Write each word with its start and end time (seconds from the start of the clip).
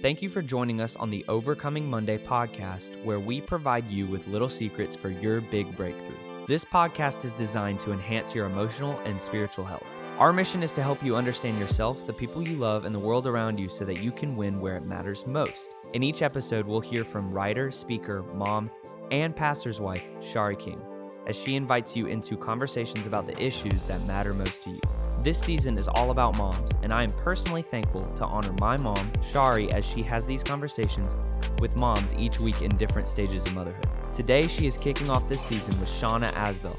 Thank 0.00 0.22
you 0.22 0.30
for 0.30 0.40
joining 0.40 0.80
us 0.80 0.96
on 0.96 1.10
the 1.10 1.22
Overcoming 1.28 1.88
Monday 1.90 2.16
podcast, 2.16 3.04
where 3.04 3.20
we 3.20 3.42
provide 3.42 3.86
you 3.88 4.06
with 4.06 4.26
little 4.28 4.48
secrets 4.48 4.96
for 4.96 5.10
your 5.10 5.42
big 5.42 5.76
breakthrough. 5.76 6.46
This 6.46 6.64
podcast 6.64 7.22
is 7.26 7.34
designed 7.34 7.80
to 7.80 7.92
enhance 7.92 8.34
your 8.34 8.46
emotional 8.46 8.98
and 9.00 9.20
spiritual 9.20 9.66
health. 9.66 9.86
Our 10.18 10.32
mission 10.32 10.62
is 10.62 10.72
to 10.72 10.82
help 10.82 11.04
you 11.04 11.16
understand 11.16 11.58
yourself, 11.58 12.06
the 12.06 12.14
people 12.14 12.40
you 12.40 12.56
love, 12.56 12.86
and 12.86 12.94
the 12.94 12.98
world 12.98 13.26
around 13.26 13.60
you 13.60 13.68
so 13.68 13.84
that 13.84 14.00
you 14.00 14.10
can 14.10 14.36
win 14.36 14.58
where 14.58 14.78
it 14.78 14.86
matters 14.86 15.26
most. 15.26 15.74
In 15.92 16.02
each 16.02 16.22
episode, 16.22 16.66
we'll 16.66 16.80
hear 16.80 17.04
from 17.04 17.30
writer, 17.30 17.70
speaker, 17.70 18.22
mom, 18.34 18.70
and 19.10 19.36
pastor's 19.36 19.82
wife, 19.82 20.06
Shari 20.22 20.56
King, 20.56 20.80
as 21.26 21.36
she 21.36 21.56
invites 21.56 21.94
you 21.94 22.06
into 22.06 22.38
conversations 22.38 23.06
about 23.06 23.26
the 23.26 23.38
issues 23.38 23.84
that 23.84 24.02
matter 24.06 24.32
most 24.32 24.62
to 24.62 24.70
you. 24.70 24.80
This 25.22 25.38
season 25.38 25.76
is 25.76 25.86
all 25.86 26.12
about 26.12 26.38
moms, 26.38 26.70
and 26.82 26.94
I 26.94 27.02
am 27.02 27.10
personally 27.10 27.60
thankful 27.60 28.10
to 28.16 28.24
honor 28.24 28.54
my 28.58 28.78
mom, 28.78 29.12
Shari, 29.30 29.70
as 29.70 29.84
she 29.84 30.00
has 30.04 30.24
these 30.24 30.42
conversations 30.42 31.14
with 31.58 31.76
moms 31.76 32.14
each 32.14 32.40
week 32.40 32.62
in 32.62 32.74
different 32.78 33.06
stages 33.06 33.44
of 33.44 33.54
motherhood. 33.54 33.86
Today, 34.14 34.48
she 34.48 34.66
is 34.66 34.78
kicking 34.78 35.10
off 35.10 35.28
this 35.28 35.42
season 35.42 35.78
with 35.78 35.90
Shauna 35.90 36.30
Asbell. 36.30 36.74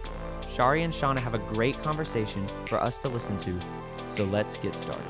Shari 0.55 0.81
and 0.81 0.91
Shauna 0.91 1.19
have 1.19 1.35
a 1.35 1.53
great 1.53 1.79
conversation 1.83 2.43
for 2.65 2.81
us 2.81 2.97
to 2.99 3.09
listen 3.09 3.37
to, 3.37 3.55
so 4.09 4.23
let's 4.25 4.57
get 4.57 4.73
started. 4.73 5.05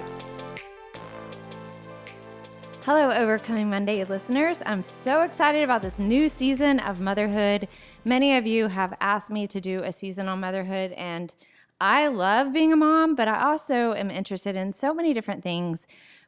Hello, 2.84 3.12
Overcoming 3.12 3.70
Monday 3.70 4.04
listeners. 4.04 4.62
I'm 4.66 4.84
so 4.84 5.22
excited 5.22 5.64
about 5.64 5.82
this 5.82 6.00
new 6.00 6.28
season 6.28 6.82
of 6.82 7.00
motherhood. 7.00 7.70
Many 8.04 8.36
of 8.36 8.46
you 8.46 8.68
have 8.68 8.94
asked 9.00 9.32
me 9.32 9.48
to 9.48 9.62
do 9.62 9.84
a 9.84 9.94
season 9.94 10.28
on 10.28 10.42
motherhood, 10.42 10.92
and 10.94 11.34
I 11.82 12.10
love 12.10 12.54
being 12.54 12.72
a 12.72 12.76
mom, 12.76 13.16
but 13.16 13.28
I 13.28 13.42
also 13.42 13.94
am 13.96 14.12
interested 14.12 14.56
in 14.56 14.72
so 14.72 14.94
many 14.94 15.16
different 15.16 15.42
things. 15.42 15.88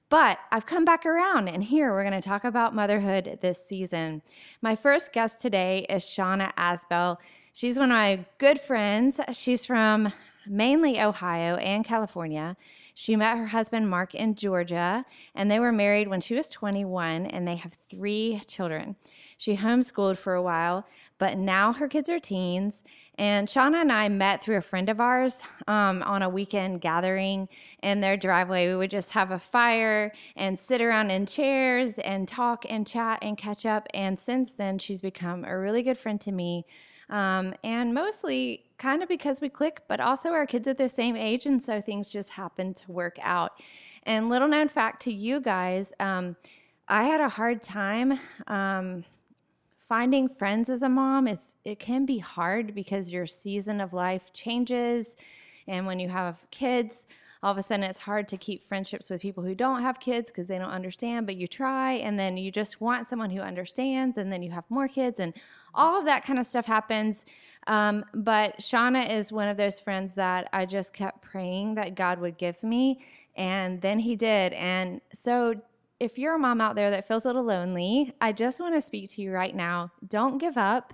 But 0.10 0.40
I've 0.52 0.66
come 0.66 0.84
back 0.84 1.06
around, 1.06 1.48
and 1.48 1.64
here 1.64 1.92
we're 1.92 2.04
going 2.04 2.20
to 2.20 2.28
talk 2.28 2.44
about 2.44 2.74
motherhood 2.74 3.38
this 3.42 3.64
season. 3.64 4.24
My 4.64 4.76
first 4.76 5.14
guest 5.14 5.40
today 5.40 5.86
is 5.88 6.06
Shauna 6.06 6.56
Asbell. 6.56 7.18
She's 7.54 7.78
one 7.78 7.92
of 7.92 7.96
my 7.96 8.26
good 8.40 8.60
friends. 8.60 9.20
She's 9.32 9.64
from 9.64 10.12
mainly 10.48 11.00
Ohio 11.00 11.56
and 11.56 11.86
California. 11.86 12.56
She 12.94 13.16
met 13.16 13.38
her 13.38 13.48
husband, 13.48 13.90
Mark, 13.90 14.14
in 14.14 14.36
Georgia, 14.36 15.06
and 15.34 15.50
they 15.50 15.60
were 15.60 15.72
married 15.72 16.08
when 16.08 16.22
she 16.22 16.36
was 16.36 16.48
21, 16.50 17.26
and 17.26 17.48
they 17.48 17.56
have 17.56 17.78
three 17.90 18.40
children. 18.46 18.96
She 19.38 19.58
homeschooled 19.58 20.18
for 20.18 20.36
a 20.36 20.44
while, 20.44 20.86
but 21.18 21.38
now 21.38 21.74
her 21.74 21.88
kids 21.88 22.08
are 22.10 22.20
teens. 22.20 22.84
And 23.16 23.48
Shauna 23.48 23.82
and 23.82 23.92
I 23.92 24.10
met 24.10 24.44
through 24.44 24.58
a 24.58 24.62
friend 24.62 24.90
of 24.90 25.00
ours 25.00 25.44
um, 25.68 26.04
on 26.04 26.22
a 26.22 26.30
weekend 26.30 26.82
gathering 26.82 27.50
in 27.82 28.02
their 28.02 28.18
driveway. 28.18 28.68
We 28.68 28.76
would 28.76 28.92
just 28.92 29.12
have 29.12 29.32
a 29.32 29.40
fire 29.40 30.14
and 30.36 30.58
sit 30.58 30.82
around 30.82 31.12
in 31.12 31.26
chairs 31.26 32.00
and 32.00 32.28
talk 32.28 32.66
and 32.70 32.86
chat 32.86 33.20
and 33.22 33.38
catch 33.38 33.66
up. 33.66 33.88
And 33.94 34.20
since 34.20 34.54
then, 34.54 34.78
she's 34.78 35.02
become 35.02 35.46
a 35.46 35.58
really 35.58 35.84
good 35.84 35.98
friend 35.98 36.22
to 36.22 36.32
me. 36.32 36.66
Um, 37.14 37.54
and 37.64 37.94
mostly 37.94 38.64
kind 38.80 39.04
of 39.04 39.08
because 39.08 39.40
we 39.40 39.48
click, 39.48 39.84
but 39.88 40.00
also 40.00 40.32
our 40.32 40.48
kids 40.48 40.68
are 40.68 40.74
the 40.74 40.90
same 40.90 41.16
age. 41.16 41.46
And 41.46 41.62
so 41.62 41.80
things 41.80 42.10
just 42.10 42.32
happen 42.32 42.74
to 42.74 42.92
work 42.92 43.18
out. 43.22 43.52
And 44.02 44.30
little 44.30 44.48
known 44.48 44.68
fact 44.68 45.04
to 45.04 45.14
you 45.14 45.40
guys, 45.40 45.94
um, 46.00 46.36
I 46.88 47.04
had 47.04 47.22
a 47.22 47.30
hard 47.30 47.62
time 47.62 48.20
um, 48.48 49.06
finding 49.78 50.28
friends 50.28 50.70
as 50.70 50.82
a 50.82 50.90
mom. 50.90 51.28
Is 51.28 51.56
it 51.64 51.80
can 51.80 52.08
be 52.08 52.18
hard 52.18 52.74
because 52.74 53.14
your 53.14 53.28
season 53.28 53.80
of 53.80 53.94
life 53.94 54.34
changes, 54.34 55.16
and 55.68 55.86
when 55.86 56.00
you 56.00 56.10
have 56.10 56.46
kids, 56.50 57.06
all 57.44 57.52
of 57.52 57.58
a 57.58 57.64
sudden 57.64 57.84
it's 57.84 58.00
hard 58.00 58.26
to 58.30 58.38
keep 58.38 58.64
friendships 58.64 59.10
with 59.10 59.22
people 59.22 59.44
who 59.44 59.54
don't 59.54 59.82
have 59.82 60.00
kids 60.00 60.32
because 60.32 60.48
they 60.48 60.58
don't 60.58 60.70
understand, 60.70 61.26
but 61.26 61.36
you 61.36 61.46
try, 61.46 61.92
and 61.92 62.18
then 62.18 62.38
you 62.38 62.50
just 62.50 62.80
want 62.80 63.06
someone 63.06 63.30
who 63.30 63.42
understands, 63.42 64.18
and 64.18 64.32
then 64.32 64.42
you 64.42 64.50
have 64.52 64.64
more 64.70 64.88
kids, 64.88 65.20
and 65.20 65.34
all 65.74 66.00
of 66.00 66.06
that 66.06 66.24
kind 66.24 66.40
of 66.40 66.46
stuff 66.46 66.66
happens. 66.66 67.26
Um, 67.68 68.06
but 68.14 68.60
Shauna 68.60 69.12
is 69.12 69.34
one 69.34 69.50
of 69.50 69.58
those 69.58 69.78
friends 69.78 70.16
that 70.16 70.48
I 70.54 70.66
just 70.66 70.94
kept 70.94 71.22
praying 71.22 71.76
that 71.76 71.96
God 71.96 72.20
would 72.20 72.38
give 72.38 72.64
me, 72.64 73.02
and 73.36 73.82
then 73.82 74.00
He 74.00 74.16
did. 74.16 74.54
And 74.54 75.02
so, 75.14 75.56
if 76.00 76.18
you're 76.18 76.36
a 76.36 76.40
mom 76.40 76.62
out 76.62 76.76
there 76.76 76.92
that 76.92 77.08
feels 77.08 77.26
a 77.26 77.28
little 77.28 77.44
lonely, 77.44 78.14
I 78.22 78.32
just 78.32 78.62
want 78.62 78.74
to 78.76 78.82
speak 78.82 79.12
to 79.12 79.22
you 79.22 79.34
right 79.34 79.56
now. 79.56 79.92
Don't 80.08 80.38
give 80.38 80.58
up. 80.58 80.94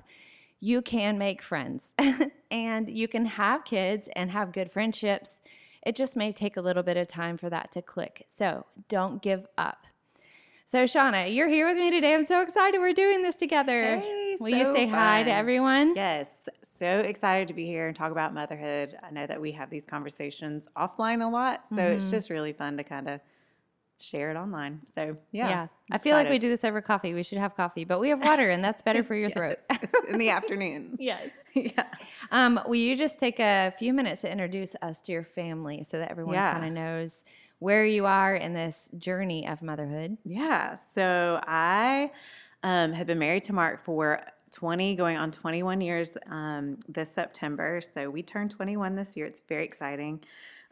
You 0.59 0.81
can 0.81 1.17
make 1.17 1.41
friends 1.41 1.95
and 2.51 2.89
you 2.89 3.07
can 3.07 3.25
have 3.25 3.63
kids 3.65 4.09
and 4.15 4.29
have 4.31 4.51
good 4.51 4.71
friendships. 4.71 5.41
It 5.83 5.95
just 5.95 6.15
may 6.17 6.31
take 6.31 6.57
a 6.57 6.61
little 6.61 6.83
bit 6.83 6.97
of 6.97 7.07
time 7.07 7.37
for 7.37 7.49
that 7.49 7.71
to 7.73 7.81
click. 7.81 8.25
So 8.27 8.65
don't 8.87 9.21
give 9.21 9.47
up. 9.57 9.85
So, 10.65 10.83
Shauna, 10.83 11.33
you're 11.33 11.47
here 11.47 11.67
with 11.67 11.79
me 11.79 11.89
today. 11.89 12.13
I'm 12.13 12.25
so 12.25 12.41
excited 12.41 12.79
we're 12.79 12.93
doing 12.93 13.23
this 13.23 13.33
together. 13.35 13.97
Hey, 13.99 14.35
Will 14.39 14.51
so 14.51 14.55
you 14.57 14.65
say 14.71 14.85
hi 14.87 15.23
to 15.23 15.33
everyone? 15.33 15.95
Yes, 15.95 16.47
so 16.63 16.99
excited 16.99 17.47
to 17.47 17.55
be 17.55 17.65
here 17.65 17.87
and 17.87 17.95
talk 17.95 18.11
about 18.11 18.35
motherhood. 18.35 18.95
I 19.01 19.09
know 19.09 19.25
that 19.25 19.41
we 19.41 19.51
have 19.53 19.71
these 19.71 19.85
conversations 19.85 20.67
offline 20.77 21.25
a 21.25 21.29
lot, 21.29 21.63
so 21.69 21.77
Mm-hmm. 21.77 21.97
it's 21.97 22.11
just 22.11 22.29
really 22.29 22.53
fun 22.53 22.77
to 22.77 22.83
kind 22.83 23.09
of 23.09 23.19
share 23.99 24.31
it 24.31 24.37
online. 24.37 24.81
So 24.93 25.17
yeah, 25.31 25.49
yeah. 25.49 25.67
I 25.91 25.97
feel 25.97 26.13
like 26.15 26.29
we 26.29 26.39
do 26.39 26.49
this 26.49 26.63
over 26.63 26.81
coffee. 26.81 27.13
We 27.13 27.23
should 27.23 27.37
have 27.37 27.55
coffee, 27.55 27.83
but 27.83 27.99
we 27.99 28.09
have 28.09 28.23
water, 28.23 28.49
and 28.49 28.63
that's 28.63 28.81
better 28.81 29.03
for 29.03 29.15
your 29.23 29.29
throat. 29.29 29.57
In 30.09 30.17
the 30.17 30.29
afternoon. 30.29 30.95
yes. 30.99 31.29
yeah. 31.53 31.83
Um, 32.31 32.59
will 32.65 32.75
you 32.75 32.95
just 32.95 33.19
take 33.19 33.39
a 33.39 33.73
few 33.77 33.93
minutes 33.93 34.21
to 34.21 34.31
introduce 34.31 34.75
us 34.81 35.01
to 35.01 35.11
your 35.11 35.23
family 35.23 35.83
so 35.83 35.99
that 35.99 36.11
everyone 36.11 36.35
Yeah. 36.35 36.53
kind 36.53 36.65
of 36.65 36.71
knows 36.73 37.23
where 37.59 37.85
you 37.85 38.05
are 38.05 38.35
in 38.35 38.53
this 38.53 38.89
journey 38.97 39.47
of 39.47 39.61
motherhood? 39.61 40.17
Yeah. 40.23 40.75
So 40.75 41.41
I 41.45 42.11
um, 42.63 42.93
have 42.93 43.07
been 43.07 43.19
married 43.19 43.43
to 43.43 43.53
Mark 43.53 43.83
for 43.83 44.21
20, 44.51 44.95
going 44.95 45.17
on 45.17 45.29
21 45.31 45.81
years 45.81 46.17
um, 46.27 46.77
this 46.87 47.11
September. 47.11 47.81
So 47.81 48.09
we 48.09 48.23
turned 48.23 48.51
21 48.51 48.95
this 48.95 49.17
year. 49.17 49.25
It's 49.25 49.41
very 49.41 49.65
exciting. 49.65 50.21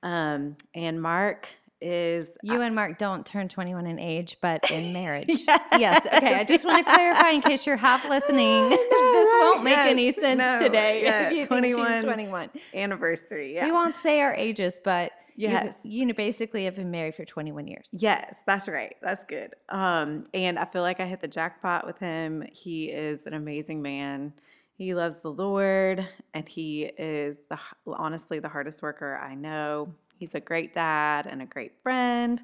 Um, 0.02 0.56
and 0.74 1.02
Mark 1.02 1.50
is 1.82 2.38
You 2.44 2.62
and 2.62 2.74
Mark 2.76 2.98
don't 2.98 3.26
turn 3.26 3.48
21 3.50 3.86
in 3.88 4.00
age, 4.00 4.38
but 4.42 4.70
in 4.72 4.94
marriage. 4.94 5.28
yes. 5.30 6.06
Okay. 6.06 6.34
I 6.36 6.44
just 6.44 6.66
want 6.66 6.86
to 6.86 6.94
clarify 6.94 7.30
in 7.32 7.42
case 7.42 7.66
you're 7.66 7.78
half 7.78 8.04
listening. 8.10 8.70
this 8.70 8.90
won't 8.92 9.64
make 9.64 9.76
Yes, 9.76 9.88
any 9.90 10.12
sense 10.12 10.40
no, 10.40 10.60
today. 10.60 11.04
yeah, 11.04 11.28
if 11.30 11.34
you 11.34 11.46
21. 11.46 12.04
21. 12.04 12.50
anniversary. 12.74 13.54
Yeah. 13.54 13.66
We 13.66 13.72
won't 13.72 13.96
say 13.96 14.22
our 14.22 14.34
ages, 14.34 14.82
but 14.84 15.12
Yes. 15.40 15.78
you, 15.84 16.04
know, 16.08 16.14
basically 16.16 16.64
have 16.66 16.76
been 16.76 16.90
married 16.90 17.14
for 17.14 17.24
21 17.24 17.68
years. 17.68 17.90
Yes, 17.92 18.42
that's 18.48 18.68
right. 18.68 18.96
That's 19.04 19.24
good. 19.26 19.54
Um, 19.70 20.26
and 20.34 20.58
I 20.58 20.66
feel 20.66 20.82
like 20.82 21.00
I 21.00 21.06
hit 21.06 21.22
the 21.22 21.28
jackpot 21.28 21.86
with 21.86 22.00
him. 22.00 22.44
He 22.52 22.86
is 22.86 23.28
an 23.28 23.36
amazing 23.36 23.84
man. 23.84 24.34
He 24.74 24.96
loves 24.96 25.22
the 25.22 25.32
Lord, 25.32 26.08
and 26.34 26.50
he 26.50 26.84
is 26.86 27.40
the 27.50 27.60
honestly 27.86 28.40
the 28.40 28.50
hardest 28.50 28.82
worker 28.82 29.16
I 29.24 29.36
know. 29.36 29.94
He's 30.18 30.36
a 30.36 30.40
great 30.40 30.74
dad 30.74 31.28
and 31.28 31.42
a 31.42 31.46
great 31.46 31.82
friend. 31.82 32.42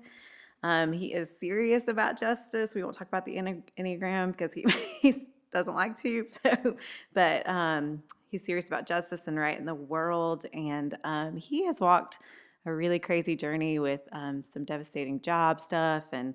Um, 0.64 0.94
he 0.94 1.14
is 1.14 1.32
serious 1.38 1.88
about 1.88 2.20
justice. 2.20 2.74
We 2.74 2.84
won't 2.84 2.96
talk 2.96 3.08
about 3.08 3.26
the 3.26 3.36
enneagram 3.36 4.32
because 4.32 4.54
he, 4.54 4.66
he 5.02 5.28
doesn't 5.52 5.76
like 5.76 5.96
to. 5.98 6.26
So, 6.44 6.78
but 7.14 7.48
um, 7.48 8.04
he's 8.30 8.46
serious 8.46 8.68
about 8.68 8.88
justice 8.88 9.28
and 9.28 9.38
right 9.38 9.58
in 9.58 9.66
the 9.66 9.76
world, 9.76 10.46
and 10.54 10.98
um, 11.04 11.38
he 11.38 11.66
has 11.66 11.80
walked 11.82 12.20
a 12.66 12.74
really 12.74 13.00
crazy 13.00 13.36
journey 13.36 13.80
with 13.80 14.02
um, 14.12 14.44
some 14.44 14.64
devastating 14.64 15.20
job 15.22 15.60
stuff 15.60 16.06
and 16.14 16.34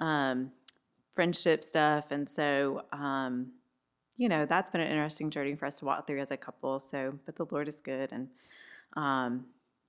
um, 0.00 0.50
friendship 1.12 1.62
stuff. 1.62 2.10
And 2.10 2.28
so, 2.28 2.82
um, 2.92 3.52
you 4.16 4.28
know, 4.28 4.44
that's 4.44 4.70
been 4.70 4.80
an 4.80 4.88
interesting 4.90 5.30
journey 5.30 5.54
for 5.54 5.66
us 5.66 5.78
to 5.78 5.84
walk 5.84 6.06
through 6.06 6.20
as 6.20 6.32
a 6.32 6.36
couple. 6.36 6.80
So, 6.80 7.18
but 7.26 7.36
the 7.36 7.46
Lord 7.50 7.68
is 7.68 7.80
good. 7.80 8.10
And 8.12 8.28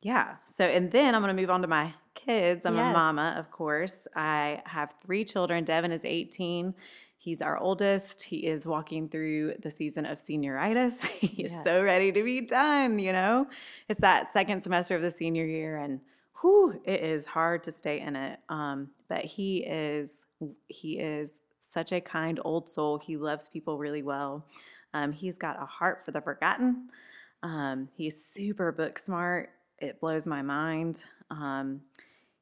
yeah. 0.02 0.36
So, 0.46 0.66
and 0.66 0.92
then 0.92 1.16
I'm 1.16 1.22
going 1.22 1.36
to 1.36 1.42
move 1.42 1.50
on 1.50 1.62
to 1.62 1.68
my 1.68 1.94
kids. 2.16 2.66
I'm 2.66 2.76
Yes. 2.76 2.92
a 2.92 2.94
mama, 2.98 3.36
of 3.38 3.52
course. 3.52 4.08
I 4.16 4.62
have 4.66 4.96
three 5.06 5.24
children. 5.26 5.64
Devin 5.64 5.92
is 5.92 6.06
18. 6.06 6.74
He's 7.18 7.42
our 7.42 7.58
oldest. 7.58 8.24
He 8.24 8.38
is 8.46 8.66
walking 8.66 9.10
through 9.10 9.56
the 9.62 9.70
season 9.72 10.06
of 10.06 10.18
senioritis. 10.18 11.06
He 11.20 11.44
is 11.44 11.64
so 11.64 11.84
ready 11.84 12.12
to 12.12 12.24
be 12.24 12.42
done, 12.42 12.98
you 13.00 13.12
know? 13.12 13.48
It's 13.90 14.00
that 14.00 14.32
second 14.34 14.62
semester 14.64 14.96
of 14.96 15.02
the 15.02 15.12
senior 15.12 15.46
year, 15.46 15.78
and 15.78 16.00
whew, 16.42 16.80
it 16.86 17.02
is 17.02 17.26
hard 17.26 17.64
to 17.64 17.72
stay 17.72 18.00
in 18.00 18.16
it. 18.16 18.40
Um, 18.48 18.90
but 19.10 19.26
he 19.26 19.66
is 19.66 20.26
he 20.70 20.98
is 21.00 21.42
such 21.60 21.92
a 21.92 22.00
kind 22.00 22.40
old 22.46 22.70
soul. 22.70 22.98
He 22.98 23.18
loves 23.18 23.50
people 23.50 23.78
really 23.78 24.02
well. 24.02 24.46
Um, 24.94 25.12
he's 25.12 25.38
got 25.38 25.62
a 25.62 25.66
heart 25.66 26.04
for 26.06 26.12
the 26.12 26.22
forgotten. 26.22 26.90
Um, 27.44 27.90
he's 27.94 28.24
super 28.26 28.72
book 28.72 28.98
smart. 28.98 29.50
It 29.82 30.00
blows 30.00 30.28
my 30.28 30.42
mind. 30.42 31.04
Um, 31.30 31.82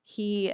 he 0.03 0.53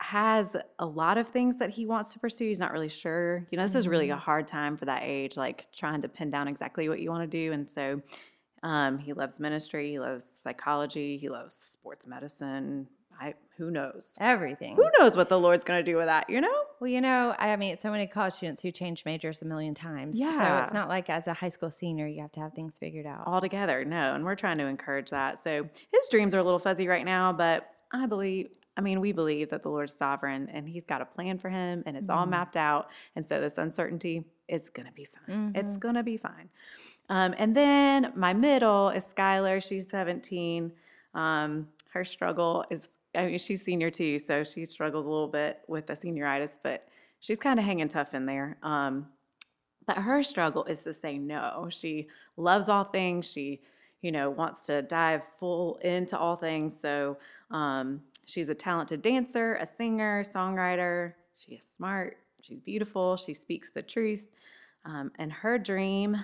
has 0.00 0.56
a 0.80 0.86
lot 0.86 1.16
of 1.16 1.28
things 1.28 1.58
that 1.58 1.70
he 1.70 1.86
wants 1.86 2.12
to 2.12 2.18
pursue. 2.18 2.48
He's 2.48 2.58
not 2.58 2.72
really 2.72 2.88
sure. 2.88 3.46
You 3.50 3.58
know, 3.58 3.64
this 3.64 3.76
is 3.76 3.86
really 3.86 4.10
a 4.10 4.16
hard 4.16 4.48
time 4.48 4.76
for 4.76 4.86
that 4.86 5.02
age, 5.04 5.36
like 5.36 5.70
trying 5.72 6.00
to 6.02 6.08
pin 6.08 6.30
down 6.30 6.48
exactly 6.48 6.88
what 6.88 6.98
you 6.98 7.10
want 7.10 7.22
to 7.22 7.28
do. 7.28 7.52
And 7.52 7.70
so 7.70 8.02
um, 8.64 8.98
he 8.98 9.12
loves 9.12 9.38
ministry, 9.38 9.90
he 9.90 9.98
loves 10.00 10.30
psychology, 10.40 11.18
he 11.18 11.28
loves 11.28 11.54
sports 11.54 12.06
medicine. 12.06 12.88
I 13.20 13.34
who 13.56 13.70
knows? 13.70 14.14
Everything. 14.18 14.74
Who 14.74 14.90
knows 14.98 15.16
what 15.16 15.28
the 15.28 15.38
Lord's 15.38 15.62
going 15.62 15.84
to 15.84 15.88
do 15.88 15.96
with 15.96 16.06
that, 16.06 16.28
you 16.28 16.40
know? 16.40 16.62
Well, 16.82 16.90
you 16.90 17.00
know, 17.00 17.32
I 17.38 17.54
mean, 17.54 17.78
so 17.78 17.92
many 17.92 18.08
college 18.08 18.34
students 18.34 18.60
who 18.60 18.72
change 18.72 19.04
majors 19.04 19.40
a 19.40 19.44
million 19.44 19.72
times. 19.72 20.18
Yeah. 20.18 20.32
So 20.32 20.64
it's 20.64 20.74
not 20.74 20.88
like 20.88 21.08
as 21.08 21.28
a 21.28 21.32
high 21.32 21.48
school 21.48 21.70
senior, 21.70 22.08
you 22.08 22.20
have 22.22 22.32
to 22.32 22.40
have 22.40 22.54
things 22.54 22.76
figured 22.76 23.06
out. 23.06 23.22
all 23.24 23.40
together. 23.40 23.84
No, 23.84 24.16
and 24.16 24.24
we're 24.24 24.34
trying 24.34 24.58
to 24.58 24.66
encourage 24.66 25.10
that. 25.10 25.38
So 25.38 25.68
his 25.92 26.08
dreams 26.10 26.34
are 26.34 26.40
a 26.40 26.42
little 26.42 26.58
fuzzy 26.58 26.88
right 26.88 27.04
now, 27.04 27.32
but 27.32 27.70
I 27.92 28.06
believe, 28.06 28.48
I 28.76 28.80
mean, 28.80 29.00
we 29.00 29.12
believe 29.12 29.50
that 29.50 29.62
the 29.62 29.68
Lord's 29.68 29.94
sovereign 29.94 30.48
and 30.52 30.68
he's 30.68 30.82
got 30.82 31.00
a 31.00 31.04
plan 31.04 31.38
for 31.38 31.50
him 31.50 31.84
and 31.86 31.96
it's 31.96 32.10
all 32.10 32.26
mapped 32.26 32.56
out. 32.56 32.90
And 33.14 33.24
so 33.28 33.40
this 33.40 33.58
uncertainty 33.58 34.24
is 34.48 34.68
going 34.68 34.86
to 34.86 34.92
be 34.92 35.04
fine. 35.04 35.52
It's 35.54 35.76
going 35.76 35.94
to 35.94 36.02
be 36.02 36.16
fine. 36.16 36.48
Um, 37.08 37.32
and 37.38 37.56
then 37.56 38.12
my 38.16 38.32
middle 38.32 38.88
is 38.88 39.04
Skylar. 39.04 39.62
She's 39.62 39.88
17. 39.88 40.72
Um, 41.14 41.68
her 41.92 42.04
struggle 42.04 42.64
is, 42.70 42.88
I 43.14 43.26
mean, 43.26 43.38
she's 43.38 43.62
senior 43.62 43.90
too, 43.90 44.18
so 44.18 44.44
she 44.44 44.64
struggles 44.64 45.06
a 45.06 45.10
little 45.10 45.28
bit 45.28 45.60
with 45.68 45.86
the 45.86 45.92
senioritis, 45.92 46.58
but 46.62 46.88
she's 47.20 47.38
kind 47.38 47.58
of 47.58 47.64
hanging 47.64 47.88
tough 47.88 48.14
in 48.14 48.26
there. 48.26 48.56
Um, 48.62 49.06
but 49.86 49.98
her 49.98 50.22
struggle 50.22 50.64
is 50.64 50.82
to 50.82 50.94
say 50.94 51.18
no. 51.18 51.68
She 51.70 52.08
loves 52.36 52.68
all 52.68 52.84
things. 52.84 53.30
She, 53.30 53.60
you 54.00 54.12
know, 54.12 54.30
wants 54.30 54.66
to 54.66 54.82
dive 54.82 55.22
full 55.38 55.76
into 55.78 56.18
all 56.18 56.36
things. 56.36 56.74
So 56.80 57.18
um, 57.50 58.02
she's 58.24 58.48
a 58.48 58.54
talented 58.54 59.02
dancer, 59.02 59.54
a 59.54 59.66
singer, 59.66 60.22
songwriter. 60.22 61.14
She 61.36 61.54
is 61.54 61.66
smart. 61.66 62.18
She's 62.40 62.60
beautiful. 62.60 63.16
She 63.16 63.34
speaks 63.34 63.70
the 63.70 63.82
truth. 63.82 64.26
Um, 64.84 65.12
and 65.18 65.32
her 65.32 65.58
dream, 65.58 66.16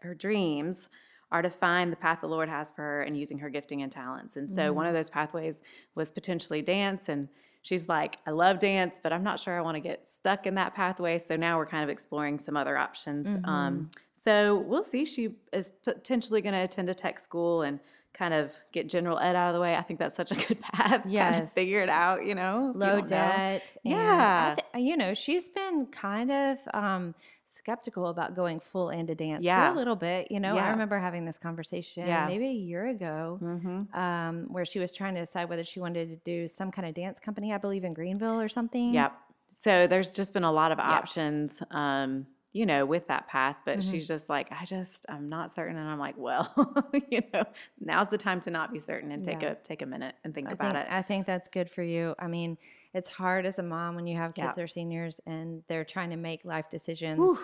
her 0.00 0.14
dreams 0.14 0.88
are 1.32 1.42
to 1.42 1.50
find 1.50 1.90
the 1.90 1.96
path 1.96 2.20
the 2.20 2.28
Lord 2.28 2.48
has 2.48 2.70
for 2.70 2.82
her 2.82 3.02
and 3.02 3.16
using 3.16 3.38
her 3.38 3.50
gifting 3.50 3.82
and 3.82 3.90
talents. 3.90 4.36
And 4.36 4.52
so 4.52 4.72
one 4.72 4.86
of 4.86 4.94
those 4.94 5.10
pathways 5.10 5.62
was 5.96 6.10
potentially 6.12 6.62
dance. 6.62 7.08
And 7.08 7.28
she's 7.62 7.88
like, 7.88 8.18
I 8.26 8.30
love 8.30 8.58
dance, 8.60 9.00
but 9.02 9.12
I'm 9.12 9.24
not 9.24 9.40
sure 9.40 9.58
I 9.58 9.62
want 9.62 9.74
to 9.76 9.80
get 9.80 10.08
stuck 10.08 10.46
in 10.46 10.54
that 10.56 10.74
pathway. 10.74 11.18
So 11.18 11.34
now 11.34 11.56
we're 11.58 11.66
kind 11.66 11.82
of 11.82 11.88
exploring 11.90 12.38
some 12.38 12.56
other 12.56 12.76
options. 12.78 13.26
Um, 13.44 13.90
so 14.14 14.58
we'll 14.58 14.84
see. 14.84 15.04
She 15.04 15.30
is 15.52 15.72
potentially 15.84 16.40
going 16.42 16.52
to 16.54 16.60
attend 16.60 16.88
a 16.88 16.94
tech 16.94 17.18
school 17.18 17.62
and 17.62 17.80
kind 18.14 18.34
of 18.34 18.54
get 18.72 18.88
general 18.90 19.18
ed 19.18 19.34
out 19.34 19.48
of 19.48 19.54
the 19.54 19.60
way. 19.60 19.74
I 19.74 19.80
think 19.82 19.98
that's 19.98 20.14
such 20.14 20.30
a 20.32 20.34
good 20.34 20.60
path. 20.72 21.02
kind 21.04 21.42
of 21.42 21.50
figure 21.50 21.80
it 21.82 21.88
out, 21.88 22.26
you 22.26 22.34
know. 22.34 22.72
you 22.74 22.78
Low 22.78 23.00
know. 23.00 23.06
debt. 23.06 23.76
and 23.84 23.94
Yeah. 23.94 24.54
thi- 24.56 24.80
you 24.82 24.96
know, 24.98 25.14
she's 25.14 25.48
been 25.48 25.86
kind 25.86 26.30
of 26.30 26.58
um, 26.74 27.14
skeptical 27.52 28.06
about 28.08 28.34
going 28.34 28.60
full 28.60 28.90
into 28.90 29.14
dance 29.14 29.40
for 29.40 29.44
Yeah. 29.46 29.72
a 29.72 29.74
little 29.74 29.96
bit. 29.96 30.30
You 30.30 30.40
know, 30.40 30.56
I 30.56 30.70
remember 30.70 30.98
having 30.98 31.24
this 31.24 31.38
conversation 31.38 32.06
Yeah. 32.06 32.26
maybe 32.26 32.46
a 32.46 32.52
year 32.52 32.86
ago 32.88 33.38
Mhm. 33.42 33.94
um, 33.94 34.46
where 34.50 34.64
she 34.64 34.78
was 34.78 34.94
trying 34.94 35.14
to 35.14 35.20
decide 35.20 35.48
whether 35.48 35.64
she 35.64 35.80
wanted 35.80 36.08
to 36.10 36.16
do 36.16 36.48
some 36.48 36.70
kind 36.70 36.86
of 36.88 36.94
dance 36.94 37.18
company, 37.20 37.52
I 37.52 37.58
believe 37.58 37.84
in 37.84 37.92
Greenville 37.94 38.40
or 38.40 38.48
something. 38.48 38.94
Yep. 38.94 39.12
So 39.58 39.86
there's 39.86 40.12
just 40.12 40.32
been 40.32 40.44
a 40.44 40.50
lot 40.52 40.72
of 40.72 40.80
options, 40.80 41.62
um, 41.70 42.26
you 42.54 42.66
know, 42.66 42.84
with 42.84 43.06
that 43.08 43.26
path. 43.28 43.56
But 43.64 43.78
Mm-hmm. 43.78 43.90
she's 43.90 44.06
just 44.06 44.28
like, 44.28 44.48
I 44.52 44.64
just, 44.66 45.06
I'm 45.08 45.28
not 45.28 45.50
certain. 45.50 45.76
And 45.76 45.88
I'm 45.88 45.98
like, 45.98 46.16
well, 46.18 46.52
you 47.10 47.22
know, 47.32 47.44
now's 47.80 48.08
the 48.08 48.18
time 48.18 48.40
to 48.40 48.50
not 48.50 48.72
be 48.72 48.78
certain 48.78 49.10
and 49.10 49.24
take 49.24 49.40
Yeah. 49.42 49.52
a 49.52 49.54
take 49.54 49.80
a 49.82 49.86
minute 49.86 50.14
and 50.24 50.34
think 50.34 50.48
I 50.48 50.52
about 50.52 50.74
think, 50.74 50.86
it. 50.86 50.92
I 50.92 51.02
think 51.02 51.26
that's 51.26 51.48
good 51.48 51.70
for 51.70 51.82
you. 51.82 52.14
I 52.18 52.26
mean, 52.26 52.58
it's 52.92 53.08
hard 53.08 53.46
as 53.46 53.58
a 53.58 53.62
mom 53.62 53.94
when 53.94 54.06
you 54.06 54.16
have 54.18 54.34
kids 54.34 54.58
Yeah. 54.58 54.64
are 54.64 54.66
seniors 54.68 55.20
and 55.26 55.62
they're 55.68 55.84
trying 55.84 56.10
to 56.10 56.16
make 56.16 56.44
life 56.44 56.68
decisions 56.68 57.18
Whew. 57.18 57.38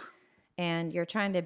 and 0.58 0.92
you're 0.92 1.06
trying 1.06 1.32
to 1.32 1.42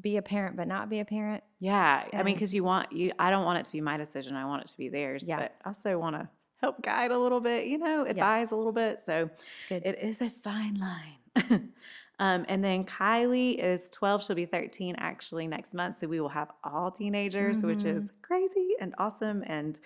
be 0.00 0.16
a 0.16 0.22
parent 0.22 0.56
but 0.56 0.66
not 0.66 0.88
be 0.88 1.00
a 1.00 1.04
parent. 1.04 1.44
yeah. 1.60 2.04
I 2.12 2.22
mean, 2.22 2.34
because 2.34 2.52
you 2.54 2.64
want 2.64 2.90
you, 2.90 3.12
I 3.18 3.30
don't 3.30 3.44
want 3.44 3.58
it 3.58 3.64
to 3.66 3.72
be 3.72 3.80
my 3.80 3.96
decision. 3.96 4.34
I 4.34 4.44
want 4.46 4.62
it 4.62 4.68
to 4.68 4.76
be 4.78 4.88
theirs. 4.88 5.28
Yeah. 5.28 5.36
But 5.36 5.54
I 5.64 5.68
also 5.68 5.98
want 5.98 6.16
to 6.16 6.28
help 6.56 6.80
guide 6.82 7.10
a 7.10 7.18
little 7.18 7.40
bit, 7.40 7.66
you 7.66 7.76
know, 7.78 8.04
advise 8.06 8.50
a 8.50 8.56
little 8.56 8.72
bit. 8.72 8.98
So 8.98 9.28
It's 9.34 9.68
good. 9.68 9.82
It 9.84 9.98
is 10.02 10.20
a 10.22 10.30
fine 10.30 10.80
line. 10.80 11.72
um, 12.18 12.44
and 12.48 12.62
then 12.62 12.84
Kylie 12.84 13.56
is 13.58 13.90
12. 13.90 14.24
She'll 14.24 14.36
be 14.36 14.46
13 14.46 14.94
actually 14.98 15.46
next 15.46 15.74
month. 15.74 15.96
So 15.96 16.06
we 16.06 16.20
will 16.20 16.28
have 16.28 16.50
all 16.62 16.90
teenagers, 16.90 17.62
which 17.62 17.84
Mm-hmm. 17.84 17.96
is 18.04 18.12
crazy 18.22 18.70
and 18.80 18.94
awesome. 18.98 19.42
And 19.46 19.78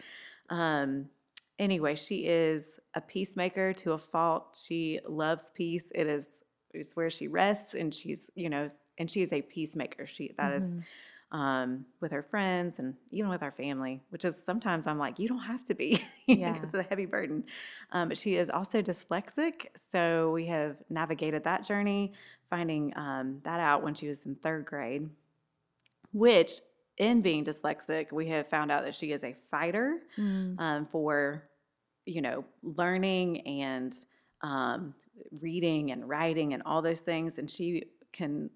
um, 0.50 1.06
anyway, 1.58 1.94
she 1.94 2.26
is 2.26 2.78
a 2.94 3.00
peacemaker 3.00 3.72
to 3.74 3.92
a 3.92 3.98
fault. 3.98 4.58
She 4.62 5.00
loves 5.08 5.50
peace. 5.54 5.84
It 5.94 6.06
is 6.06 6.42
it's 6.74 6.94
where 6.94 7.08
she 7.08 7.28
rests 7.28 7.74
and 7.74 7.94
she's, 7.94 8.28
you 8.34 8.50
know, 8.50 8.68
and 8.98 9.10
she 9.10 9.22
is 9.22 9.32
a 9.32 9.40
peacemaker. 9.40 10.06
She 10.06 10.34
that 10.36 10.52
is 10.52 10.76
um, 11.30 11.84
with 12.00 12.10
her 12.12 12.22
friends 12.22 12.78
and 12.78 12.94
even 13.10 13.28
with 13.28 13.42
our 13.42 13.52
family, 13.52 14.02
which 14.10 14.24
is 14.24 14.34
sometimes 14.44 14.86
I'm 14.86 14.98
like, 14.98 15.18
you 15.18 15.28
don't 15.28 15.38
have 15.40 15.62
to 15.64 15.74
be, 15.74 16.00
Yeah. 16.26 16.52
'cause 16.54 16.64
it's 16.64 16.74
a 16.74 16.82
heavy 16.82 17.06
burden. 17.06 17.44
Um, 17.92 18.08
but 18.08 18.16
she 18.18 18.36
is 18.36 18.48
also 18.48 18.80
dyslexic. 18.82 19.66
So 19.90 20.30
we 20.32 20.46
have 20.46 20.76
navigated 20.88 21.44
that 21.44 21.64
journey, 21.64 22.12
finding 22.48 22.96
um, 22.96 23.40
that 23.44 23.60
out 23.60 23.82
when 23.82 23.94
she 23.94 24.08
was 24.08 24.24
in 24.26 24.36
third 24.36 24.64
grade, 24.64 25.08
which 26.12 26.52
in 26.96 27.20
being 27.22 27.44
dyslexic, 27.44 28.10
we 28.12 28.26
have 28.28 28.48
found 28.48 28.70
out 28.72 28.84
that 28.84 28.94
she 28.94 29.12
is 29.12 29.22
a 29.22 29.34
fighter 29.34 30.00
um, 30.58 30.86
for, 30.86 31.44
you 32.06 32.20
know, 32.22 32.44
learning 32.62 33.46
and 33.46 33.94
um, 34.42 34.94
reading 35.40 35.90
and 35.92 36.08
writing 36.08 36.54
and 36.54 36.62
all 36.64 36.82
those 36.82 37.00
things. 37.00 37.38
And 37.38 37.48
she 37.50 37.84
can, 38.12 38.50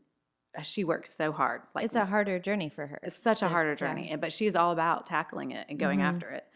she 0.63 0.85
works 0.85 1.17
so 1.17 1.33
hard. 1.33 1.63
Like 1.75 1.87
It's 1.87 1.97
a 1.97 2.05
harder 2.05 2.39
journey 2.39 2.69
for 2.69 2.87
her. 2.87 2.99
it's 3.03 3.17
such 3.17 3.43
a 3.43 3.49
harder 3.49 3.75
journey, 3.75 4.11
and 4.11 4.21
but 4.21 4.33
she's 4.33 4.55
all 4.55 4.73
about 4.73 5.07
tackling 5.07 5.53
it 5.53 5.67
and 5.71 5.79
going 5.79 6.01
Mhm. 6.01 6.05
after 6.05 6.31
it. 6.31 6.47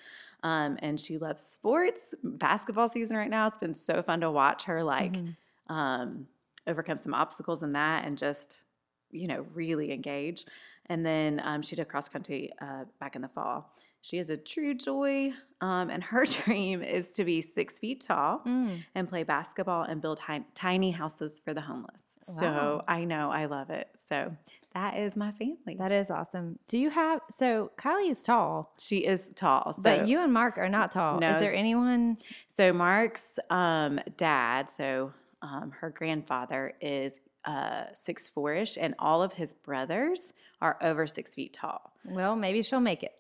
Um, 0.42 0.78
and 0.82 1.00
she 1.00 1.16
loves 1.18 1.42
sports. 1.42 2.14
Basketball 2.22 2.88
season 2.88 3.16
right 3.16 3.30
now. 3.30 3.46
It's 3.46 3.58
been 3.58 3.74
so 3.74 4.02
fun 4.02 4.20
to 4.20 4.30
watch 4.30 4.64
her 4.64 4.82
like 4.84 5.12
Mhm. 5.14 5.36
um, 5.68 6.28
overcome 6.66 6.98
some 6.98 7.14
obstacles 7.14 7.62
in 7.62 7.72
that 7.72 8.04
and 8.04 8.18
just 8.18 8.64
you 9.10 9.26
know 9.28 9.46
really 9.54 9.92
engage. 9.92 10.44
And 10.86 11.04
then 11.06 11.40
um, 11.42 11.62
she 11.62 11.74
did 11.74 11.88
cross 11.88 12.08
country 12.08 12.52
uh, 12.60 12.84
back 13.00 13.16
in 13.16 13.22
the 13.22 13.28
fall. 13.28 13.72
She 14.02 14.18
is 14.18 14.30
a 14.30 14.36
true 14.36 14.74
joy, 14.74 15.32
um, 15.60 15.90
and 15.90 16.02
her 16.04 16.24
dream 16.44 16.82
is 16.82 17.10
to 17.10 17.24
be 17.24 17.40
six 17.42 17.78
feet 17.78 18.04
tall 18.06 18.40
Mm. 18.46 18.84
and 18.94 19.08
play 19.08 19.22
basketball 19.24 19.82
and 19.82 20.00
build 20.00 20.18
hi- 20.20 20.44
tiny 20.54 20.90
houses 20.92 21.40
for 21.44 21.52
the 21.54 21.60
homeless. 21.62 22.18
Wow. 22.28 22.34
So 22.38 22.82
I 22.88 23.04
know 23.04 23.30
I 23.30 23.46
love 23.46 23.70
it. 23.70 23.88
So 23.96 24.36
that 24.74 24.96
is 24.98 25.16
my 25.16 25.32
family. 25.32 25.74
That 25.78 25.90
is 25.92 26.10
awesome. 26.10 26.58
Do 26.68 26.78
you 26.78 26.90
have 26.90 27.20
so 27.30 27.72
Kylie 27.78 28.10
is 28.10 28.22
tall, 28.22 28.74
She 28.78 28.98
is 28.98 29.30
tall. 29.34 29.72
So, 29.72 29.82
but 29.82 30.06
you 30.06 30.20
and 30.20 30.32
Mark 30.32 30.58
are 30.58 30.68
not 30.68 30.92
tall. 30.92 31.18
No, 31.18 31.30
is 31.34 31.40
there 31.40 31.54
anyone? 31.54 32.18
so 32.48 32.72
Mark's 32.72 33.38
um, 33.50 33.98
dad, 34.16 34.68
so 34.70 35.12
um, 35.42 35.72
her 35.80 35.90
grandfather 35.90 36.74
is 36.80 37.20
uh, 37.46 37.84
six 37.94 38.28
four 38.28 38.52
ish, 38.54 38.76
and 38.78 38.94
all 38.98 39.22
of 39.22 39.32
his 39.34 39.54
brothers 39.54 40.32
are 40.60 40.76
over 40.82 41.06
six 41.06 41.34
feet 41.34 41.52
tall. 41.54 41.92
Well, 42.04 42.36
maybe 42.36 42.62
she'll 42.62 42.80
make 42.80 43.02
it. 43.02 43.12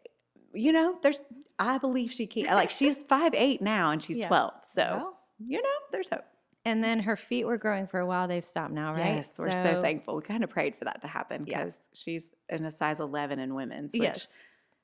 You 0.56 0.72
know, 0.72 0.98
there's 1.02 1.22
I 1.58 1.78
believe 1.78 2.12
she 2.12 2.26
can. 2.26 2.44
Like 2.46 2.70
she's 2.70 3.02
five 3.08 3.34
eight 3.34 3.62
now, 3.62 3.90
and 3.90 4.02
she's 4.02 4.18
Yeah. 4.18 4.28
twelve. 4.28 4.54
So 4.62 4.82
Well. 4.82 5.18
you 5.46 5.62
know, 5.62 5.68
there's 5.92 6.08
hope. 6.08 6.24
And 6.64 6.82
then 6.82 6.98
her 7.00 7.14
feet 7.14 7.44
were 7.44 7.58
growing 7.58 7.86
for 7.86 8.00
a 8.00 8.06
while. 8.06 8.26
They've 8.26 8.44
stopped 8.44 8.72
now, 8.72 8.92
right? 8.92 9.16
Yes, 9.16 9.38
we're 9.38 9.52
so, 9.52 9.82
thankful. 9.82 10.16
We 10.16 10.22
kind 10.22 10.42
of 10.42 10.50
prayed 10.50 10.74
for 10.74 10.84
that 10.86 11.00
to 11.02 11.06
happen 11.06 11.44
Yeah. 11.46 11.58
because 11.62 11.78
she's 11.94 12.32
in 12.48 12.64
a 12.64 12.72
size 12.72 12.98
eleven 12.98 13.38
in 13.38 13.54
women's. 13.54 13.92
Which 13.92 14.02
Yes. 14.02 14.26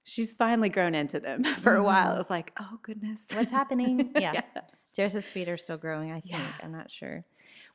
She's 0.04 0.34
finally 0.34 0.68
grown 0.68 0.94
into 0.96 1.20
them. 1.20 1.44
For 1.60 1.76
a 1.76 1.82
while, 1.84 2.06
mm-hmm. 2.06 2.14
it 2.14 2.18
was 2.18 2.28
like, 2.30 2.52
oh 2.58 2.78
goodness, 2.82 3.26
What's 3.34 3.52
happening? 3.52 4.12
Yeah. 4.18 4.40
Joseph's 4.96 5.28
feet 5.28 5.48
are 5.48 5.56
still 5.56 5.76
growing, 5.76 6.10
I 6.10 6.20
think. 6.20 6.34
Yeah. 6.34 6.46
I'm 6.62 6.72
not 6.72 6.90
sure. 6.90 7.22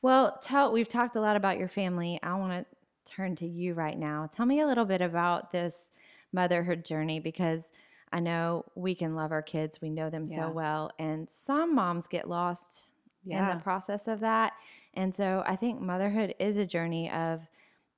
Well, 0.01 0.37
tell 0.41 0.71
we've 0.73 0.89
talked 0.89 1.15
a 1.15 1.21
lot 1.21 1.35
about 1.37 1.57
your 1.57 1.69
family. 1.69 2.19
I 2.21 2.35
want 2.35 2.51
to 2.51 3.11
turn 3.11 3.35
to 3.37 3.47
you 3.47 3.73
right 3.73 3.97
now. 3.97 4.27
Tell 4.31 4.45
me 4.45 4.59
a 4.59 4.67
little 4.67 4.85
bit 4.85 5.01
about 5.01 5.51
this 5.51 5.91
motherhood 6.33 6.83
journey 6.85 7.19
because 7.19 7.71
I 8.11 8.19
know 8.19 8.65
we 8.75 8.95
can 8.95 9.15
love 9.15 9.31
our 9.31 9.41
kids. 9.41 9.81
We 9.81 9.89
know 9.89 10.09
them 10.09 10.25
Yeah. 10.29 10.35
so 10.47 10.51
well. 10.51 10.91
And 10.99 11.29
some 11.29 11.75
moms 11.75 12.07
get 12.07 12.29
lost 12.29 12.87
in 13.25 13.45
the 13.45 13.59
process 13.61 14.07
of 14.07 14.21
that. 14.21 14.53
And 14.93 15.13
so 15.13 15.43
I 15.45 15.57
think 15.57 15.81
motherhood 15.81 16.33
is 16.39 16.55
a 16.57 16.65
journey 16.65 17.11
of 17.11 17.41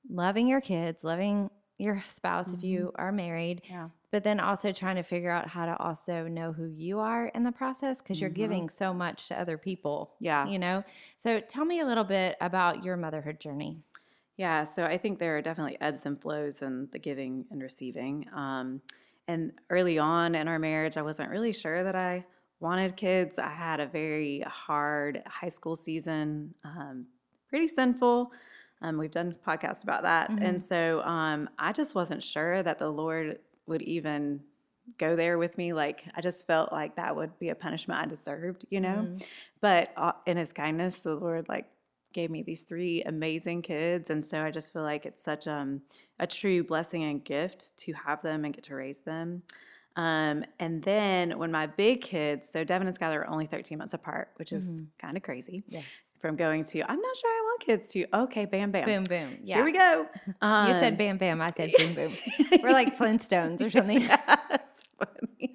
loving 0.09 0.48
your 0.48 0.62
kids, 0.62 1.03
loving 1.03 1.51
your 1.77 2.03
spouse 2.07 2.51
if 2.53 2.63
you 2.63 2.91
are 2.95 3.12
married, 3.12 3.62
Yeah. 3.69 3.89
but 4.12 4.24
then 4.24 4.39
also 4.39 4.71
trying 4.74 4.95
to 4.98 5.03
figure 5.03 5.29
out 5.29 5.48
how 5.48 5.65
to 5.67 5.77
also 5.77 6.27
know 6.27 6.51
who 6.51 6.65
you 6.65 7.00
are 7.00 7.27
in 7.27 7.43
the 7.43 7.51
process 7.51 8.01
because 8.01 8.19
you're 8.19 8.29
Mhm. 8.31 8.33
giving 8.36 8.69
so 8.69 8.93
much 8.93 9.27
to 9.29 9.39
other 9.39 9.57
people. 9.57 10.15
Yeah. 10.19 10.45
You 10.48 10.57
know? 10.59 10.83
So 11.17 11.39
tell 11.39 11.63
me 11.63 11.79
a 11.79 11.86
little 11.86 12.03
bit 12.03 12.36
about 12.41 12.83
your 12.83 12.98
motherhood 12.98 13.39
journey. 13.39 13.83
Yeah, 14.39 14.63
so 14.63 14.86
I 14.86 14.98
think 14.98 15.19
there 15.19 15.38
are 15.38 15.41
definitely 15.41 15.77
ebbs 15.81 16.05
and 16.05 16.19
flows 16.22 16.62
in 16.62 16.88
the 16.93 16.98
giving 16.98 17.43
and 17.51 17.62
receiving. 17.62 18.25
Um, 18.34 18.81
and 19.27 19.51
early 19.69 20.00
on 20.00 20.34
in 20.34 20.48
our 20.48 20.58
marriage, 20.58 20.96
I 20.96 21.01
wasn't 21.01 21.29
really 21.29 21.51
sure 21.51 21.84
that 21.84 21.93
I 21.93 22.25
wanted 22.62 22.96
kids. 22.96 23.38
I 23.38 23.50
had 23.50 23.81
a 23.81 23.86
very 23.86 24.39
hard 24.48 25.24
high 25.27 25.50
school 25.50 25.75
season, 25.75 26.55
um, 26.63 27.08
pretty 27.50 27.67
sinful. 27.67 28.31
Um, 28.81 28.98
we've 28.98 29.12
done 29.12 29.36
podcasts 29.46 29.84
about 29.84 30.03
that. 30.03 30.31
And 30.38 30.63
so 30.63 31.01
um, 31.01 31.50
I 31.60 31.74
just 31.74 31.93
wasn't 31.93 32.24
sure 32.24 32.63
that 32.63 32.79
the 32.79 32.89
Lord 32.89 33.39
would 33.67 33.81
even 33.81 34.39
go 34.98 35.17
there 35.17 35.38
with 35.38 35.58
me. 35.58 35.74
Like 35.74 36.05
I 36.15 36.22
just 36.22 36.48
felt 36.48 36.72
like 36.72 36.96
that 36.96 37.13
would 37.13 37.38
be 37.39 37.50
a 37.50 37.55
punishment 37.55 38.00
I 38.00 38.05
deserved, 38.05 38.63
you 38.69 38.79
know. 38.79 39.10
Mhm. 39.10 39.22
But 39.60 39.91
uh, 39.98 40.13
in 40.25 40.38
His 40.38 40.53
kindness, 40.53 41.00
the 41.00 41.15
Lord 41.15 41.50
like 41.50 41.69
gave 42.13 42.30
me 42.30 42.44
these 42.44 42.63
three 42.63 43.04
amazing 43.04 43.62
kids, 43.62 44.10
and 44.10 44.25
so 44.25 44.42
I 44.44 44.51
just 44.51 44.72
feel 44.74 44.82
like 44.84 45.06
it's 45.06 45.22
such 45.24 45.48
um, 45.48 45.82
a 46.20 46.28
true 46.28 46.63
blessing 46.63 47.04
and 47.04 47.24
gift 47.24 47.78
to 47.80 47.94
have 47.94 48.22
them 48.22 48.46
and 48.46 48.54
get 48.54 48.63
to 48.66 48.75
raise 48.75 49.01
them. 49.01 49.44
Um, 49.96 50.44
and 50.60 50.82
then 50.84 51.38
when 51.38 51.51
my 51.51 51.68
big 51.68 52.01
kids, 52.01 52.48
so 52.50 52.63
Devin 52.63 52.88
and 52.88 52.98
Skylar 52.98 53.18
are 53.20 53.28
only 53.28 53.48
13 53.48 53.78
months 53.78 53.94
apart, 53.94 54.30
which 54.38 54.51
is 54.54 54.66
Mhm. 54.66 54.88
kind 54.98 55.18
of 55.18 55.24
crazy. 55.24 55.63
Yes. 55.68 55.84
From 56.20 56.36
going 56.36 56.63
to, 56.66 56.82
I'm 56.82 57.00
not 57.01 57.16
sure 57.18 57.30
I 57.30 57.42
want 57.44 57.62
kids 57.62 57.88
to, 57.94 58.06
okay, 58.13 58.46
bam, 58.46 58.72
bam. 58.72 58.86
Boom, 58.86 59.04
boom. 59.06 59.38
Yeah. 59.44 59.56
Here 59.58 59.66
we 59.66 59.72
go. 59.72 60.08
You 60.28 60.34
Um, 60.42 60.74
said 60.74 60.98
bam, 60.98 61.18
bam. 61.18 61.42
I 61.42 61.50
said 61.51 61.72
boom, 61.78 61.94
boom. 61.96 62.13
We're 62.62 62.72
like 62.72 62.98
Flintstones 62.98 63.62
or 63.62 63.70
something. 63.70 64.06
That's 64.08 64.84
funny. 65.00 65.49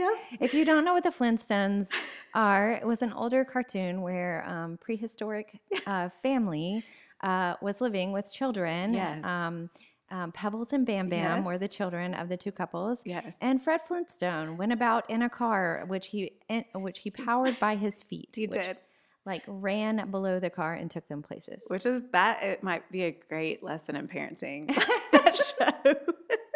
Yep. 0.00 0.40
If 0.40 0.54
you 0.54 0.64
don't 0.64 0.84
know 0.84 0.92
what 0.92 1.04
the 1.04 1.10
Flintstones 1.10 1.90
are, 2.34 2.72
it 2.72 2.86
was 2.86 3.02
an 3.02 3.12
older 3.12 3.44
cartoon 3.44 4.02
where 4.02 4.44
um, 4.46 4.78
prehistoric 4.80 5.60
uh, 5.86 6.08
family 6.22 6.84
uh, 7.22 7.54
was 7.60 7.80
living 7.80 8.12
with 8.12 8.32
children. 8.32 8.94
Yes. 8.94 9.24
Um, 9.24 9.70
um, 10.12 10.32
Pebbles 10.32 10.72
and 10.72 10.84
Bam 10.84 11.08
Bam 11.08 11.44
were 11.44 11.56
the 11.56 11.68
children 11.68 12.14
of 12.14 12.28
the 12.28 12.36
two 12.36 12.50
couples. 12.50 13.02
Yes. 13.06 13.36
And 13.40 13.62
Fred 13.62 13.82
Flintstone 13.82 14.56
went 14.56 14.72
about 14.72 15.08
in 15.08 15.22
a 15.22 15.30
car, 15.30 15.84
which 15.86 16.08
he 16.08 16.32
in, 16.48 16.64
which 16.74 17.00
he 17.00 17.10
powered 17.10 17.60
by 17.60 17.76
his 17.76 18.02
feet. 18.02 18.30
He 18.34 18.46
which, 18.46 18.60
did. 18.60 18.76
Like 19.24 19.44
ran 19.46 20.10
below 20.10 20.40
the 20.40 20.50
car 20.50 20.74
and 20.74 20.90
took 20.90 21.06
them 21.06 21.22
places. 21.22 21.62
Which 21.68 21.86
is 21.86 22.02
that 22.12 22.42
it 22.42 22.64
might 22.64 22.90
be 22.90 23.04
a 23.04 23.12
great 23.28 23.62
lesson 23.62 23.94
in 23.94 24.08
parenting. 24.08 24.66
that 25.12 25.36
show. 25.36 25.94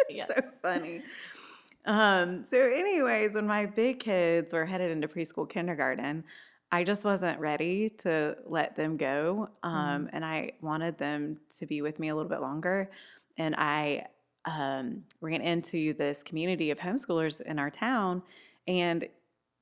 It's 0.08 0.28
so 0.28 0.50
funny. 0.60 1.02
Um, 1.86 2.44
so 2.44 2.56
anyways, 2.58 3.32
when 3.34 3.46
my 3.46 3.66
big 3.66 4.00
kids 4.00 4.52
were 4.52 4.64
headed 4.64 4.90
into 4.90 5.08
preschool 5.08 5.48
kindergarten, 5.48 6.24
I 6.72 6.82
just 6.82 7.04
wasn't 7.04 7.38
ready 7.38 7.90
to 7.98 8.36
let 8.46 8.74
them 8.74 8.96
go. 8.96 9.48
Um, 9.62 10.08
and 10.12 10.24
I 10.24 10.52
wanted 10.60 10.98
them 10.98 11.38
to 11.58 11.66
be 11.66 11.82
with 11.82 11.98
me 11.98 12.08
a 12.08 12.14
little 12.14 12.30
bit 12.30 12.40
longer. 12.40 12.90
And 13.36 13.54
I 13.56 14.06
um, 14.44 15.04
ran 15.20 15.40
into 15.40 15.92
this 15.94 16.22
community 16.22 16.70
of 16.70 16.78
homeschoolers 16.78 17.40
in 17.42 17.58
our 17.58 17.70
town, 17.70 18.22
and 18.66 19.06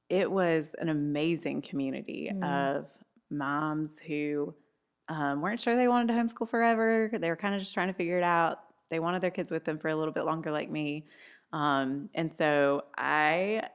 it 0.08 0.30
was 0.30 0.74
an 0.78 0.88
amazing 0.88 1.62
community 1.62 2.30
Mm. 2.32 2.44
of 2.78 2.86
moms 3.30 3.98
who 3.98 4.54
um, 5.08 5.40
weren't 5.40 5.60
sure 5.60 5.74
they 5.76 5.88
wanted 5.88 6.08
to 6.08 6.14
homeschool 6.14 6.48
forever. 6.48 7.10
They 7.12 7.28
were 7.30 7.36
kind 7.36 7.54
of 7.54 7.60
just 7.60 7.74
trying 7.74 7.88
to 7.88 7.94
figure 7.94 8.18
it 8.18 8.24
out. 8.24 8.60
They 8.90 9.00
wanted 9.00 9.22
their 9.22 9.30
kids 9.30 9.50
with 9.50 9.64
them 9.64 9.78
for 9.78 9.88
a 9.88 9.96
little 9.96 10.12
bit 10.12 10.24
longer, 10.24 10.50
like 10.50 10.70
me. 10.70 11.06
Um, 11.52 12.08
and 12.14 12.32
so 12.34 12.84
I, 12.96 13.68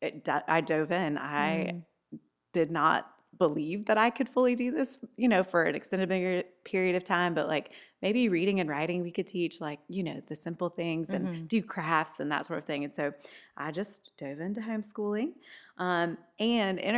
it, 0.00 0.28
I 0.28 0.60
dove 0.60 0.90
in. 0.92 1.16
I 1.18 1.72
Mm. 1.74 2.18
did 2.52 2.70
not 2.70 3.08
believe 3.38 3.86
that 3.86 3.96
I 3.98 4.10
could 4.10 4.28
fully 4.28 4.54
do 4.54 4.70
this, 4.70 4.98
you 5.16 5.28
know, 5.28 5.42
for 5.42 5.62
an 5.64 5.74
extended 5.74 6.08
period- 6.08 6.46
period 6.64 6.96
of 6.96 7.02
time, 7.04 7.34
but 7.34 7.48
like 7.48 7.72
maybe 8.02 8.28
reading 8.28 8.60
and 8.60 8.68
writing 8.68 9.02
we 9.02 9.10
could 9.10 9.26
teach 9.26 9.60
like, 9.60 9.80
you 9.88 10.02
know, 10.02 10.20
the 10.26 10.34
simple 10.34 10.68
things 10.68 11.10
and 11.10 11.26
Mhm. 11.26 11.48
do 11.48 11.62
crafts 11.62 12.20
and 12.20 12.30
that 12.30 12.44
sort 12.46 12.58
of 12.58 12.64
thing. 12.64 12.84
And 12.84 12.94
so 12.94 13.12
I 13.56 13.70
just 13.70 14.12
dove 14.18 14.40
into 14.40 14.60
homeschooling. 14.60 15.34
Um, 15.78 16.18
and 16.38 16.78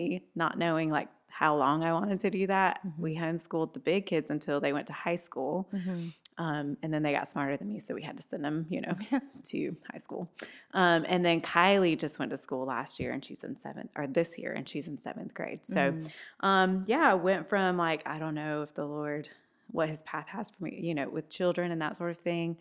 interestingly, 0.00 0.28
not 0.34 0.58
knowing 0.58 0.90
like 0.90 1.08
how 1.28 1.56
long 1.56 1.82
I 1.82 1.92
wanted 1.92 2.20
to 2.20 2.30
do 2.30 2.46
that, 2.46 2.80
Mhm. 2.86 2.98
we 2.98 3.16
homeschooled 3.16 3.72
the 3.74 3.80
big 3.80 4.06
kids 4.06 4.30
until 4.30 4.60
they 4.60 4.72
went 4.72 4.86
to 4.86 4.92
high 4.92 5.16
school. 5.16 5.68
Mhm. 5.72 6.12
Um, 6.36 6.76
and 6.82 6.92
then 6.92 7.02
they 7.04 7.12
got 7.12 7.30
smarter 7.30 7.56
than 7.56 7.68
me, 7.68 7.78
so 7.78 7.94
we 7.94 8.02
had 8.02 8.16
to 8.16 8.22
send 8.22 8.44
them, 8.44 8.66
you 8.68 8.80
know, 8.80 8.94
to 9.44 9.76
high 9.90 9.98
school. 9.98 10.28
Um, 10.72 11.04
and 11.08 11.24
then 11.24 11.40
Kylie 11.40 11.96
just 11.96 12.18
went 12.18 12.30
to 12.32 12.36
school 12.36 12.66
last 12.66 12.98
year, 12.98 13.12
and 13.12 13.24
she's 13.24 13.44
in 13.44 13.56
seventh, 13.56 13.92
or 13.96 14.08
this 14.08 14.36
year, 14.36 14.52
and 14.52 14.68
she's 14.68 14.88
in 14.88 14.98
seventh 14.98 15.32
grade. 15.32 15.64
So, 15.64 15.92
Mm. 15.92 16.12
um, 16.40 16.84
yeah, 16.88 17.10
I 17.12 17.14
went 17.14 17.48
from 17.48 17.76
like 17.76 18.02
I 18.06 18.18
don't 18.18 18.34
know 18.34 18.62
if 18.62 18.74
the 18.74 18.84
Lord, 18.84 19.28
what 19.70 19.88
His 19.88 20.02
path 20.02 20.26
has 20.28 20.50
for 20.50 20.64
me, 20.64 20.80
you 20.82 20.94
know, 20.94 21.08
with 21.08 21.28
children 21.28 21.70
and 21.70 21.80
that 21.80 21.96
sort 21.96 22.10
of 22.10 22.16
thing, 22.18 22.56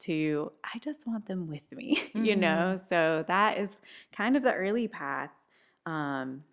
to 0.00 0.52
I 0.62 0.78
just 0.80 1.06
want 1.06 1.24
them 1.26 1.48
with 1.48 1.70
me, 1.72 2.02
you 2.14 2.34
Mhm. 2.36 2.38
know. 2.40 2.76
So 2.88 3.24
that 3.26 3.56
is 3.56 3.80
kind 4.12 4.36
of 4.36 4.42
the 4.42 4.52
early 4.52 4.86
path, 4.86 5.30
um, 5.86 6.44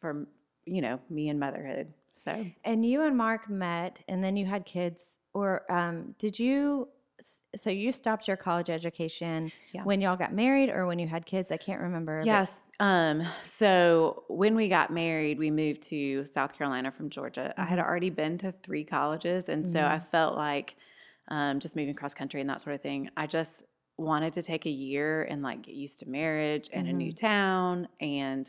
for 0.00 0.26
you 0.66 0.80
know 0.82 0.98
me 1.08 1.28
and 1.28 1.38
motherhood. 1.38 1.94
So 2.24 2.46
And 2.64 2.84
you 2.84 3.02
and 3.02 3.16
Mark 3.16 3.48
met, 3.48 4.02
and 4.08 4.22
then 4.22 4.36
you 4.36 4.46
had 4.46 4.64
kids, 4.64 5.18
or 5.34 5.70
um, 5.70 6.14
did 6.18 6.38
you? 6.38 6.88
So 7.56 7.68
you 7.70 7.90
stopped 7.90 8.28
your 8.28 8.36
college 8.36 8.70
education 8.70 9.50
Yeah. 9.72 9.82
when 9.82 10.00
y'all 10.00 10.16
got 10.16 10.32
married, 10.32 10.70
or 10.70 10.86
when 10.86 10.98
you 10.98 11.08
had 11.08 11.26
kids? 11.26 11.50
I 11.50 11.56
can't 11.56 11.80
remember. 11.80 12.22
Yes. 12.24 12.60
Um, 12.78 13.24
so 13.42 14.22
when 14.28 14.54
we 14.54 14.68
got 14.68 14.92
married, 14.92 15.38
we 15.38 15.50
moved 15.50 15.82
to 15.82 16.24
South 16.26 16.52
Carolina 16.52 16.92
from 16.92 17.10
Georgia. 17.10 17.52
I 17.56 17.64
had 17.64 17.80
already 17.80 18.10
been 18.10 18.38
to 18.38 18.52
three 18.52 18.84
colleges, 18.84 19.48
and 19.48 19.68
so 19.68 19.84
I 19.84 19.98
felt 19.98 20.36
like 20.36 20.76
um, 21.28 21.58
just 21.58 21.74
moving 21.74 21.94
cross 21.94 22.14
country 22.14 22.40
and 22.40 22.48
that 22.50 22.60
sort 22.60 22.74
of 22.74 22.82
thing. 22.82 23.10
I 23.16 23.26
just 23.26 23.64
wanted 23.96 24.32
to 24.34 24.42
take 24.42 24.64
a 24.64 24.70
year 24.70 25.24
and 25.24 25.42
like 25.42 25.62
get 25.62 25.74
used 25.74 25.98
to 25.98 26.08
marriage 26.08 26.70
and 26.72 26.86
a 26.86 26.92
new 26.92 27.12
town 27.12 27.88
and 28.00 28.48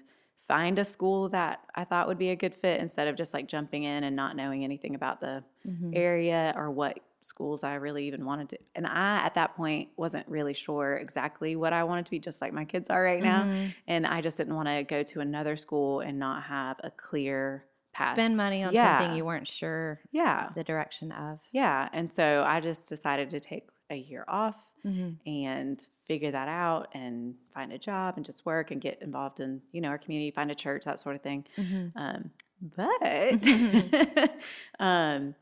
find 0.50 0.78
a 0.80 0.84
school 0.84 1.30
that 1.30 1.62
I 1.76 1.86
thought 1.86 2.08
would 2.10 2.18
be 2.18 2.32
a 2.32 2.36
good 2.36 2.54
fit 2.54 2.82
instead 2.82 3.08
of 3.08 3.16
just 3.16 3.34
like 3.34 3.48
jumping 3.48 3.84
in 3.84 4.04
and 4.04 4.16
not 4.16 4.36
knowing 4.36 4.66
anything 4.66 4.96
about 4.96 5.22
the 5.22 5.44
Mhm. 5.66 5.96
area 5.96 6.54
or 6.58 6.70
what 6.72 7.00
schools 7.22 7.64
I 7.64 7.76
really 7.76 8.06
even 8.08 8.26
wanted 8.26 8.50
to. 8.50 8.58
And 8.76 8.88
I, 8.88 9.18
at 9.26 9.36
that 9.36 9.56
point, 9.56 9.90
wasn't 9.96 10.28
really 10.28 10.54
sure 10.54 10.96
exactly 10.96 11.56
what 11.56 11.72
I 11.72 11.84
wanted 11.84 12.06
to 12.06 12.12
be, 12.12 12.20
just 12.20 12.42
like 12.42 12.52
my 12.52 12.66
kids 12.66 12.90
are 12.90 13.04
right 13.04 13.22
now. 13.22 13.44
Mhm. 13.44 13.76
And 13.88 14.08
I 14.08 14.22
just 14.22 14.38
didn't 14.38 14.56
want 14.56 14.68
to 14.70 14.84
go 14.84 15.04
to 15.04 15.20
another 15.20 15.56
school 15.56 16.00
and 16.00 16.18
not 16.18 16.44
have 16.44 16.78
a 16.84 16.90
clear 16.92 17.66
path. 17.94 18.14
Spend 18.16 18.36
money 18.38 18.64
on 18.64 18.74
Yeah. 18.74 19.00
something 19.00 19.18
you 19.18 19.26
weren't 19.26 19.48
sure 19.48 20.00
Yeah. 20.12 20.50
the 20.56 20.64
direction 20.64 21.12
of. 21.12 21.42
Yeah. 21.52 21.90
And 21.94 22.12
so 22.12 22.44
I 22.48 22.60
just 22.62 22.88
decided 22.90 23.30
to 23.32 23.40
take 23.40 23.70
a 23.92 23.96
year 23.98 24.24
off 24.28 24.69
Mhm. 24.86 25.18
and 25.26 25.82
figure 26.04 26.32
that 26.32 26.48
out 26.48 26.90
and 26.94 27.36
find 27.54 27.72
a 27.72 27.78
job 27.78 28.16
and 28.18 28.26
just 28.26 28.46
work 28.46 28.72
and 28.72 28.82
get 28.82 29.02
involved 29.02 29.40
in, 29.40 29.62
you 29.72 29.82
know, 29.82 29.90
our 29.90 29.98
community, 29.98 30.32
find 30.32 30.50
a 30.52 30.56
church, 30.56 30.86
that 30.86 31.00
sort 31.00 31.16
of 31.16 31.22
thing. 31.22 31.46
Mhm. 31.58 31.92
Um, 31.96 32.32
but 32.62 33.32
um, 34.80 35.36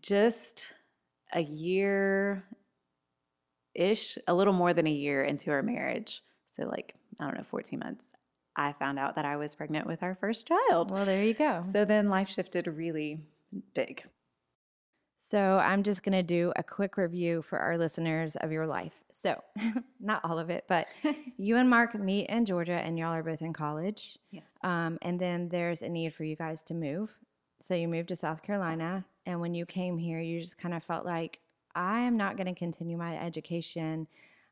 just 0.00 0.72
a 1.32 1.40
year 1.40 2.44
ish, 3.74 4.18
a 4.26 4.34
little 4.34 4.52
more 4.54 4.72
than 4.72 4.86
a 4.86 4.90
year 4.92 5.22
into 5.22 5.50
our 5.50 5.62
marriage, 5.62 6.22
so 6.52 6.64
like, 6.66 6.94
I 7.18 7.24
don't 7.26 7.36
know, 7.36 7.42
14 7.42 7.78
months, 7.78 8.12
I 8.56 8.72
found 8.72 8.98
out 8.98 9.16
that 9.16 9.24
I 9.24 9.36
was 9.36 9.54
pregnant 9.54 9.86
with 9.86 10.02
our 10.02 10.14
first 10.14 10.46
child. 10.46 10.90
Well, 10.92 11.04
there 11.04 11.24
you 11.24 11.34
go. 11.34 11.64
So 11.72 11.84
then 11.84 12.08
life 12.08 12.28
shifted 12.28 12.66
really 12.68 13.20
big. 13.74 14.04
So 15.26 15.56
I'm 15.56 15.82
just 15.82 16.02
going 16.02 16.12
to 16.12 16.22
do 16.22 16.52
a 16.54 16.62
quick 16.62 16.98
review 16.98 17.40
for 17.40 17.58
our 17.58 17.78
listeners 17.78 18.36
of 18.36 18.52
your 18.52 18.66
life. 18.66 18.92
So, 19.10 19.42
not 20.00 20.20
all 20.22 20.38
of 20.38 20.50
it, 20.50 20.66
but 20.68 20.86
you 21.38 21.56
and 21.56 21.70
Mark 21.70 21.94
meet 21.94 22.28
in 22.28 22.44
Georgia, 22.44 22.74
and 22.74 22.98
y'all 22.98 23.14
are 23.14 23.22
both 23.22 23.40
in 23.40 23.54
college. 23.54 24.18
Yes. 24.30 24.44
Um, 24.62 24.98
and 25.00 25.18
then 25.18 25.48
there's 25.48 25.80
a 25.80 25.88
need 25.88 26.12
for 26.12 26.24
you 26.24 26.36
guys 26.36 26.62
to 26.64 26.74
move. 26.74 27.16
So 27.58 27.72
you 27.74 27.88
moved 27.88 28.08
to 28.08 28.16
South 28.16 28.42
Carolina. 28.42 29.06
And 29.24 29.40
when 29.40 29.54
you 29.54 29.64
came 29.64 29.96
here, 29.96 30.20
you 30.20 30.42
just 30.42 30.58
kind 30.58 30.74
of 30.74 30.84
felt 30.84 31.06
like, 31.06 31.38
I 31.74 32.00
am 32.00 32.18
not 32.18 32.36
going 32.36 32.46
to 32.46 32.54
continue 32.54 32.98
my 32.98 33.18
education. 33.18 34.06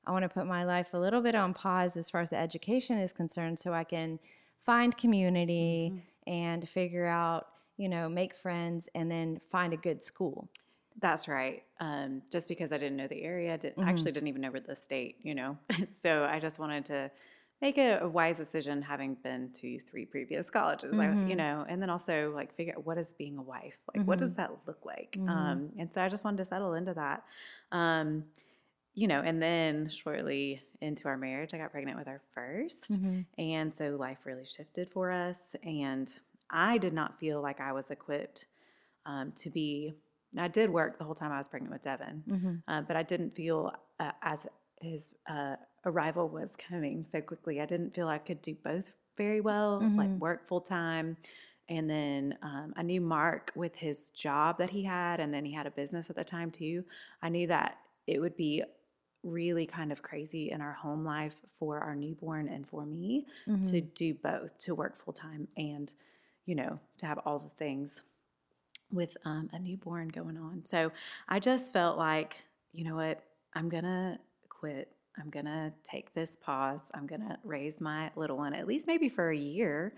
I 0.07 0.13
want 0.13 0.23
to 0.23 0.31
put 0.31 0.47
my 0.47 0.65
life 0.65 0.95
a 0.95 0.99
little 0.99 1.21
bit 1.21 1.35
on 1.35 1.53
pause 1.53 1.99
as 1.99 2.09
far 2.09 2.23
as 2.23 2.31
the 2.31 2.39
education 2.39 2.97
is 2.97 3.13
concerned 3.13 3.59
so 3.59 3.75
I 3.75 3.85
can 3.85 4.19
find 4.59 4.97
community 4.97 6.03
and 6.27 6.67
figure 6.67 7.07
out, 7.07 7.49
you 7.77 7.91
know, 7.91 8.09
make 8.09 8.35
friends 8.35 8.89
and 8.95 9.11
then 9.11 9.39
find 9.51 9.75
a 9.75 9.77
good 9.77 10.03
school. 10.03 10.49
That's 11.01 11.27
right. 11.27 11.65
Um, 11.81 12.23
just 12.31 12.49
because 12.49 12.71
I 12.73 12.79
didn't 12.79 12.97
know 12.97 13.07
the 13.09 13.23
area, 13.23 13.57
did, 13.59 13.77
Mhm. 13.77 13.83
actually 13.83 14.13
didn't 14.13 14.29
even 14.29 14.43
know 14.43 14.53
the 14.53 14.77
state, 14.77 15.17
you 15.23 15.35
know. 15.35 15.59
so 15.91 16.25
I 16.25 16.39
just 16.39 16.59
wanted 16.59 16.85
to 16.87 17.11
make 17.61 17.79
a, 17.79 18.01
a 18.01 18.09
wise 18.09 18.37
decision, 18.37 18.83
having 18.83 19.15
been 19.15 19.53
to 19.53 19.79
three 19.81 20.05
previous 20.05 20.51
colleges, 20.51 20.99
I, 20.99 21.17
you 21.25 21.35
Mhm. 21.35 21.37
know, 21.37 21.65
and 21.69 21.81
then 21.81 21.91
also 21.91 22.33
like 22.35 22.55
figure 22.55 22.75
out 22.77 22.85
what 22.85 22.99
is 22.99 23.15
being 23.15 23.39
a 23.39 23.43
wife, 23.43 23.81
like 23.95 24.07
what 24.07 24.19
does 24.19 24.35
that 24.35 24.51
look 24.67 24.85
like. 24.85 25.17
Mhm. 25.17 25.23
Um, 25.29 25.73
and 25.79 25.93
so 25.93 26.03
I 26.03 26.09
just 26.09 26.25
wanted 26.25 26.39
to 26.39 26.45
settle 26.45 26.75
into 26.75 26.93
that. 26.95 27.25
Um, 27.71 28.27
you 28.95 29.09
know, 29.09 29.21
and 29.21 29.43
then 29.43 29.89
shortly 29.89 30.63
into 30.81 31.09
our 31.09 31.17
marriage, 31.17 31.55
I 31.55 31.59
got 31.59 31.71
pregnant 31.71 31.99
with 31.99 32.09
our 32.09 32.23
1st 32.35 32.99
And 33.39 33.73
so 33.75 33.97
life 33.97 34.27
really 34.27 34.45
shifted 34.45 34.91
for 34.91 35.11
us. 35.11 35.57
And 35.63 36.09
I 36.51 36.77
did 36.79 36.93
not 36.93 37.19
feel 37.19 37.41
like 37.41 37.61
I 37.61 37.73
was 37.73 37.91
equipped 37.91 38.47
um, 39.07 39.33
to 39.33 39.51
be. 39.51 40.02
I 40.39 40.49
did 40.49 40.71
work 40.71 40.99
the 40.99 41.05
whole 41.05 41.15
time 41.15 41.33
I 41.33 41.39
was 41.39 41.49
pregnant 41.49 41.73
with 41.73 41.83
Devin, 41.83 42.25
Mm-hmm. 42.29 42.55
uh, 42.69 42.83
but 42.83 42.97
I 42.97 43.03
didn't 43.03 43.35
feel 43.35 43.73
uh, 44.01 44.13
as 44.23 44.47
his 44.81 45.13
uh, 45.29 45.57
arrival 45.85 46.29
was 46.29 46.57
coming 46.57 47.05
so 47.11 47.21
quickly. 47.21 47.61
I 47.61 47.67
didn't 47.67 47.95
feel 47.95 48.09
I 48.09 48.19
could 48.19 48.43
do 48.43 48.55
both 48.65 48.91
very 49.17 49.41
well, 49.41 49.93
like 49.97 50.11
Mhm. 50.11 50.21
work 50.21 50.49
full 50.49 50.61
time. 50.61 51.17
And 51.69 51.89
then 51.89 52.37
um, 52.43 52.73
I 52.77 52.83
knew 52.83 53.01
Mark 53.01 53.53
with 53.55 53.77
his 53.77 54.11
job 54.11 54.59
that 54.59 54.71
he 54.71 54.83
had, 54.83 55.21
and 55.21 55.33
then 55.33 55.45
he 55.45 55.53
had 55.53 55.67
a 55.67 55.71
business 55.71 56.11
at 56.11 56.17
the 56.17 56.25
time 56.25 56.51
too. 56.51 56.85
I 57.23 57.29
knew 57.29 57.47
that 57.47 57.79
it 58.07 58.21
would 58.21 58.37
be 58.37 58.65
really 59.23 59.67
kind 59.67 59.93
of 59.93 60.03
crazy 60.03 60.51
in 60.51 60.61
our 60.61 60.73
home 60.73 61.05
life 61.05 61.41
for 61.53 61.79
our 61.79 61.95
newborn 61.95 62.49
and 62.49 62.67
for 62.69 62.85
me 62.85 63.27
Mm-hmm. 63.49 63.71
to 63.71 63.81
do 63.81 64.15
both, 64.15 64.59
to 64.59 64.75
work 64.75 64.99
full 64.99 65.13
time 65.13 65.47
and, 65.57 65.93
you 66.47 66.57
know, 66.57 66.81
to 66.99 67.07
have 67.07 67.19
all 67.25 67.39
the 67.39 67.51
things 67.51 68.03
with 68.93 69.17
um, 69.25 69.49
a 69.53 69.59
newborn 69.59 70.09
going 70.09 70.37
on. 70.37 70.65
So 70.65 70.93
I 71.29 71.41
just 71.41 71.73
felt 71.73 71.99
like, 71.99 72.37
you 72.73 72.85
know 72.85 72.95
what, 72.95 73.23
I'm 73.55 73.69
going 73.69 73.85
to 73.85 74.19
quit. 74.49 74.89
I'm 75.21 75.31
going 75.31 75.47
to 75.47 75.73
take 75.83 76.15
this 76.15 76.37
pause. 76.37 76.81
I'm 76.95 77.07
going 77.07 77.21
to 77.21 77.37
raise 77.45 77.81
my 77.81 78.11
little 78.17 78.39
one, 78.39 78.55
at 78.55 78.67
least 78.67 78.87
maybe 78.87 79.09
for 79.09 79.31
a 79.31 79.37
year, 79.37 79.95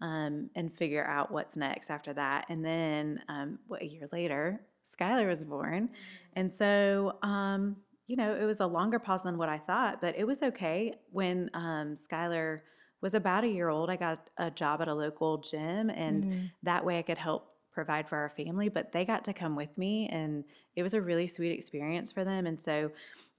um, 0.00 0.50
and 0.54 0.72
figure 0.72 1.04
out 1.04 1.30
what's 1.30 1.56
next 1.56 1.90
after 1.90 2.12
that. 2.12 2.46
And 2.48 2.64
then 2.64 3.22
um, 3.28 3.58
what, 3.66 3.82
a 3.82 3.86
year 3.86 4.08
later, 4.12 4.60
Skylar 4.96 5.28
was 5.28 5.44
born. 5.44 5.90
And 6.34 6.52
so, 6.52 7.18
um, 7.22 7.76
you 8.06 8.16
know, 8.16 8.34
it 8.34 8.44
was 8.44 8.60
a 8.60 8.66
longer 8.66 8.98
pause 8.98 9.22
than 9.22 9.38
what 9.38 9.48
I 9.48 9.58
thought, 9.58 10.00
but 10.00 10.16
it 10.18 10.26
was 10.26 10.42
okay. 10.42 10.94
When 11.10 11.50
um, 11.54 11.96
Skylar 11.96 12.60
was 13.00 13.14
about 13.14 13.44
a 13.44 13.48
year 13.48 13.68
old, 13.68 13.90
I 13.90 13.96
got 13.96 14.28
a 14.38 14.50
job 14.50 14.80
at 14.80 14.88
a 14.88 14.94
local 14.94 15.38
gym, 15.38 15.90
and 15.90 16.50
that 16.62 16.84
way 16.84 16.98
I 16.98 17.02
could 17.02 17.18
help 17.18 17.51
provide 17.72 18.08
for 18.08 18.16
our 18.16 18.28
family. 18.28 18.68
But 18.68 18.92
they 18.92 19.04
got 19.04 19.24
to 19.24 19.32
come 19.32 19.56
with 19.56 19.76
me, 19.78 20.08
and 20.08 20.44
it 20.76 20.82
was 20.82 20.94
a 20.94 21.00
really 21.00 21.26
sweet 21.26 21.52
experience 21.52 22.12
for 22.12 22.24
them. 22.24 22.46
And 22.46 22.60
so, 22.60 22.90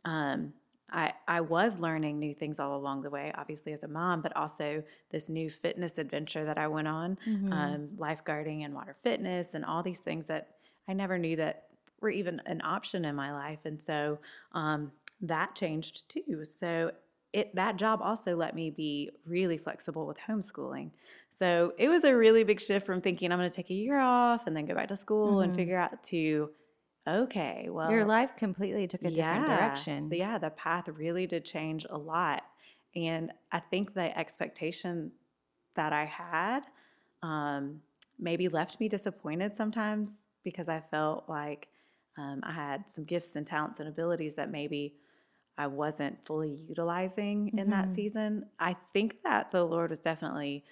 um, 0.06 0.54
I, 0.92 1.14
I 1.28 1.42
was 1.42 1.80
learning 1.80 2.20
new 2.20 2.36
things 2.36 2.60
all 2.60 2.76
along 2.78 3.02
the 3.02 3.10
way, 3.10 3.32
obviously 3.36 3.74
as 3.74 3.82
a 3.82 3.88
mom, 3.88 4.22
but 4.22 4.36
also 4.36 4.84
this 5.10 5.28
new 5.28 5.50
fitness 5.50 5.98
adventure 5.98 6.46
that 6.46 6.60
I 6.60 6.68
went 6.68 6.88
on, 6.88 7.18
um, 7.52 7.90
lifeguarding 7.98 8.64
and 8.64 8.76
water 8.76 8.96
fitness, 9.02 9.56
and 9.56 9.66
all 9.66 9.82
these 9.82 10.02
things 10.02 10.28
that 10.28 10.50
I 10.88 10.94
never 10.94 11.18
knew 11.18 11.36
that 11.38 11.70
were 12.00 12.12
even 12.12 12.42
an 12.46 12.62
option 12.64 13.06
in 13.06 13.16
my 13.16 13.32
life. 13.34 13.60
And 13.66 13.82
so 13.82 14.20
um, 14.52 14.92
that 15.22 15.56
changed 15.56 16.10
too. 16.10 16.46
So 16.46 16.92
it 17.34 17.56
that 17.56 17.78
job 17.78 18.00
also 18.02 18.36
let 18.36 18.56
me 18.56 18.70
be 18.70 19.10
really 19.26 19.58
flexible 19.58 20.06
with 20.06 20.18
homeschooling. 20.20 20.92
So 21.32 21.74
it 21.78 21.90
was 21.90 22.04
a 22.04 22.16
really 22.16 22.44
big 22.44 22.62
shift 22.62 22.86
from 22.86 23.02
thinking 23.02 23.32
I'm 23.32 23.40
going 23.40 23.50
to 23.50 23.56
take 23.56 23.72
a 23.72 23.74
year 23.74 24.00
off 24.00 24.46
and 24.46 24.56
then 24.56 24.66
go 24.66 24.76
back 24.76 24.88
to 24.90 24.96
school 24.96 25.42
and 25.42 25.54
figure 25.56 25.78
out 25.78 26.04
to 26.04 26.52
okay, 27.08 27.68
well, 27.70 27.92
Your 27.92 28.06
life 28.06 28.36
completely 28.38 28.88
took 28.88 29.04
a 29.04 29.12
different 29.12 29.48
direction. 29.48 30.10
Yeah, 30.14 30.38
the 30.38 30.52
path 30.52 30.88
really 30.88 31.28
did 31.28 31.44
change 31.44 31.86
a 31.90 31.98
lot. 31.98 32.44
And 32.96 33.32
I 33.52 33.60
think 33.60 33.94
the 33.94 34.18
expectation 34.18 35.12
that 35.76 35.92
I 35.92 36.06
had 36.06 36.62
um, 37.24 37.82
maybe 38.20 38.48
left 38.48 38.80
me 38.80 38.88
disappointed 38.88 39.56
sometimes 39.56 40.14
because 40.44 40.70
I 40.70 40.82
felt 40.92 41.28
like 41.28 41.68
um, 42.18 42.42
I 42.44 42.52
had 42.52 42.90
some 42.90 43.06
gifts 43.06 43.36
and 43.36 43.46
talents 43.46 43.80
and 43.80 43.90
abilities 43.90 44.36
that 44.36 44.52
maybe 44.52 44.96
I 45.58 45.68
wasn't 45.68 46.26
fully 46.26 46.52
utilizing 46.52 47.58
in 47.58 47.70
that 47.70 47.86
Mm-hmm. 47.86 47.94
season. 47.94 48.46
I 48.60 48.76
think 48.94 49.22
that 49.24 49.50
the 49.52 49.64
Lord 49.64 49.90
was 49.92 50.00
definitely 50.00 50.64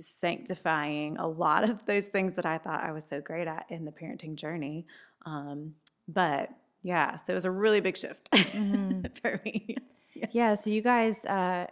sanctifying 0.00 1.16
a 1.18 1.26
lot 1.26 1.64
of 1.68 1.84
those 1.86 2.06
things 2.08 2.34
that 2.34 2.46
I 2.46 2.58
thought 2.58 2.82
I 2.82 2.92
was 2.92 3.04
so 3.04 3.20
great 3.20 3.48
at 3.48 3.66
in 3.68 3.84
the 3.84 3.90
parenting 3.92 4.36
journey. 4.36 4.86
Um, 5.26 5.74
but 6.06 6.50
yeah, 6.82 7.16
so 7.16 7.32
it 7.32 7.34
was 7.34 7.44
a 7.44 7.50
really 7.50 7.80
big 7.80 7.96
shift 7.96 8.30
Mm-hmm. 8.32 9.02
for 9.22 9.40
me. 9.44 9.76
yeah. 10.32 10.54
So 10.54 10.70
you 10.70 10.82
guys, 10.82 11.24
uh, 11.26 11.66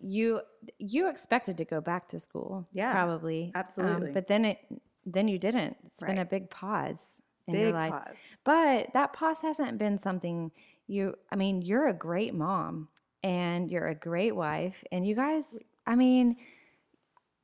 you 0.00 0.40
you 0.78 1.08
expected 1.08 1.58
to 1.58 1.64
go 1.64 1.80
back 1.80 2.08
to 2.08 2.20
school, 2.20 2.66
Yeah, 2.72 2.92
probably, 2.92 3.46
Um, 3.54 3.60
absolutely. 3.60 4.12
but 4.12 4.26
then 4.28 4.44
it 4.44 4.58
then 5.06 5.28
you 5.28 5.38
didn't. 5.38 5.76
It's 5.86 6.02
been 6.02 6.18
a 6.18 6.24
big 6.24 6.50
pause 6.50 7.20
in 7.46 7.54
your 7.54 7.66
Big 7.68 7.74
life. 7.74 7.90
pause. 7.92 8.18
But 8.44 8.92
that 8.94 9.12
pause 9.12 9.40
hasn't 9.40 9.78
been 9.78 9.98
something 9.98 10.52
you, 10.90 11.14
I 11.30 11.36
mean, 11.36 11.62
you're 11.62 11.88
a 11.88 11.94
great 11.94 12.34
mom 12.34 12.88
and 13.22 13.70
you're 13.70 13.88
a 13.88 13.94
great 13.94 14.34
wife. 14.34 14.82
And 14.90 15.06
you 15.06 15.14
guys, 15.14 15.58
I 15.86 15.94
mean, 15.94 16.36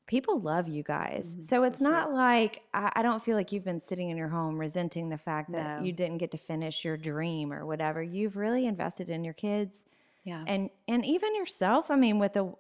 people 0.07 0.41
love 0.41 0.69
you 0.69 0.83
guys. 0.83 1.31
Mm-hmm. 1.33 1.41
So 1.43 1.63
it's 1.65 1.81
not 1.81 2.13
like, 2.13 2.63
I, 2.73 2.93
I 2.97 3.03
don't 3.03 3.23
feel 3.23 3.37
like 3.37 3.53
you've 3.53 3.65
been 3.65 3.81
sitting 3.81 4.11
in 4.11 4.17
your 4.17 4.29
home 4.29 4.59
resenting 4.59 5.09
the 5.09 5.19
fact 5.19 5.51
that 5.53 5.81
No. 5.81 5.85
you 5.85 5.93
didn't 5.93 6.19
get 6.19 6.31
to 6.33 6.39
finish 6.39 6.85
your 6.85 6.97
dream 6.97 7.53
or 7.53 7.67
whatever. 7.67 8.03
You've 8.03 8.37
really 8.37 8.67
invested 8.67 9.09
in 9.09 9.25
your 9.25 9.35
kids 9.35 9.85
Yeah. 10.25 10.45
and, 10.47 10.71
and 10.87 11.05
even 11.05 11.35
yourself. 11.35 11.91
I 11.91 11.97
mean, 11.97 12.19
with 12.19 12.35
the, 12.35 12.53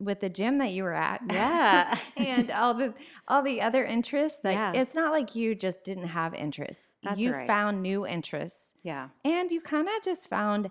with 0.00 0.20
the 0.20 0.28
gym 0.28 0.58
that 0.58 0.72
you 0.72 0.82
were 0.82 0.92
at, 0.92 1.22
Yeah. 1.30 1.96
and 2.16 2.50
all 2.50 2.74
the 2.74 2.94
all 3.28 3.42
the 3.42 3.60
other 3.62 3.84
interests. 3.84 4.40
Like 4.44 4.56
Yeah. 4.56 4.72
it's 4.74 4.94
not 4.94 5.12
like 5.12 5.34
you 5.34 5.54
just 5.54 5.84
didn't 5.84 6.08
have 6.08 6.34
interests. 6.34 6.94
That's 7.02 7.20
you 7.20 7.32
right. 7.32 7.46
found 7.46 7.82
new 7.82 8.06
interests, 8.06 8.74
yeah. 8.82 9.08
and 9.24 9.50
you 9.50 9.60
kind 9.60 9.88
of 9.88 10.02
just 10.04 10.28
found 10.28 10.70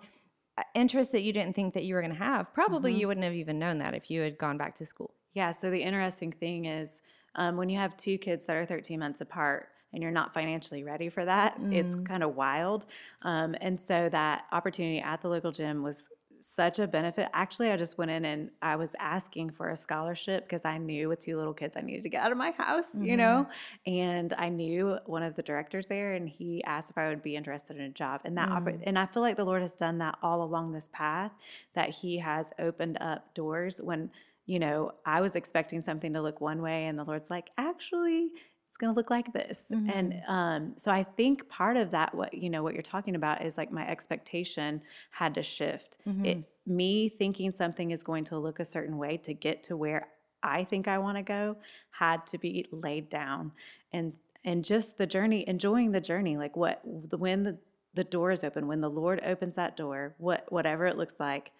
uh, 0.58 0.64
interests 0.76 1.12
that 1.14 1.24
you 1.24 1.34
didn't 1.34 1.54
think 1.56 1.74
that 1.74 1.84
you 1.84 1.96
were 1.96 2.02
going 2.02 2.14
to 2.14 2.20
have. 2.20 2.54
Probably 2.54 2.92
Mm-hmm. 2.92 3.00
you 3.00 3.08
wouldn't 3.08 3.24
have 3.24 3.34
even 3.34 3.58
known 3.60 3.80
that 3.80 3.94
if 3.96 4.12
you 4.12 4.22
had 4.22 4.38
gone 4.38 4.58
back 4.58 4.76
to 4.76 4.86
school. 4.86 5.14
Yeah. 5.34 5.52
So 5.52 5.72
the 5.72 5.82
interesting 5.82 6.32
thing 6.32 6.66
is 6.66 7.02
um, 7.36 7.58
when 7.58 7.70
you 7.70 7.80
have 7.80 7.98
two 7.98 8.20
kids 8.20 8.46
that 8.46 8.56
are 8.56 8.66
13 8.66 9.00
months 9.00 9.20
apart 9.22 9.70
and 9.92 10.04
you're 10.04 10.12
not 10.12 10.34
financially 10.34 10.84
ready 10.84 11.10
for 11.10 11.26
that, 11.26 11.56
it's 11.72 11.96
Mm. 11.96 12.06
kind 12.06 12.24
of 12.24 12.36
wild. 12.36 12.86
Um, 13.24 13.56
and 13.62 13.80
so 13.82 14.10
that 14.10 14.44
opportunity 14.52 15.00
at 15.00 15.22
the 15.24 15.30
local 15.30 15.52
gym 15.52 15.82
was 15.82 16.08
such 16.44 16.80
a 16.80 16.88
benefit. 16.88 17.30
Actually, 17.34 17.72
I 17.72 17.78
just 17.78 17.98
went 17.98 18.12
in 18.12 18.26
and 18.26 18.52
I 18.62 18.76
was 18.76 18.96
asking 19.00 19.52
for 19.52 19.70
a 19.70 19.76
scholarship 19.76 20.44
because 20.44 20.66
I 20.66 20.78
knew 20.78 21.10
with 21.10 21.20
two 21.20 21.38
little 21.38 21.54
kids 21.54 21.78
I 21.78 21.82
needed 21.82 22.04
to 22.04 22.10
get 22.10 22.24
out 22.24 22.32
of 22.32 22.38
my 22.38 22.52
house, 22.52 22.90
you 22.94 23.18
know? 23.18 23.48
Mm-hmm. 23.88 23.94
And 23.94 24.34
I 24.38 24.50
knew 24.50 24.98
one 25.06 25.24
of 25.24 25.36
the 25.36 25.42
directors 25.42 25.88
there 25.88 26.14
and 26.14 26.28
he 26.28 26.64
asked 26.66 26.92
if 26.92 26.98
I 26.98 27.10
would 27.10 27.24
be 27.24 27.36
interested 27.36 27.78
in 27.78 27.84
a 27.84 27.90
job. 27.90 28.22
And 28.26 28.38
that 28.38 28.50
oppor- 28.50 28.78
mm. 28.78 28.84
and 28.84 29.00
I 29.00 29.06
feel 29.06 29.22
like 29.22 29.38
the 29.38 29.46
Lord 29.46 29.62
has 29.62 29.76
done 29.76 30.00
that 30.00 30.18
all 30.22 30.44
along 30.44 30.74
this 30.74 30.90
path 30.92 31.32
that 31.74 31.90
he 31.90 32.18
has 32.18 32.52
opened 32.60 32.98
up 33.00 33.34
doors 33.34 33.82
when 33.82 34.12
you 34.46 34.60
know, 34.60 34.92
I 35.06 35.22
was 35.22 35.36
expecting 35.36 35.82
something 35.82 36.12
to 36.14 36.22
look 36.22 36.42
one 36.42 36.62
way, 36.62 36.88
and 36.88 37.00
the 37.00 37.06
Lord's 37.06 37.30
like, 37.30 37.50
actually, 37.58 38.32
it's 38.74 38.80
going 38.80 38.92
to 38.92 38.98
look 38.98 39.12
like 39.12 39.32
this. 39.34 39.66
And 39.92 40.24
um, 40.28 40.74
so 40.78 40.90
I 40.90 41.04
think 41.04 41.48
part 41.48 41.78
of 41.78 41.92
that, 41.92 42.16
what 42.16 42.34
you 42.34 42.50
know, 42.50 42.64
what 42.64 42.74
you're 42.74 42.82
talking 42.82 43.14
about 43.14 43.44
is 43.44 43.56
like 43.56 43.72
my 43.72 43.88
expectation 43.88 44.82
had 45.12 45.36
to 45.36 45.44
shift. 45.44 46.00
It, 46.26 46.44
me 46.66 47.08
thinking 47.08 47.52
something 47.52 47.92
is 47.92 48.02
going 48.02 48.24
to 48.26 48.40
look 48.40 48.60
a 48.60 48.66
certain 48.66 48.98
way 48.98 49.18
to 49.18 49.34
get 49.36 49.62
to 49.64 49.78
where 49.78 50.08
I 50.42 50.64
think 50.64 50.88
I 50.88 50.98
want 50.98 51.18
to 51.18 51.24
go 51.24 51.58
had 51.92 52.26
to 52.28 52.40
be 52.40 52.66
laid 52.72 53.10
down, 53.10 53.52
and 53.92 54.14
and 54.44 54.66
just 54.66 54.98
the 54.98 55.06
journey, 55.06 55.48
enjoying 55.48 55.92
the 55.92 56.02
journey, 56.02 56.36
like 56.36 56.56
what 56.58 56.82
when 56.84 57.44
the 57.44 57.60
the 57.94 58.04
door 58.04 58.32
is 58.32 58.44
open, 58.44 58.66
when 58.66 58.82
the 58.82 58.90
Lord 58.90 59.22
opens 59.24 59.54
that 59.56 59.78
door, 59.78 60.16
what 60.18 60.52
whatever 60.52 60.88
it 60.88 60.98
looks 60.98 61.20
like 61.20 61.52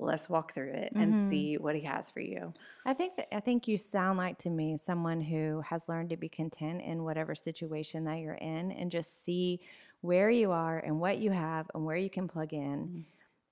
let's 0.00 0.28
walk 0.28 0.54
through 0.54 0.72
it 0.72 0.92
and 0.94 1.28
see 1.28 1.58
what 1.58 1.74
he 1.74 1.82
has 1.82 2.10
for 2.10 2.20
you. 2.20 2.52
I 2.86 2.94
think 2.94 3.16
that 3.16 3.34
I 3.34 3.40
think 3.40 3.68
you 3.68 3.76
sound 3.76 4.18
like 4.18 4.38
to 4.38 4.50
me 4.50 4.76
someone 4.76 5.20
who 5.20 5.62
has 5.68 5.88
learned 5.88 6.10
to 6.10 6.16
be 6.16 6.28
content 6.28 6.82
in 6.82 7.04
whatever 7.04 7.34
situation 7.34 8.04
that 8.04 8.18
you're 8.18 8.34
in 8.34 8.72
and 8.72 8.90
just 8.90 9.22
see 9.22 9.60
where 10.00 10.30
you 10.30 10.52
are 10.52 10.78
and 10.78 10.98
what 10.98 11.18
you 11.18 11.30
have 11.30 11.70
and 11.74 11.84
where 11.84 11.96
you 11.96 12.08
can 12.08 12.26
plug 12.26 12.54
in 12.54 13.04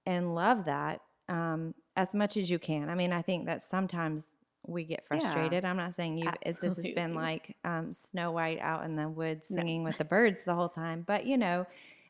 and 0.06 0.34
love 0.34 0.64
that 0.64 1.02
um, 1.28 1.74
as 1.96 2.14
much 2.14 2.36
as 2.36 2.50
you 2.50 2.58
can. 2.58 2.88
I 2.88 2.94
mean, 2.94 3.12
I 3.12 3.22
think 3.22 3.46
that 3.46 3.62
sometimes 3.62 4.38
we 4.66 4.84
get 4.84 5.06
frustrated. 5.06 5.64
I'm 5.64 5.76
not 5.76 5.94
saying 5.94 6.18
you 6.18 6.30
this 6.60 6.76
has 6.76 6.90
been 6.92 7.14
like 7.14 7.56
um, 7.64 7.92
Snow 7.92 8.32
White 8.32 8.58
out 8.60 8.84
in 8.84 8.96
the 8.96 9.08
woods 9.08 9.46
singing 9.46 9.84
with 9.84 9.98
the 9.98 10.04
birds 10.04 10.44
the 10.44 10.54
whole 10.54 10.68
time, 10.68 11.04
but 11.06 11.26
you 11.26 11.36
know, 11.36 11.66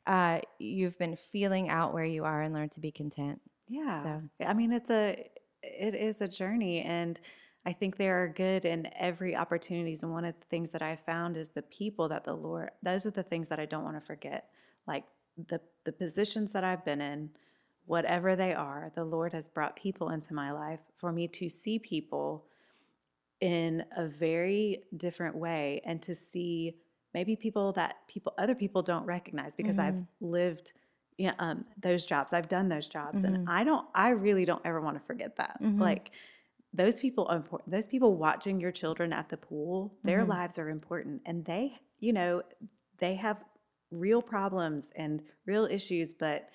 uh, 0.06 0.40
you've 0.58 0.98
been 0.98 1.16
feeling 1.16 1.68
out 1.68 1.92
where 1.92 2.04
you 2.04 2.24
are 2.24 2.40
and 2.40 2.54
learn 2.54 2.68
to 2.70 2.80
be 2.80 2.90
content. 2.90 3.40
Yeah. 3.68 4.02
So- 4.02 4.46
I 4.46 4.54
mean, 4.54 4.72
it's 4.72 4.90
a 4.90 5.30
it 5.62 5.94
is 5.94 6.20
a 6.20 6.28
journey 6.28 6.82
and 6.82 7.18
I 7.66 7.72
think 7.72 7.96
there 7.96 8.22
are 8.22 8.28
good 8.28 8.64
in 8.64 8.88
every 8.96 9.36
opportunities 9.36 10.02
and 10.02 10.12
one 10.12 10.24
of 10.24 10.34
the 10.38 10.46
things 10.46 10.70
that 10.72 10.82
I 10.82 10.96
found 10.96 11.36
is 11.36 11.50
the 11.50 11.62
people 11.62 12.08
that 12.08 12.24
the 12.24 12.34
Lord 12.34 12.70
those 12.82 13.04
are 13.06 13.10
the 13.10 13.22
things 13.22 13.48
that 13.48 13.60
I 13.60 13.66
don't 13.66 13.84
want 13.84 14.00
to 14.00 14.06
forget. 14.06 14.50
Like 14.86 15.04
the 15.48 15.60
the 15.84 15.92
positions 15.92 16.52
that 16.52 16.64
I've 16.64 16.84
been 16.84 17.00
in, 17.00 17.30
whatever 17.86 18.36
they 18.36 18.54
are, 18.54 18.92
the 18.94 19.04
Lord 19.04 19.32
has 19.32 19.48
brought 19.48 19.76
people 19.76 20.10
into 20.10 20.34
my 20.34 20.50
life 20.50 20.80
for 20.96 21.12
me 21.12 21.28
to 21.28 21.48
see 21.48 21.78
people 21.78 22.46
in 23.40 23.84
a 23.96 24.06
very 24.06 24.84
different 24.96 25.36
way 25.36 25.80
and 25.84 26.02
to 26.02 26.14
see 26.14 26.76
maybe 27.14 27.36
people 27.36 27.72
that 27.72 27.96
people 28.08 28.32
other 28.38 28.54
people 28.54 28.82
don't 28.82 29.04
recognize 29.04 29.54
because 29.54 29.78
I've 29.78 29.94
mm-hmm. 29.94 30.26
lived 30.26 30.72
yeah, 31.18 31.34
um, 31.40 31.64
those 31.82 32.06
jobs. 32.06 32.32
I've 32.32 32.48
done 32.48 32.68
those 32.68 32.86
jobs, 32.86 33.18
and 33.24 33.48
I 33.50 33.64
don't. 33.64 33.86
I 33.94 34.10
really 34.10 34.44
don't 34.44 34.64
ever 34.64 34.80
want 34.80 34.96
to 34.98 35.04
forget 35.04 35.36
that. 35.36 35.58
Like 35.78 36.12
those 36.72 37.00
people 37.00 37.28
important. 37.28 37.70
Those 37.72 37.86
people 37.88 38.16
watching 38.16 38.60
your 38.60 38.72
children 38.72 39.12
at 39.12 39.28
the 39.28 39.36
pool, 39.36 39.94
their 40.04 40.20
lives 40.24 40.58
are 40.58 40.68
important, 40.70 41.22
and 41.26 41.44
they, 41.44 41.76
you 42.00 42.12
know, 42.12 42.42
they 42.98 43.14
have 43.16 43.44
real 43.90 44.22
problems 44.22 44.92
and 44.96 45.22
real 45.46 45.64
issues, 45.66 46.14
but 46.14 46.48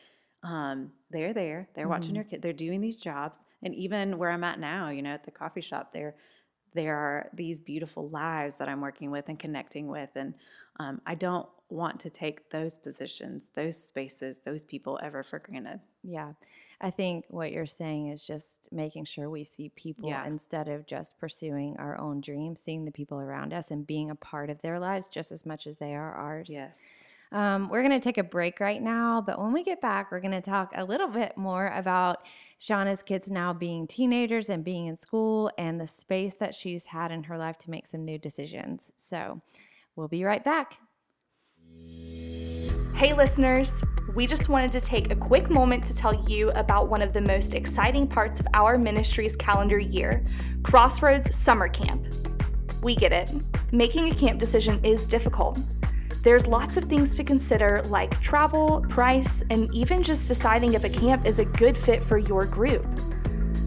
um, 0.44 0.92
they're 1.12 1.34
there. 1.34 1.68
They're 1.76 1.88
watching 1.90 2.16
your 2.16 2.24
kid. 2.24 2.42
They're 2.42 2.54
doing 2.54 2.80
these 2.82 3.02
jobs, 3.02 3.40
and 3.64 3.76
even 3.76 4.18
where 4.18 4.32
I'm 4.32 4.44
at 4.46 4.60
now, 4.60 4.90
you 4.90 5.02
know, 5.02 5.12
at 5.12 5.26
the 5.26 5.32
coffee 5.32 5.62
shop, 5.62 5.92
they're 5.94 6.16
there 6.74 6.96
are 6.96 7.30
these 7.34 7.60
beautiful 7.60 8.10
lives 8.10 8.56
that 8.56 8.70
I'm 8.70 8.82
working 8.82 9.12
with 9.12 9.30
and 9.30 9.38
connecting 9.38 9.88
with. 9.88 10.10
And 10.16 10.34
um, 10.80 11.02
I 11.06 11.16
don't 11.16 11.48
want 11.70 12.00
to 12.02 12.10
take 12.10 12.50
those 12.52 12.78
positions, 12.78 13.48
those 13.56 13.82
spaces, 13.82 14.42
those 14.46 14.64
people 14.64 15.00
ever 15.02 15.24
for 15.24 15.40
granted. 15.40 15.80
Yeah. 16.04 16.34
I 16.80 16.92
think 16.92 17.26
what 17.30 17.52
you're 17.52 17.66
saying 17.66 18.10
is 18.10 18.24
just 18.24 18.68
making 18.72 19.06
sure 19.06 19.30
we 19.30 19.44
see 19.44 19.70
people 19.70 20.10
Yeah. 20.10 20.26
instead 20.28 20.68
of 20.68 20.86
just 20.86 21.18
pursuing 21.20 21.78
our 21.78 21.98
own 22.00 22.22
dreams, 22.22 22.62
seeing 22.62 22.86
the 22.86 22.92
people 22.92 23.20
around 23.20 23.54
us 23.54 23.72
and 23.72 23.88
being 23.88 24.12
a 24.12 24.16
part 24.16 24.50
of 24.50 24.62
their 24.62 24.80
lives 24.80 25.08
just 25.08 25.32
as 25.32 25.46
much 25.46 25.66
as 25.66 25.78
they 25.78 25.96
are 25.96 26.14
ours. 26.14 26.50
Yes. 26.52 27.02
Um, 27.32 27.70
we're 27.70 27.82
going 27.82 28.00
to 28.00 28.04
take 28.04 28.20
a 28.20 28.24
break 28.24 28.60
right 28.60 28.80
now, 28.82 29.20
but 29.20 29.42
when 29.42 29.54
we 29.54 29.64
get 29.64 29.82
back, 29.82 30.12
we're 30.12 30.20
going 30.20 30.34
to 30.34 30.42
talk 30.42 30.72
a 30.76 30.84
little 30.86 31.08
bit 31.08 31.36
more 31.36 31.68
about 31.74 32.28
Shauna's 32.62 33.02
kids 33.02 33.32
now 33.32 33.54
being 33.54 33.88
teenagers 33.88 34.50
and 34.50 34.64
being 34.64 34.86
in 34.86 34.98
school 34.98 35.50
and 35.58 35.82
the 35.82 35.88
space 35.88 36.36
that 36.36 36.54
she's 36.54 36.86
had 36.88 37.12
in 37.12 37.24
her 37.24 37.38
life 37.38 37.58
to 37.60 37.72
make 37.72 37.88
some 37.88 38.06
new 38.06 38.20
decisions. 38.20 38.92
So 38.98 39.42
we'll 39.96 40.08
be 40.08 40.24
right 40.24 40.44
back. 40.44 40.78
Hey, 42.96 43.14
listeners! 43.14 43.84
We 44.16 44.28
just 44.28 44.48
wanted 44.48 44.72
to 44.74 44.80
take 44.80 45.12
a 45.12 45.16
quick 45.16 45.50
moment 45.50 45.84
to 45.86 45.96
tell 45.96 46.14
you 46.30 46.52
about 46.52 46.90
one 46.90 47.02
of 47.02 47.14
the 47.14 47.22
most 47.22 47.56
exciting 47.56 48.08
parts 48.08 48.40
of 48.40 48.48
our 48.54 48.78
ministry's 48.78 49.36
calendar 49.36 49.80
year 49.80 50.26
Crossroads 50.62 51.36
Summer 51.36 51.68
Camp. 51.68 52.06
We 52.84 52.96
get 52.96 53.12
it. 53.12 53.32
Making 53.72 54.12
a 54.12 54.16
camp 54.16 54.40
decision 54.40 54.80
is 54.86 55.08
difficult. 55.08 55.60
There's 56.22 56.48
lots 56.48 56.78
of 56.78 56.86
things 56.86 57.16
to 57.16 57.24
consider, 57.24 57.82
like 57.88 58.22
travel, 58.22 58.86
price, 58.88 59.44
and 59.50 59.74
even 59.74 60.04
just 60.04 60.28
deciding 60.28 60.74
if 60.74 60.84
a 60.84 60.90
camp 60.90 61.26
is 61.26 61.40
a 61.40 61.46
good 61.46 61.78
fit 61.78 62.02
for 62.02 62.18
your 62.18 62.46
group. 62.46 62.86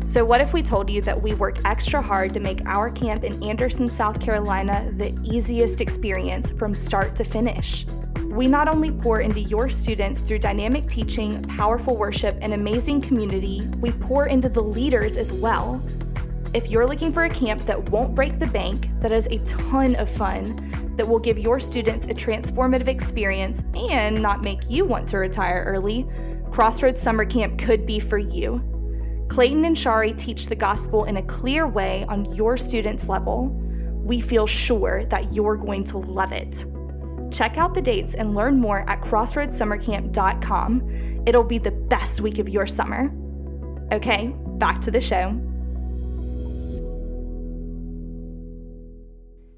So, 0.06 0.24
what 0.24 0.40
if 0.40 0.52
we 0.52 0.62
told 0.62 0.88
you 0.88 1.02
that 1.02 1.20
we 1.20 1.34
work 1.34 1.58
extra 1.64 2.00
hard 2.00 2.32
to 2.34 2.40
make 2.40 2.64
our 2.64 2.90
camp 2.90 3.24
in 3.24 3.42
Anderson, 3.42 3.88
South 3.88 4.20
Carolina 4.20 4.88
the 4.92 5.12
easiest 5.24 5.80
experience 5.80 6.52
from 6.52 6.76
start 6.76 7.16
to 7.16 7.24
finish? 7.24 7.84
We 8.22 8.46
not 8.46 8.68
only 8.68 8.92
pour 8.92 9.20
into 9.20 9.40
your 9.40 9.68
students 9.68 10.20
through 10.20 10.38
dynamic 10.38 10.86
teaching, 10.86 11.42
powerful 11.42 11.96
worship, 11.96 12.38
and 12.40 12.54
amazing 12.54 13.00
community, 13.00 13.66
we 13.78 13.90
pour 13.90 14.28
into 14.28 14.48
the 14.48 14.62
leaders 14.62 15.16
as 15.16 15.32
well. 15.32 15.82
If 16.54 16.70
you're 16.70 16.86
looking 16.86 17.12
for 17.12 17.24
a 17.24 17.30
camp 17.30 17.62
that 17.62 17.90
won't 17.90 18.14
break 18.14 18.38
the 18.38 18.46
bank, 18.46 18.88
that 19.00 19.10
is 19.10 19.26
a 19.26 19.38
ton 19.40 19.96
of 19.96 20.08
fun, 20.08 20.94
that 20.94 21.06
will 21.06 21.18
give 21.18 21.36
your 21.36 21.58
students 21.58 22.06
a 22.06 22.10
transformative 22.10 22.86
experience 22.86 23.64
and 23.74 24.22
not 24.22 24.40
make 24.40 24.60
you 24.70 24.84
want 24.84 25.08
to 25.08 25.18
retire 25.18 25.64
early, 25.66 26.06
Crossroads 26.52 27.02
Summer 27.02 27.24
Camp 27.24 27.58
could 27.58 27.84
be 27.84 27.98
for 27.98 28.18
you. 28.18 28.75
Clayton 29.28 29.64
and 29.64 29.76
Shari 29.76 30.12
teach 30.12 30.46
the 30.46 30.56
gospel 30.56 31.04
in 31.04 31.18
a 31.18 31.22
clear 31.22 31.66
way 31.66 32.04
on 32.08 32.32
your 32.34 32.56
students' 32.56 33.08
level. 33.08 33.48
We 34.04 34.20
feel 34.20 34.46
sure 34.46 35.04
that 35.06 35.34
you're 35.34 35.56
going 35.56 35.82
to 35.84 35.98
love 35.98 36.32
it. 36.32 36.64
Check 37.32 37.58
out 37.58 37.74
the 37.74 37.82
dates 37.82 38.14
and 38.14 38.34
learn 38.34 38.60
more 38.60 38.88
at 38.88 39.02
crossroadssummercamp.com. 39.02 41.22
It'll 41.26 41.44
be 41.44 41.58
the 41.58 41.72
best 41.72 42.20
week 42.20 42.38
of 42.38 42.48
your 42.48 42.66
summer. 42.66 43.12
Okay, 43.92 44.34
back 44.58 44.80
to 44.82 44.90
the 44.90 45.00
show. 45.00 45.40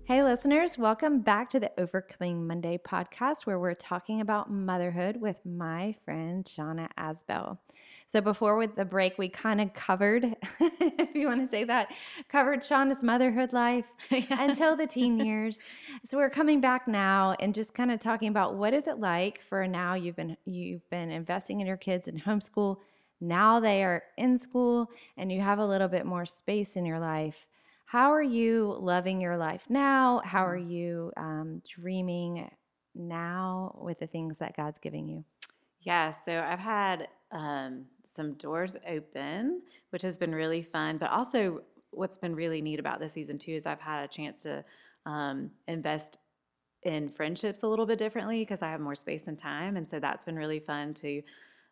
Hey, 0.08 0.22
listeners, 0.22 0.78
welcome 0.78 1.20
back 1.20 1.50
to 1.50 1.60
the 1.60 1.70
Overcoming 1.78 2.46
Monday 2.46 2.78
podcast, 2.78 3.44
where 3.44 3.58
we're 3.58 3.74
talking 3.74 4.22
about 4.22 4.50
motherhood 4.50 5.20
with 5.20 5.44
my 5.44 5.96
friend 6.02 6.46
Shauna 6.46 6.88
Asbell. 6.98 7.58
So, 8.06 8.22
before 8.22 8.56
with 8.56 8.74
the 8.74 8.86
break, 8.86 9.18
we 9.18 9.28
kind 9.28 9.60
of 9.60 9.74
covered, 9.74 10.24
if 10.60 11.14
you 11.14 11.26
want 11.26 11.42
to 11.42 11.46
say 11.46 11.64
that, 11.64 11.92
covered 12.30 12.60
Shauna's 12.60 13.04
motherhood 13.04 13.52
life 13.52 13.84
until 14.30 14.76
the 14.76 14.86
teen 14.86 15.18
years. 15.18 15.58
So, 16.06 16.16
we're 16.16 16.30
coming 16.30 16.62
back 16.62 16.88
now 16.88 17.36
and 17.38 17.54
just 17.54 17.74
kind 17.74 17.90
of 17.90 18.00
talking 18.00 18.30
about 18.30 18.54
what 18.54 18.72
is 18.72 18.88
it 18.88 18.98
like 18.98 19.42
for 19.42 19.68
now 19.68 19.92
you've 19.92 20.16
been 20.16 20.38
you've 20.46 20.88
been 20.88 21.10
investing 21.10 21.60
in 21.60 21.66
your 21.66 21.76
kids 21.76 22.08
in 22.08 22.18
homeschool. 22.18 22.78
Now 23.20 23.60
they 23.60 23.84
are 23.84 24.04
in 24.16 24.38
school, 24.38 24.90
and 25.18 25.30
you 25.30 25.42
have 25.42 25.58
a 25.58 25.66
little 25.66 25.88
bit 25.88 26.06
more 26.06 26.24
space 26.24 26.76
in 26.76 26.86
your 26.86 26.98
life. 26.98 27.46
How 27.88 28.12
are 28.12 28.22
you 28.22 28.76
loving 28.78 29.18
your 29.18 29.38
life 29.38 29.64
now? 29.70 30.20
How 30.22 30.46
are 30.46 30.58
you 30.58 31.10
um, 31.16 31.62
dreaming 31.66 32.50
now 32.94 33.78
with 33.82 33.98
the 33.98 34.06
things 34.06 34.38
that 34.40 34.54
God's 34.54 34.78
giving 34.78 35.08
you? 35.08 35.24
Yeah, 35.80 36.10
so 36.10 36.40
I've 36.40 36.58
had 36.58 37.08
um, 37.30 37.86
some 38.04 38.34
doors 38.34 38.76
open, 38.86 39.62
which 39.90 40.02
has 40.02 40.18
been 40.18 40.34
really 40.34 40.62
fun. 40.62 40.98
But 40.98 41.10
also, 41.10 41.62
what's 41.90 42.18
been 42.18 42.34
really 42.34 42.60
neat 42.60 42.80
about 42.80 43.00
this 43.00 43.12
season 43.14 43.38
too 43.38 43.52
is 43.52 43.64
I've 43.64 43.80
had 43.80 44.04
a 44.04 44.08
chance 44.08 44.42
to 44.42 44.64
um, 45.06 45.52
invest 45.66 46.18
in 46.82 47.08
friendships 47.08 47.62
a 47.62 47.68
little 47.68 47.86
bit 47.86 47.98
differently 47.98 48.42
because 48.42 48.62
I 48.62 48.70
have 48.70 48.80
more 48.80 48.94
space 48.94 49.26
and 49.28 49.38
time, 49.38 49.76
and 49.76 49.88
so 49.88 50.00
that's 50.00 50.24
been 50.24 50.36
really 50.36 50.60
fun 50.60 50.94
to 50.94 51.22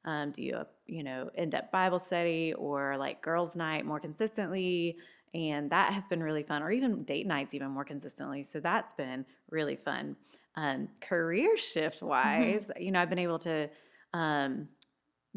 um, 0.05 0.31
do 0.31 0.55
a 0.55 0.66
you 0.87 1.02
know 1.02 1.31
in-depth 1.35 1.72
Bible 1.72 1.98
study 1.98 2.55
or 2.55 2.96
like 2.96 3.22
girls' 3.22 3.57
night 3.57 3.85
more 3.87 4.00
consistently. 4.00 4.96
And 5.37 5.68
that 5.70 5.92
has 5.92 6.09
been 6.09 6.22
really 6.22 6.42
fun, 6.42 6.62
or 6.62 6.70
even 6.70 7.05
date 7.05 7.27
nights 7.27 7.53
even 7.53 7.70
more 7.70 7.85
consistently. 7.85 8.42
So 8.42 8.59
that's 8.59 8.94
been 8.94 9.27
really 9.51 9.77
fun. 9.77 10.16
Um, 10.55 10.88
career 11.03 11.59
shift 11.59 12.01
wise, 12.01 12.70
you 12.81 12.90
know, 12.90 13.01
I've 13.03 13.11
been 13.11 13.18
able 13.18 13.38
to 13.40 13.68
um, 14.14 14.68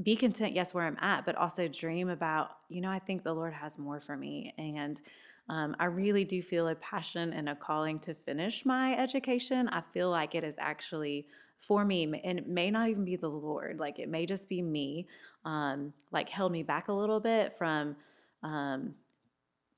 be 0.02 0.16
content, 0.16 0.54
yes, 0.54 0.74
where 0.74 0.86
I'm 0.86 0.98
at, 1.02 1.26
but 1.26 1.36
also 1.36 1.68
dream 1.68 2.08
about, 2.08 2.52
you 2.70 2.80
know, 2.80 2.90
I 2.90 3.00
think 3.00 3.24
the 3.24 3.34
Lord 3.34 3.54
has 3.54 3.78
more 3.78 4.00
for 4.00 4.16
me. 4.16 4.54
And 4.58 5.02
um, 5.50 5.76
I 5.80 5.86
really 5.86 6.24
do 6.24 6.42
feel 6.42 6.70
a 6.70 6.76
passion 6.76 7.34
and 7.34 7.50
a 7.50 7.56
calling 7.56 8.00
to 8.00 8.14
finish 8.14 8.66
my 8.66 8.96
education. 8.96 9.68
I 9.68 9.82
feel 9.94 10.10
like 10.10 10.34
it 10.34 10.46
is 10.46 10.56
actually 10.58 11.28
for 11.58 11.84
me, 11.84 12.04
and 12.24 12.40
it 12.40 12.48
may 12.48 12.72
not 12.72 12.88
even 12.88 13.04
be 13.04 13.18
the 13.18 13.28
Lord. 13.28 13.80
Like 13.80 14.00
it 14.00 14.08
may 14.08 14.26
just 14.26 14.48
be 14.48 14.62
me, 14.62 15.08
um, 15.44 15.92
like 16.12 16.30
held 16.30 16.54
me 16.54 16.64
back 16.64 16.88
a 16.88 16.94
little 16.94 17.20
bit 17.20 17.58
from, 17.58 17.98
um, 18.44 18.96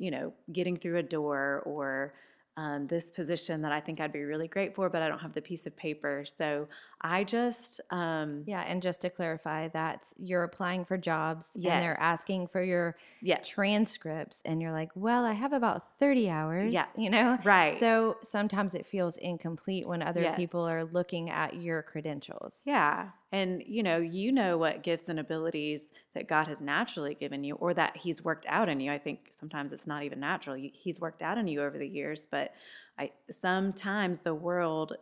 you 0.02 0.10
know, 0.10 0.34
getting 0.52 0.76
through 0.76 0.98
a 0.98 1.04
door 1.04 1.62
or 1.64 2.14
um, 2.58 2.88
this 2.88 3.12
position 3.12 3.62
that 3.62 3.72
I 3.72 3.80
think 3.80 4.02
I'd 4.02 4.12
be 4.12 4.24
really 4.24 4.48
great 4.48 4.74
for, 4.76 4.90
but 4.90 5.04
I 5.04 5.08
don't 5.08 5.20
have 5.20 5.34
the 5.34 5.42
piece 5.42 5.68
of 5.68 5.78
paper. 5.78 6.26
So 6.26 6.68
I 7.02 7.24
just, 7.24 7.82
um, 7.90 8.48
Yeah, 8.48 8.62
and 8.62 8.82
just 8.82 9.02
to 9.02 9.10
clarify, 9.10 9.68
that 9.70 10.12
you're 10.18 10.44
applying 10.44 10.84
for 10.86 10.98
jobs 10.98 11.58
and 11.64 11.80
they're 11.82 12.00
asking 12.00 12.48
for 12.48 12.62
your 12.64 12.98
yes, 13.22 13.48
transcripts, 13.48 14.42
and 14.46 14.62
you're 14.62 14.72
like, 14.72 14.92
well, 14.96 15.26
I 15.26 15.34
have 15.34 15.54
about 15.54 16.00
30 16.00 16.30
hours, 16.30 16.76
Yeah, 16.76 16.92
you 16.98 17.10
know? 17.10 17.40
right. 17.44 17.84
So 17.84 18.18
sometimes 18.24 18.74
it 18.76 18.86
feels 18.86 19.18
incomplete 19.18 19.88
when 19.88 20.02
other 20.02 20.26
Yes. 20.26 20.28
people 20.28 20.62
are 20.62 20.84
looking 20.84 21.30
at 21.30 21.56
your 21.56 21.82
credentials. 21.84 22.68
Yeah. 22.68 23.12
And 23.32 23.64
you 23.66 23.82
know, 23.82 23.98
you 23.98 24.32
know 24.32 24.58
what 24.58 24.84
gifts 24.84 25.10
and 25.10 25.20
abilities 25.20 25.92
that 26.14 26.28
God 26.28 26.48
has 26.48 26.62
naturally 26.62 27.16
given 27.16 27.44
you 27.44 27.56
or 27.56 27.74
that 27.74 27.98
he's 27.98 28.24
worked 28.24 28.46
out 28.48 28.70
in 28.70 28.80
you. 28.80 28.92
I 28.92 29.00
think 29.00 29.30
sometimes 29.32 29.74
it's 29.74 29.88
not 29.88 30.04
even 30.04 30.20
natural. 30.20 30.56
He's 30.56 31.00
worked 31.00 31.24
out 31.24 31.38
in 31.40 31.48
you 31.48 31.62
over 31.64 31.78
the 31.80 31.88
years, 31.88 32.28
but 32.28 32.54
I 33.00 33.14
sometimes 33.32 34.20
the 34.20 34.36
world 34.36 34.96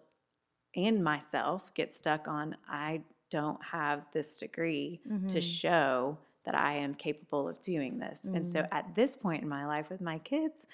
and 0.75 1.03
myself 1.03 1.73
get 1.73 1.93
stuck 1.93 2.27
on 2.27 2.58
I 2.67 3.03
don't 3.29 3.63
have 3.63 4.05
this 4.13 4.38
degree 4.38 5.01
to 5.27 5.41
show 5.41 6.17
that 6.45 6.55
I 6.55 6.73
am 6.75 6.95
capable 6.95 7.47
of 7.47 7.60
doing 7.62 7.99
this. 7.99 8.29
And 8.34 8.47
so 8.47 8.65
at 8.71 8.95
this 8.95 9.15
point 9.15 9.43
in 9.43 9.49
my 9.49 9.65
life 9.67 9.89
with 9.89 10.01
my 10.01 10.17
kids, 10.19 10.65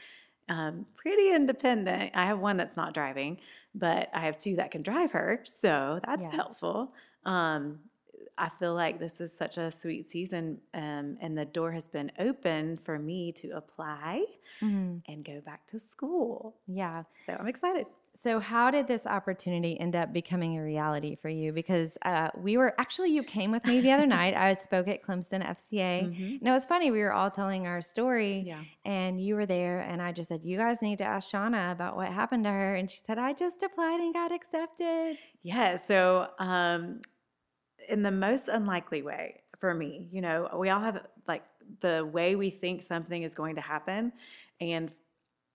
um, 0.49 0.85
pretty 0.95 1.31
independent. 1.31 2.11
I 2.15 2.25
have 2.25 2.39
one 2.39 2.57
that's 2.57 2.77
not 2.77 2.93
driving, 2.93 3.39
but 3.73 4.09
I 4.13 4.19
have 4.21 4.37
two 4.37 4.55
that 4.57 4.71
can 4.71 4.83
drive 4.83 5.11
her. 5.11 5.41
So 5.45 5.99
that's 6.05 6.25
Yeah. 6.25 6.31
helpful. 6.31 6.93
Um, 7.25 7.89
I 8.37 8.49
feel 8.49 8.73
like 8.75 8.99
this 8.99 9.21
is 9.21 9.35
such 9.35 9.57
a 9.57 9.71
sweet 9.71 10.09
season, 10.09 10.61
um, 10.73 11.17
and 11.21 11.37
the 11.37 11.45
door 11.45 11.71
has 11.71 11.89
been 11.89 12.11
open 12.19 12.77
for 12.77 12.99
me 12.99 13.31
to 13.33 13.51
apply 13.51 14.25
Mhm. 14.61 15.03
and 15.07 15.23
go 15.25 15.41
back 15.41 15.67
to 15.67 15.79
school. 15.79 16.57
Yeah. 16.67 17.03
So 17.19 17.33
I'm 17.33 17.47
excited. 17.47 17.87
So, 18.17 18.39
how 18.39 18.71
did 18.71 18.87
this 18.87 19.05
opportunity 19.05 19.77
end 19.79 19.95
up 19.95 20.13
becoming 20.13 20.57
a 20.57 20.63
reality 20.63 21.15
for 21.15 21.27
you? 21.27 21.51
Because 21.51 21.97
uh, 22.03 22.29
we 22.37 22.55
were 22.57 22.73
actually, 22.79 23.11
you 23.11 23.23
came 23.23 23.51
with 23.51 23.65
me 23.65 23.81
the 23.81 23.91
other 23.91 24.07
night. 24.07 24.33
I 24.35 24.53
spoke 24.53 24.87
at 24.87 25.03
Clemson 25.03 25.45
FCA. 25.45 26.03
And 26.39 26.47
it 26.47 26.51
was 26.51 26.65
funny. 26.65 26.91
We 26.91 26.99
were 27.01 27.11
all 27.11 27.29
telling 27.29 27.67
our 27.67 27.81
story, 27.81 28.43
Yeah. 28.47 28.61
and 28.85 29.19
you 29.19 29.35
were 29.35 29.45
there. 29.45 29.81
And 29.81 30.01
I 30.01 30.13
just 30.13 30.29
said, 30.29 30.45
You 30.45 30.57
guys 30.57 30.81
need 30.81 30.97
to 30.99 31.03
ask 31.03 31.29
Shauna 31.29 31.71
about 31.73 31.97
what 31.97 32.07
happened 32.07 32.45
to 32.45 32.51
her. 32.51 32.75
And 32.75 32.89
she 32.89 32.99
said, 33.05 33.17
I 33.19 33.33
just 33.33 33.61
applied 33.63 33.99
and 33.99 34.13
got 34.13 34.31
accepted. 34.31 35.17
Yeah. 35.43 35.75
So, 35.75 36.29
um, 36.39 37.01
in 37.89 38.01
the 38.01 38.11
most 38.11 38.47
unlikely 38.47 39.01
way 39.01 39.41
for 39.59 39.73
me, 39.73 40.07
you 40.11 40.21
know, 40.21 40.49
we 40.57 40.69
all 40.69 40.79
have 40.79 41.05
like 41.27 41.43
the 41.81 42.09
way 42.11 42.35
we 42.35 42.49
think 42.49 42.81
something 42.81 43.23
is 43.23 43.35
going 43.35 43.55
to 43.55 43.61
happen. 43.61 44.13
And, 44.61 44.89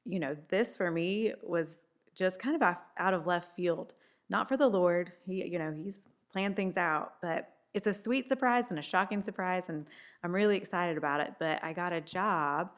you 0.05 0.18
know, 0.20 0.37
this 0.49 0.77
for 0.77 0.90
me 0.90 1.33
was 1.42 1.87
just 2.20 2.38
kind 2.38 2.54
of 2.54 2.62
off- 2.62 2.83
out 2.98 3.14
of 3.14 3.26
left 3.26 3.56
field. 3.56 3.94
Not 4.28 4.46
for 4.46 4.56
the 4.56 4.68
Lord. 4.68 5.12
He, 5.26 5.44
you 5.46 5.59
know, 5.59 5.72
He's 5.72 6.06
planned 6.30 6.54
things 6.54 6.76
out, 6.76 7.14
but 7.22 7.48
it's 7.72 7.87
a 7.87 7.94
sweet 7.94 8.28
surprise 8.28 8.66
and 8.70 8.78
a 8.78 8.83
shocking 8.83 9.22
surprise. 9.22 9.68
And 9.68 9.87
I'm 10.22 10.33
really 10.33 10.56
excited 10.56 10.96
about 10.98 11.20
it. 11.20 11.35
But 11.40 11.64
I 11.64 11.72
got 11.72 11.92
a 11.92 12.00
job 12.00 12.70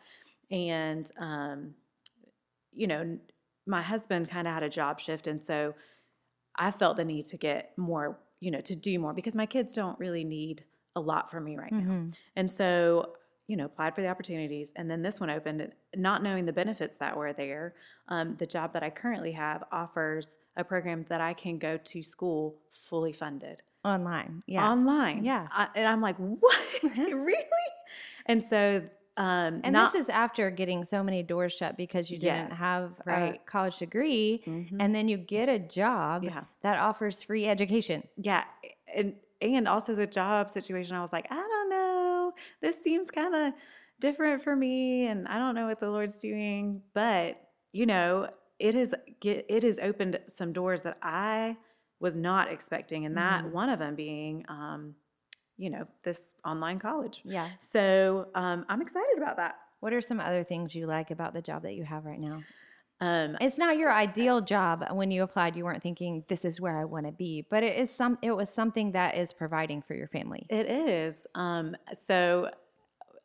and, 0.51 1.11
um, 1.19 1.75
you 2.73 2.87
know, 2.87 3.19
my 3.67 3.83
husband 3.83 4.29
kind 4.31 4.47
of 4.47 4.55
had 4.55 4.63
a 4.63 4.69
job 4.69 5.01
shift. 5.01 5.27
And 5.27 5.43
so 5.43 5.75
I 6.57 6.71
felt 6.71 6.97
the 6.97 7.05
need 7.05 7.25
to 7.27 7.37
get 7.37 7.77
more, 7.77 8.19
you 8.41 8.51
know, 8.51 8.61
to 8.63 8.77
do 8.77 8.99
more 8.99 9.13
because 9.13 9.35
my 9.35 9.47
kids 9.47 9.75
don't 9.75 9.99
really 9.99 10.25
need 10.25 10.65
a 10.95 11.01
lot 11.01 11.31
from 11.31 11.45
me 11.45 11.57
right 11.57 11.73
now. 11.73 11.79
And 12.37 12.51
so, 12.53 13.15
you 13.53 13.59
know, 13.59 13.67
applied 13.67 13.95
for 13.95 14.01
the 14.01 14.09
opportunities. 14.09 14.73
And 14.77 14.91
then 14.91 15.03
this 15.03 15.21
one 15.21 15.29
opened, 15.29 15.71
not 15.95 16.23
knowing 16.23 16.47
the 16.47 16.55
benefits 16.55 16.97
that 16.97 17.15
were 17.17 17.35
there. 17.35 17.75
Um, 18.09 18.35
the 18.37 18.47
job 18.47 18.73
that 18.73 18.83
I 18.83 18.89
currently 18.89 19.33
have 19.33 19.63
offers 19.71 20.39
a 20.57 20.65
program 20.65 21.05
that 21.11 21.21
I 21.21 21.35
can 21.35 21.59
go 21.59 21.77
to 21.77 22.03
school 22.03 22.57
fully 22.71 23.13
funded 23.13 23.63
Online. 23.85 24.43
Yeah. 24.47 24.71
online. 24.71 25.23
Yeah. 25.23 25.47
I, 25.51 25.69
and 25.77 25.87
I'm 25.87 26.01
like, 26.01 26.17
what? 26.17 26.57
really? 26.83 27.45
And 28.25 28.43
so, 28.43 28.83
um, 29.19 29.61
and 29.65 29.75
not, 29.75 29.93
this 29.93 30.01
is 30.05 30.09
after 30.09 30.51
getting 30.51 30.83
so 30.85 31.03
many 31.03 31.23
doors 31.23 31.53
shut 31.53 31.77
because 31.77 32.11
you 32.11 32.17
Yeah, 32.23 32.45
didn't 32.45 32.57
have 32.57 32.93
a 33.07 33.11
right. 33.11 33.47
college 33.47 33.77
degree, 33.79 34.43
and 34.81 34.95
then 34.95 35.09
you 35.09 35.19
get 35.19 35.51
a 35.51 35.59
job 35.59 36.25
Yeah. 36.25 36.45
that 36.63 36.79
offers 36.79 37.23
free 37.23 37.47
education. 37.47 38.03
yeah. 38.17 38.45
And, 38.95 39.17
and 39.43 39.67
also 39.69 39.95
the 39.95 40.07
job 40.07 40.49
situation, 40.49 40.97
I 40.97 41.03
was 41.03 41.13
like, 41.13 41.27
I 41.31 41.35
don't 41.35 41.69
know. 41.69 42.12
This 42.61 42.83
seems 42.83 43.11
kind 43.11 43.35
of 43.35 43.53
different 44.01 44.43
for 44.43 44.55
me. 44.55 45.07
And 45.07 45.29
I 45.29 45.39
don't 45.39 45.55
know 45.55 45.67
what 45.67 45.81
the 45.81 45.91
Lord's 45.91 46.19
doing. 46.19 46.83
But, 46.95 47.41
you 47.73 47.87
know, 47.87 48.29
it 48.59 48.75
has, 48.75 48.95
it 49.23 49.63
has 49.63 49.79
opened 49.79 50.21
some 50.29 50.53
doors 50.53 50.83
that 50.83 50.99
I 51.03 51.57
was 52.01 52.17
not 52.17 52.51
expecting. 52.51 53.07
And 53.07 53.17
that 53.17 53.53
one 53.53 53.69
of 53.69 53.79
them 53.79 53.95
being, 53.95 54.45
um, 54.49 54.95
you 55.57 55.71
know, 55.71 55.87
this 56.03 56.35
online 56.45 56.79
college. 56.79 57.21
Yeah. 57.25 57.49
So 57.61 58.29
um, 58.35 58.65
I'm 58.69 58.83
excited 58.83 59.17
about 59.17 59.37
that. 59.37 59.57
What 59.81 59.93
are 59.93 60.01
some 60.01 60.21
other 60.21 60.45
things 60.45 60.75
you 60.75 60.87
like 60.87 61.11
about 61.11 61.35
the 61.35 61.43
job 61.43 61.63
that 61.63 61.75
you 61.75 61.85
have 61.85 62.05
right 62.05 62.21
now? 62.21 62.43
Um, 63.03 63.37
It's 63.41 63.59
not 63.59 63.77
your 63.77 63.93
ideal 63.93 64.41
job. 64.41 64.87
When 64.93 65.11
you 65.11 65.25
applied, 65.25 65.57
you 65.57 65.65
weren't 65.65 65.83
thinking 65.83 66.25
this 66.29 66.45
is 66.45 66.61
where 66.61 66.79
I 66.79 66.85
want 66.85 67.07
to 67.07 67.13
be, 67.13 67.45
but 67.51 67.65
it 67.65 67.77
is 67.77 67.91
some. 67.91 68.17
It 68.23 68.31
was 68.31 68.49
something 68.49 68.93
that 68.93 69.17
is 69.17 69.33
providing 69.33 69.83
for 69.83 69.95
your 69.95 70.07
family. 70.07 70.47
It 70.49 70.71
is. 70.71 71.27
Um, 71.35 71.77
so 71.95 72.49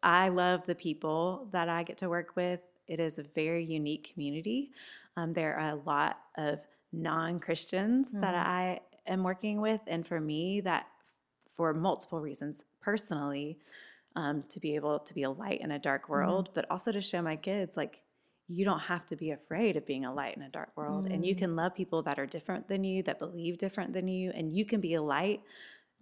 I 0.01 0.29
love 0.29 0.65
the 0.65 0.73
people 0.73 1.47
that 1.51 1.69
I 1.69 1.83
get 1.83 1.97
to 1.97 2.09
work 2.09 2.35
with. 2.35 2.59
It 2.87 2.99
is 2.99 3.19
a 3.19 3.23
very 3.23 3.63
unique 3.63 4.11
community. 4.13 4.71
Um, 5.15 5.33
there 5.33 5.55
are 5.55 5.69
a 5.69 5.81
lot 5.85 6.21
of 6.37 6.59
non 6.91 7.39
Christians 7.39 8.09
that 8.13 8.33
I 8.33 8.79
am 9.05 9.23
working 9.23 9.61
with. 9.61 9.81
And 9.85 10.07
for 10.07 10.19
me, 10.19 10.61
that 10.61 10.87
for 11.53 11.73
multiple 11.73 12.19
reasons, 12.19 12.63
personally, 12.81 13.59
um, 14.15 14.43
to 14.49 14.59
be 14.59 14.73
able 14.73 14.97
to 14.99 15.13
be 15.13 15.23
a 15.23 15.29
light 15.29 15.61
in 15.61 15.69
a 15.71 15.79
dark 15.79 16.09
world, 16.09 16.49
but 16.55 16.65
also 16.71 16.91
to 16.91 17.01
show 17.01 17.21
my 17.21 17.35
kids, 17.35 17.77
like, 17.77 18.01
you 18.47 18.63
don't 18.65 18.79
have 18.79 19.05
to 19.07 19.15
be 19.15 19.31
afraid 19.31 19.75
of 19.77 19.85
being 19.85 20.05
a 20.05 20.13
light 20.13 20.35
in 20.37 20.43
a 20.43 20.49
dark 20.49 20.71
world. 20.75 21.05
And 21.11 21.25
you 21.25 21.35
can 21.35 21.55
love 21.55 21.75
people 21.75 22.01
that 22.03 22.17
are 22.17 22.25
different 22.25 22.67
than 22.67 22.83
you, 22.83 23.03
that 23.03 23.19
believe 23.19 23.57
different 23.57 23.93
than 23.93 24.07
you, 24.07 24.31
and 24.33 24.55
you 24.55 24.63
can 24.65 24.79
be 24.79 24.93
a 24.93 25.01
light 25.01 25.41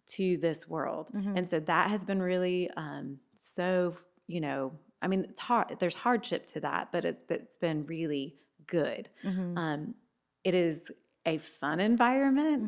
to 0.07 0.37
this 0.37 0.67
world. 0.69 1.09
And 1.37 1.47
so 1.49 1.59
that 1.61 1.89
has 1.89 2.03
been 2.05 2.21
really 2.21 2.69
um, 2.77 3.19
so, 3.35 3.95
you 4.27 4.41
know, 4.41 4.71
I 5.01 5.07
mean, 5.07 5.25
it's 5.29 5.39
hard. 5.39 5.77
There's 5.79 5.95
hardship 5.95 6.45
to 6.47 6.59
that, 6.61 6.89
but 6.91 7.03
it's, 7.05 7.23
it's 7.29 7.57
been 7.57 7.85
really 7.85 8.35
good. 8.67 9.09
Um, 9.57 9.95
it 10.43 10.53
is 10.53 10.91
a 11.25 11.37
fun 11.39 11.79
environment. 11.79 12.61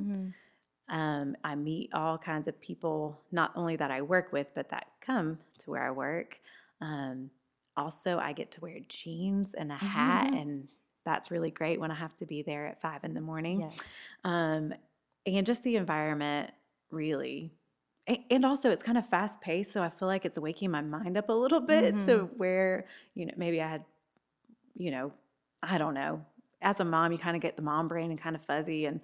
Um, 0.89 1.35
I 1.43 1.55
meet 1.55 1.93
all 1.93 2.17
kinds 2.17 2.47
of 2.47 2.59
people, 2.61 3.19
not 3.31 3.51
only 3.55 3.75
that 3.75 3.91
I 3.91 4.01
work 4.01 4.31
with, 4.31 4.47
but 4.55 4.69
that 4.69 4.87
come 5.01 5.37
to 5.59 5.69
where 5.69 5.83
I 5.83 5.91
work. 5.91 6.39
Um, 6.81 7.29
also, 7.77 8.17
I 8.17 8.33
get 8.33 8.51
to 8.51 8.61
wear 8.61 8.79
jeans 8.89 9.53
and 9.53 9.71
a 9.71 9.75
hat, 9.75 10.33
and 10.33 10.67
that's 11.05 11.31
really 11.31 11.51
great 11.51 11.79
when 11.79 11.91
I 11.91 11.95
have 11.95 12.15
to 12.15 12.25
be 12.25 12.41
there 12.41 12.65
at 12.65 12.81
five 12.81 13.03
in 13.03 13.13
the 13.13 13.21
morning. 13.21 13.61
Yes. 13.61 13.77
Um, 14.23 14.73
and 15.25 15.45
just 15.45 15.63
the 15.63 15.77
environment, 15.77 16.51
really. 16.91 17.53
And 18.29 18.45
also, 18.45 18.71
it's 18.71 18.83
kind 18.83 18.97
of 18.97 19.07
fast 19.07 19.41
paced, 19.41 19.71
so 19.71 19.81
I 19.81 19.89
feel 19.89 20.07
like 20.07 20.25
it's 20.25 20.39
waking 20.39 20.71
my 20.71 20.81
mind 20.81 21.17
up 21.17 21.29
a 21.29 21.33
little 21.33 21.61
bit 21.61 21.93
to 22.05 22.29
where, 22.37 22.85
you 23.15 23.25
know, 23.25 23.33
maybe 23.37 23.61
I 23.61 23.67
had, 23.67 23.85
you 24.75 24.91
know, 24.91 25.13
I 25.61 25.77
don't 25.77 25.93
know. 25.93 26.25
As 26.61 26.79
a 26.79 26.85
mom, 26.85 27.11
you 27.11 27.17
kind 27.17 27.35
of 27.35 27.41
get 27.41 27.55
the 27.55 27.61
mom 27.61 27.87
brain 27.87 28.09
and 28.09 28.19
kind 28.19 28.35
of 28.35 28.41
fuzzy, 28.41 28.85
and 28.85 29.01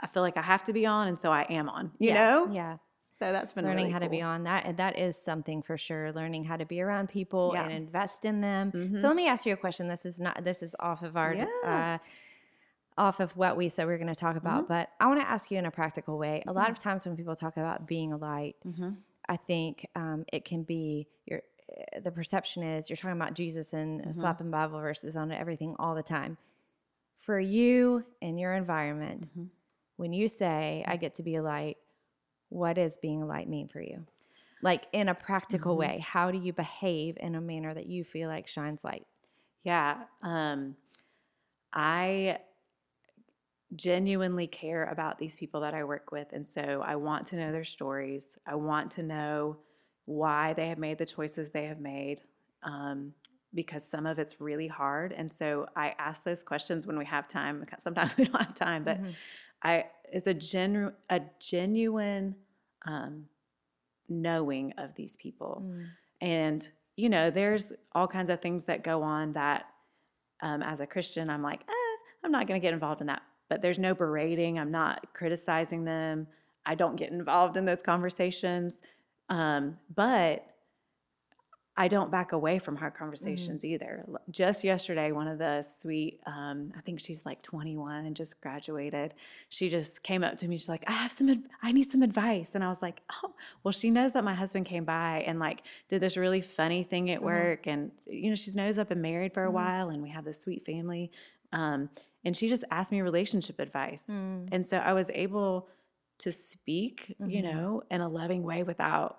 I 0.00 0.06
feel 0.06 0.22
like 0.22 0.36
I 0.36 0.42
have 0.42 0.64
to 0.64 0.72
be 0.72 0.86
on, 0.86 1.06
and 1.08 1.20
so 1.20 1.30
I 1.30 1.42
am 1.42 1.68
on. 1.68 1.92
You 1.98 2.08
yeah. 2.08 2.14
know, 2.14 2.48
Yeah. 2.50 2.76
So 3.18 3.30
that's 3.32 3.52
been 3.52 3.64
learning 3.64 3.84
really 3.84 3.92
how 3.92 3.98
to 4.00 4.08
be 4.08 4.20
on 4.22 4.44
that 4.44 4.76
that 4.76 4.98
is 4.98 5.16
something 5.16 5.62
for 5.62 5.76
sure 5.76 6.12
learning 6.12 6.44
how 6.44 6.56
to 6.56 6.64
be 6.66 6.80
around 6.80 7.08
people 7.08 7.52
Yeah. 7.54 7.64
and 7.64 7.72
invest 7.72 8.24
in 8.24 8.40
them. 8.40 8.72
So 8.96 9.06
let 9.06 9.16
me 9.16 9.28
ask 9.28 9.46
you 9.46 9.52
a 9.52 9.56
question. 9.56 9.86
This 9.88 10.04
is 10.04 10.18
not 10.18 10.42
this 10.44 10.62
is 10.62 10.74
off 10.80 11.02
of 11.02 11.16
our 11.16 11.34
Yeah. 11.34 11.46
uh, 11.64 11.98
off 12.96 13.18
of 13.20 13.36
what 13.36 13.56
we 13.56 13.68
said 13.68 13.86
we 13.88 13.92
are 13.92 13.98
going 13.98 14.06
to 14.06 14.14
talk 14.14 14.36
about 14.36 14.68
but 14.68 14.88
i 15.00 15.06
want 15.08 15.20
to 15.20 15.28
ask 15.28 15.50
you 15.50 15.58
in 15.58 15.66
a 15.66 15.70
practical 15.70 16.16
way. 16.16 16.42
A 16.46 16.52
lot 16.52 16.70
of 16.70 16.78
times 16.78 17.04
when 17.06 17.16
people 17.16 17.34
talk 17.34 17.56
about 17.56 17.86
being 17.88 18.12
a 18.12 18.16
light 18.16 18.54
i 19.28 19.36
think 19.36 19.86
um, 19.96 20.24
it 20.32 20.44
can 20.44 20.62
be 20.62 21.08
your 21.26 21.40
uh, 21.76 22.00
the 22.00 22.10
perception 22.12 22.62
is 22.62 22.88
you're 22.88 22.96
talking 22.96 23.16
about 23.20 23.34
jesus 23.34 23.72
and 23.72 24.14
slapping 24.14 24.50
bible 24.50 24.78
verses 24.80 25.16
on 25.16 25.32
everything 25.32 25.74
all 25.78 25.94
the 25.96 26.02
time. 26.02 26.36
For 27.18 27.40
you 27.40 28.04
in 28.20 28.38
your 28.38 28.54
environment 28.54 29.26
when 29.96 30.12
you 30.12 30.28
say 30.28 30.84
i 30.86 30.96
get 30.96 31.14
to 31.16 31.22
be 31.24 31.34
a 31.36 31.42
light 31.42 31.78
what 32.54 32.76
does 32.76 32.96
being 32.96 33.22
a 33.22 33.26
light 33.26 33.48
mean 33.48 33.68
for 33.68 33.80
you? 33.80 34.06
Like 34.62 34.86
in 34.92 35.08
a 35.08 35.14
practical 35.14 35.76
way, 35.76 35.98
how 35.98 36.30
do 36.30 36.38
you 36.38 36.52
behave 36.52 37.18
in 37.20 37.34
a 37.34 37.40
manner 37.40 37.74
that 37.74 37.86
you 37.86 38.04
feel 38.04 38.28
like 38.28 38.46
shines 38.46 38.84
light? 38.84 39.06
Yeah. 39.64 40.04
Um, 40.22 40.76
I 41.72 42.38
genuinely 43.74 44.46
care 44.46 44.84
about 44.84 45.18
these 45.18 45.36
people 45.36 45.60
that 45.62 45.74
I 45.74 45.82
work 45.84 46.12
with. 46.12 46.28
And 46.32 46.46
so 46.46 46.82
I 46.86 46.96
want 46.96 47.26
to 47.26 47.36
know 47.36 47.50
their 47.50 47.64
stories. 47.64 48.38
I 48.46 48.54
want 48.54 48.92
to 48.92 49.02
know 49.02 49.58
why 50.04 50.52
they 50.52 50.68
have 50.68 50.78
made 50.78 50.98
the 50.98 51.06
choices 51.06 51.50
they 51.50 51.64
have 51.64 51.80
made 51.80 52.20
um, 52.62 53.12
because 53.52 53.84
some 53.84 54.06
of 54.06 54.18
it's 54.20 54.40
really 54.40 54.68
hard. 54.68 55.12
And 55.12 55.32
so 55.32 55.66
I 55.74 55.94
ask 55.98 56.22
those 56.22 56.44
questions 56.44 56.86
when 56.86 56.96
we 56.96 57.04
have 57.06 57.26
time. 57.26 57.66
Sometimes 57.78 58.16
we 58.16 58.26
don't 58.26 58.40
have 58.40 58.54
time, 58.54 58.84
but 58.84 59.00
I 59.62 59.86
it's 60.12 60.26
a 60.26 60.34
genu- 60.34 60.92
a 61.10 61.20
genuine 61.40 62.36
um, 62.84 63.26
knowing 64.08 64.72
of 64.78 64.94
these 64.94 65.16
people. 65.16 65.62
And, 66.20 66.68
you 66.96 67.08
know, 67.08 67.30
there's 67.30 67.72
all 67.92 68.06
kinds 68.06 68.30
of 68.30 68.40
things 68.40 68.64
that 68.66 68.84
go 68.84 69.02
on 69.02 69.32
that 69.32 69.66
um, 70.42 70.62
as 70.62 70.80
a 70.80 70.86
Christian, 70.86 71.30
I'm 71.30 71.42
like, 71.42 71.60
eh, 71.60 71.96
I'm 72.22 72.32
not 72.32 72.46
going 72.46 72.60
to 72.60 72.64
get 72.64 72.74
involved 72.74 73.00
in 73.00 73.06
that. 73.08 73.22
But 73.48 73.62
there's 73.62 73.78
no 73.78 73.94
berating. 73.94 74.58
I'm 74.58 74.70
not 74.70 75.14
criticizing 75.14 75.84
them. 75.84 76.26
I 76.66 76.74
don't 76.74 76.96
get 76.96 77.10
involved 77.10 77.56
in 77.56 77.64
those 77.64 77.82
conversations. 77.82 78.80
Um, 79.28 79.78
but 79.94 80.46
I 81.76 81.88
don't 81.88 82.10
back 82.10 82.32
away 82.32 82.60
from 82.60 82.76
hard 82.76 82.92
mm-hmm. 82.92 83.02
conversations 83.02 83.64
either. 83.64 84.06
Just 84.30 84.62
yesterday, 84.62 85.10
one 85.10 85.26
of 85.26 85.38
the 85.38 85.62
sweet, 85.62 86.20
um, 86.26 86.72
I 86.76 86.80
think 86.82 87.00
she's 87.00 87.26
like 87.26 87.42
21 87.42 88.06
and 88.06 88.14
just 88.14 88.40
graduated. 88.40 89.14
She 89.48 89.68
just 89.68 90.04
came 90.04 90.22
up 90.22 90.36
to 90.38 90.48
me. 90.48 90.56
She's 90.56 90.68
like, 90.68 90.84
"I 90.86 90.92
have 90.92 91.10
some, 91.10 91.28
ad- 91.28 91.48
I 91.62 91.72
need 91.72 91.90
some 91.90 92.02
advice." 92.02 92.54
And 92.54 92.62
I 92.62 92.68
was 92.68 92.80
like, 92.80 93.02
"Oh, 93.22 93.32
well." 93.62 93.72
She 93.72 93.90
knows 93.90 94.12
that 94.12 94.22
my 94.22 94.34
husband 94.34 94.66
came 94.66 94.84
by 94.84 95.24
and 95.26 95.40
like 95.40 95.62
did 95.88 96.00
this 96.00 96.16
really 96.16 96.40
funny 96.40 96.84
thing 96.84 97.10
at 97.10 97.18
mm-hmm. 97.18 97.26
work, 97.26 97.66
and 97.66 97.90
you 98.06 98.30
know, 98.30 98.36
she 98.36 98.52
knows 98.52 98.78
I've 98.78 98.88
been 98.88 99.02
married 99.02 99.34
for 99.34 99.42
a 99.42 99.46
mm-hmm. 99.46 99.54
while, 99.56 99.88
and 99.88 100.02
we 100.02 100.10
have 100.10 100.24
this 100.24 100.40
sweet 100.40 100.64
family. 100.64 101.10
Um, 101.52 101.90
and 102.24 102.36
she 102.36 102.48
just 102.48 102.64
asked 102.70 102.92
me 102.92 103.00
relationship 103.02 103.58
advice, 103.58 104.04
mm. 104.08 104.48
and 104.50 104.66
so 104.66 104.78
I 104.78 104.92
was 104.92 105.10
able 105.10 105.68
to 106.18 106.32
speak, 106.32 107.14
you 107.18 107.42
know, 107.42 107.82
in 107.90 108.00
a 108.00 108.08
loving 108.08 108.42
way 108.42 108.62
without 108.62 109.18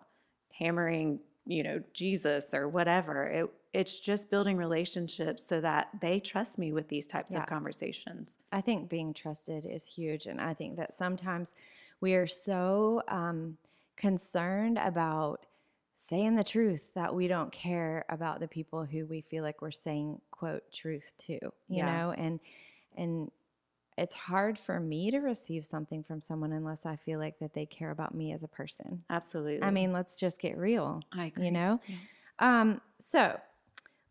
hammering, 0.52 1.20
you 1.46 1.64
know, 1.64 1.82
Jesus 1.94 2.54
or 2.54 2.68
whatever. 2.68 3.24
It 3.24 3.50
it's 3.74 4.00
just 4.00 4.30
building 4.32 4.56
relationships 4.56 5.46
so 5.46 5.60
that 5.60 5.90
they 6.00 6.18
trust 6.18 6.58
me 6.58 6.72
with 6.72 6.88
these 6.88 7.06
types 7.06 7.34
Yeah. 7.34 7.40
of 7.42 7.46
conversations. 7.46 8.38
I 8.54 8.62
think 8.62 8.90
being 8.90 9.14
trusted 9.14 9.66
is 9.66 9.86
huge. 9.86 10.28
And 10.28 10.40
I 10.40 10.54
think 10.54 10.78
that 10.78 10.94
sometimes 10.94 11.54
we 12.00 12.14
are 12.16 12.26
so 12.26 13.02
um, 13.10 13.58
concerned 13.98 14.78
about 14.78 15.46
saying 15.94 16.36
the 16.36 16.44
truth 16.44 16.94
that 16.94 17.14
we 17.14 17.28
don't 17.28 17.52
care 17.52 18.06
about 18.08 18.40
the 18.40 18.48
people 18.48 18.86
who 18.86 19.06
we 19.06 19.20
feel 19.20 19.44
like 19.44 19.62
we're 19.62 19.72
saying, 19.72 20.22
quote, 20.32 20.64
truth 20.72 21.12
to, 21.18 21.34
you 21.34 21.52
Yeah. 21.68 21.86
know? 21.86 22.12
And, 22.12 22.40
and, 22.96 23.30
it's 23.98 24.14
hard 24.14 24.60
for 24.60 24.80
me 24.80 25.10
to 25.12 25.20
receive 25.20 25.64
something 25.66 26.04
from 26.04 26.22
someone 26.22 26.52
unless 26.52 26.86
I 26.86 26.96
feel 26.96 27.20
like 27.20 27.40
that 27.40 27.54
they 27.54 27.66
care 27.66 27.92
about 27.92 28.14
me 28.14 28.34
as 28.34 28.44
a 28.44 28.48
person. 28.48 29.04
Absolutely. 29.10 29.64
I 29.64 29.72
mean, 29.72 29.94
let's 29.94 30.16
just 30.16 30.40
get 30.40 30.58
real. 30.58 31.02
I 31.14 31.26
agree. 31.26 31.46
You 31.46 31.52
know? 31.52 31.80
Um, 32.40 32.82
so 33.00 33.40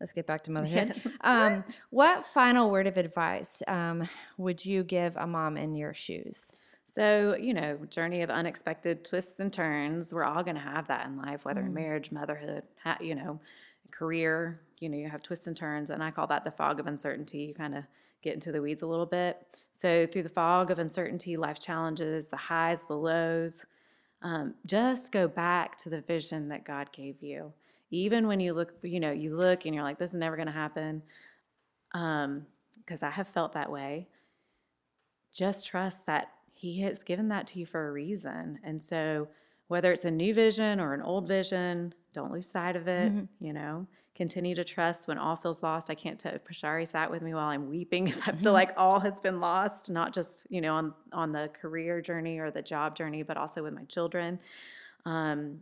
let's 0.01 0.13
get 0.13 0.27
back 0.27 0.43
to 0.45 0.51
motherhood. 0.51 1.01
Um, 1.21 1.65
what 1.91 2.25
final 2.25 2.71
word 2.71 2.87
of 2.87 2.97
advice 2.97 3.63
um, 3.67 4.09
would 4.37 4.65
you 4.65 4.85
give 4.85 5.17
a 5.17 5.27
mom 5.27 5.57
in 5.57 5.75
your 5.75 5.95
shoes? 5.95 6.55
So, 6.87 7.37
you 7.41 7.55
know, 7.55 7.77
journey 7.89 8.23
of 8.23 8.31
unexpected 8.31 9.05
twists 9.05 9.41
and 9.41 9.53
turns. 9.53 10.13
We're 10.13 10.25
all 10.25 10.43
going 10.43 10.57
to 10.57 10.63
have 10.63 10.87
that 10.89 11.07
in 11.07 11.17
life, 11.17 11.45
whether 11.45 11.61
in 11.61 11.75
marriage, 11.75 12.13
motherhood, 12.13 12.63
ha- 12.83 12.99
you 13.01 13.15
know, 13.15 13.41
career, 13.91 14.61
you 14.79 14.89
know, 14.89 14.97
you 14.97 15.09
have 15.09 15.23
twists 15.23 15.47
and 15.47 15.57
turns, 15.57 15.91
and 15.91 16.05
I 16.05 16.11
call 16.11 16.27
that 16.29 16.45
the 16.45 16.51
fog 16.51 16.79
of 16.79 16.87
uncertainty. 16.87 17.39
You 17.39 17.55
kind 17.55 17.75
of 17.75 17.85
get 18.25 18.35
into 18.35 18.51
the 18.51 18.63
weeds 18.63 18.83
a 18.83 18.87
little 18.87 19.07
bit. 19.07 19.47
So, 19.73 20.07
through 20.07 20.23
the 20.23 20.29
fog 20.29 20.71
of 20.71 20.79
uncertainty, 20.79 21.37
life 21.37 21.61
challenges, 21.61 22.29
the 22.29 22.37
highs, 22.37 22.85
the 22.85 22.97
lows, 22.97 23.67
um, 24.23 24.55
just 24.67 25.13
go 25.13 25.29
back 25.29 25.77
to 25.79 25.91
the 25.91 26.01
vision 26.01 26.49
that 26.49 26.65
God 26.65 26.91
gave 26.93 27.23
you. 27.23 27.53
Even 27.91 28.27
when 28.27 28.41
you 28.41 28.55
look, 28.55 28.73
you 28.83 28.99
know, 28.99 29.13
you 29.13 29.37
look 29.37 29.67
and 29.67 29.75
you're 29.75 29.85
like, 29.85 29.99
this 29.99 30.11
is 30.11 30.17
never 30.17 30.37
going 30.37 30.47
to 30.47 30.53
happen. 30.53 31.03
Um, 31.93 32.47
because 32.79 33.03
I 33.03 33.11
have 33.11 33.29
felt 33.29 33.53
that 33.53 33.71
way. 33.71 34.09
Just 35.33 35.67
trust 35.67 36.07
that 36.07 36.29
He 36.53 36.81
has 36.83 37.03
given 37.03 37.29
that 37.29 37.47
to 37.49 37.59
you 37.59 37.67
for 37.67 37.89
a 37.89 37.93
reason. 37.93 38.59
And 38.65 38.83
so, 38.83 39.29
whether 39.69 39.93
it's 39.93 40.05
a 40.05 40.11
new 40.11 40.35
vision 40.35 40.81
or 40.81 40.95
an 40.95 41.03
old 41.03 41.27
vision, 41.27 41.95
don't 42.13 42.33
lose 42.33 42.49
sight 42.49 42.77
of 42.77 42.87
it. 42.89 43.13
Mm-hmm. 43.13 43.45
You 43.45 43.53
know, 43.53 43.87
continue 44.15 44.55
to 44.55 44.65
trust 44.65 45.09
when 45.09 45.19
all 45.19 45.37
feels 45.37 45.63
lost. 45.63 45.91
I 45.91 45.95
can't 45.95 46.19
tell. 46.19 46.33
Prashari 46.33 46.87
sat 46.87 47.11
with 47.11 47.23
me 47.23 47.35
while 47.35 47.49
I'm 47.49 47.69
weeping 47.69 48.05
because 48.05 48.21
I 48.21 48.33
feel 48.33 48.35
mm-hmm. 48.35 48.49
like 48.49 48.73
all 48.77 49.01
has 49.01 49.21
been 49.21 49.41
lost, 49.41 49.91
not 49.91 50.15
just 50.15 50.47
you 50.51 50.61
know 50.61 50.75
on 50.75 50.95
on 51.13 51.33
the 51.33 51.51
career 51.53 52.01
journey 52.01 52.39
or 52.39 52.51
the 52.51 52.63
job 52.63 52.97
journey, 52.97 53.23
but 53.23 53.37
also 53.37 53.63
with 53.63 53.75
my 53.75 53.85
children. 53.85 54.39
Um, 55.05 55.61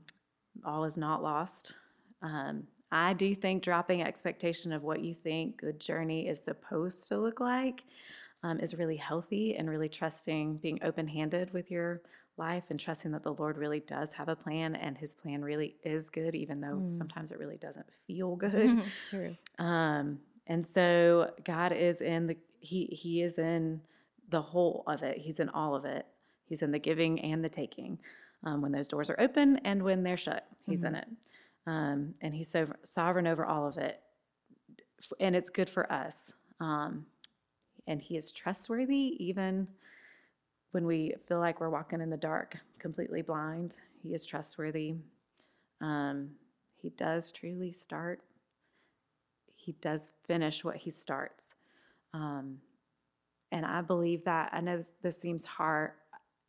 all 0.65 0.85
is 0.85 0.97
not 0.97 1.23
lost. 1.23 1.77
Um, 2.21 2.65
I 2.91 3.15
do 3.15 3.35
think 3.35 3.63
dropping 3.63 4.03
expectation 4.03 4.73
of 4.73 4.83
what 4.83 5.01
you 5.01 5.15
think 5.15 5.63
the 5.63 5.73
journey 5.73 6.29
is 6.29 6.41
supposed 6.41 7.09
to 7.09 7.19
look 7.19 7.41
like 7.41 7.85
um, 8.43 8.61
is 8.61 8.75
really 8.75 8.97
healthy 8.97 9.57
and 9.57 9.71
really 9.71 9.89
trusting, 9.89 10.57
being 10.59 10.79
open 10.83 11.09
handed 11.09 11.53
with 11.53 11.71
your 11.71 12.03
life 12.37 12.65
and 12.71 12.81
trusting 12.81 13.13
that 13.13 13.23
the 13.23 13.35
Lord 13.35 13.59
really 13.59 13.81
does 13.81 14.13
have 14.13 14.29
a 14.29 14.37
plan 14.37 14.75
and 14.75 14.97
his 14.97 15.15
plan 15.15 15.43
really 15.43 15.77
is 15.85 16.11
good, 16.11 16.35
even 16.35 16.61
though 16.61 16.77
mm. 16.77 16.97
sometimes 16.97 17.31
it 17.31 17.39
really 17.39 17.59
doesn't 17.59 17.87
feel 18.07 18.37
good. 18.37 18.83
True. 19.09 19.37
Um, 19.59 20.19
and 20.47 20.67
so 20.67 21.31
God 21.45 21.73
is 21.73 22.01
in 22.01 22.27
the 22.27 22.37
he 22.61 22.87
he 22.87 23.23
is 23.23 23.39
in 23.39 23.81
the 24.29 24.43
whole 24.43 24.85
of 24.87 25.03
it. 25.03 25.19
He's 25.19 25.41
in 25.41 25.49
all 25.51 25.75
of 25.75 25.85
it. 25.85 26.07
He's 26.45 26.63
in 26.63 26.71
the 26.71 26.79
giving 26.79 27.21
and 27.21 27.45
the 27.45 27.49
taking. 27.49 27.99
Um, 28.45 28.61
when 28.61 28.73
those 28.73 28.89
doors 28.89 29.09
are 29.09 29.21
open 29.21 29.59
and 29.59 29.83
when 29.83 30.03
they're 30.03 30.17
shut, 30.17 30.47
he's 30.67 30.81
mm-hmm. 30.81 30.89
in 30.89 30.95
it. 30.97 31.09
Um, 31.67 32.15
and 32.21 32.35
he's 32.35 32.51
so 32.51 32.73
sovereign 32.83 33.27
over 33.27 33.47
all 33.47 33.67
of 33.67 33.79
it. 33.79 34.01
And 35.21 35.37
it's 35.37 35.49
good 35.49 35.69
for 35.69 35.91
us. 35.93 36.33
Um, 36.59 37.07
and 37.87 38.03
he 38.03 38.17
is 38.17 38.33
trustworthy 38.33 39.17
even 39.19 39.69
when 40.73 40.87
we 40.87 41.15
feel 41.29 41.39
like 41.39 41.61
we're 41.61 41.71
walking 41.71 42.01
in 42.01 42.11
the 42.11 42.17
dark, 42.17 42.57
completely 42.79 43.23
blind, 43.23 43.77
He 44.03 44.15
is 44.15 44.27
trustworthy. 44.27 44.97
Um, 45.81 46.31
he 46.77 46.91
does 46.91 47.31
truly 47.31 47.71
start, 47.71 48.21
He 49.55 49.73
does 49.73 50.15
finish 50.25 50.65
what 50.65 50.77
He 50.77 50.91
starts. 50.91 51.55
Um, 52.13 52.59
and 53.53 53.65
I 53.65 53.83
believe 53.83 54.25
that. 54.25 54.51
I 54.53 54.61
know 54.61 54.85
this 55.03 55.21
seems 55.21 55.45
hard, 55.45 55.93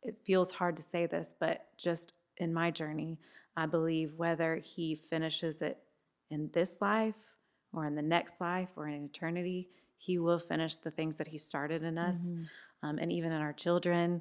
it 0.02 0.18
feels 0.24 0.50
hard 0.50 0.76
to 0.78 0.82
say 0.82 1.06
this, 1.06 1.34
but 1.38 1.66
just 1.78 2.14
in 2.38 2.52
my 2.52 2.70
journey, 2.70 3.18
I 3.56 3.66
believe 3.66 4.14
whether 4.14 4.56
He 4.56 4.96
finishes 4.96 5.60
it 5.62 5.78
in 6.30 6.50
this 6.52 6.78
life 6.80 7.36
or 7.72 7.84
in 7.86 7.94
the 7.94 8.02
next 8.02 8.40
life 8.40 8.70
or 8.74 8.88
in 8.88 9.04
eternity, 9.04 9.68
He 9.98 10.18
will 10.18 10.38
finish 10.38 10.76
the 10.76 10.90
things 10.90 11.16
that 11.16 11.28
He 11.28 11.38
started 11.38 11.82
in 11.82 11.98
us. 11.98 12.30
Mm-hmm 12.30 12.44
um, 12.84 12.98
and 12.98 13.10
even 13.10 13.32
in 13.32 13.40
our 13.40 13.52
children, 13.52 14.20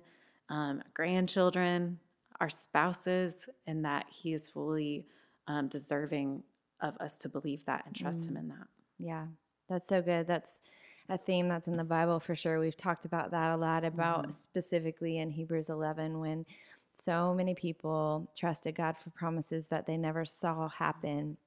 um, 0.49 0.81
grandchildren, 0.93 1.99
our 2.39 2.49
spouses, 2.49 3.49
and 3.67 3.83
that 3.83 4.05
He 4.09 4.33
is 4.33 4.47
fully 4.47 5.05
um, 5.47 5.67
deserving 5.67 6.43
of 6.81 6.95
us 6.97 7.17
to 7.19 7.29
believe 7.29 7.65
that 7.65 7.85
and 7.85 7.95
trust 7.95 8.21
mm. 8.21 8.29
Him 8.29 8.37
in 8.37 8.47
that. 8.49 8.67
Yeah, 8.97 9.25
that's 9.69 9.89
so 9.89 10.01
good. 10.01 10.27
That's 10.27 10.61
a 11.09 11.17
theme 11.17 11.49
that's 11.49 11.67
in 11.67 11.75
the 11.75 11.83
Bible 11.83 12.21
for 12.21 12.35
sure. 12.35 12.59
We've 12.59 12.77
talked 12.77 13.03
about 13.03 13.31
that 13.31 13.51
a 13.51 13.57
lot, 13.57 13.83
about 13.83 14.29
mm. 14.29 14.33
specifically 14.33 15.17
in 15.17 15.29
Hebrews 15.29 15.69
11 15.69 16.19
when 16.19 16.45
so 16.93 17.33
many 17.33 17.55
people 17.55 18.31
trusted 18.37 18.75
God 18.75 18.97
for 18.97 19.09
promises 19.09 19.67
that 19.67 19.85
they 19.85 19.97
never 19.97 20.23
saw 20.23 20.69
happen. 20.69 21.37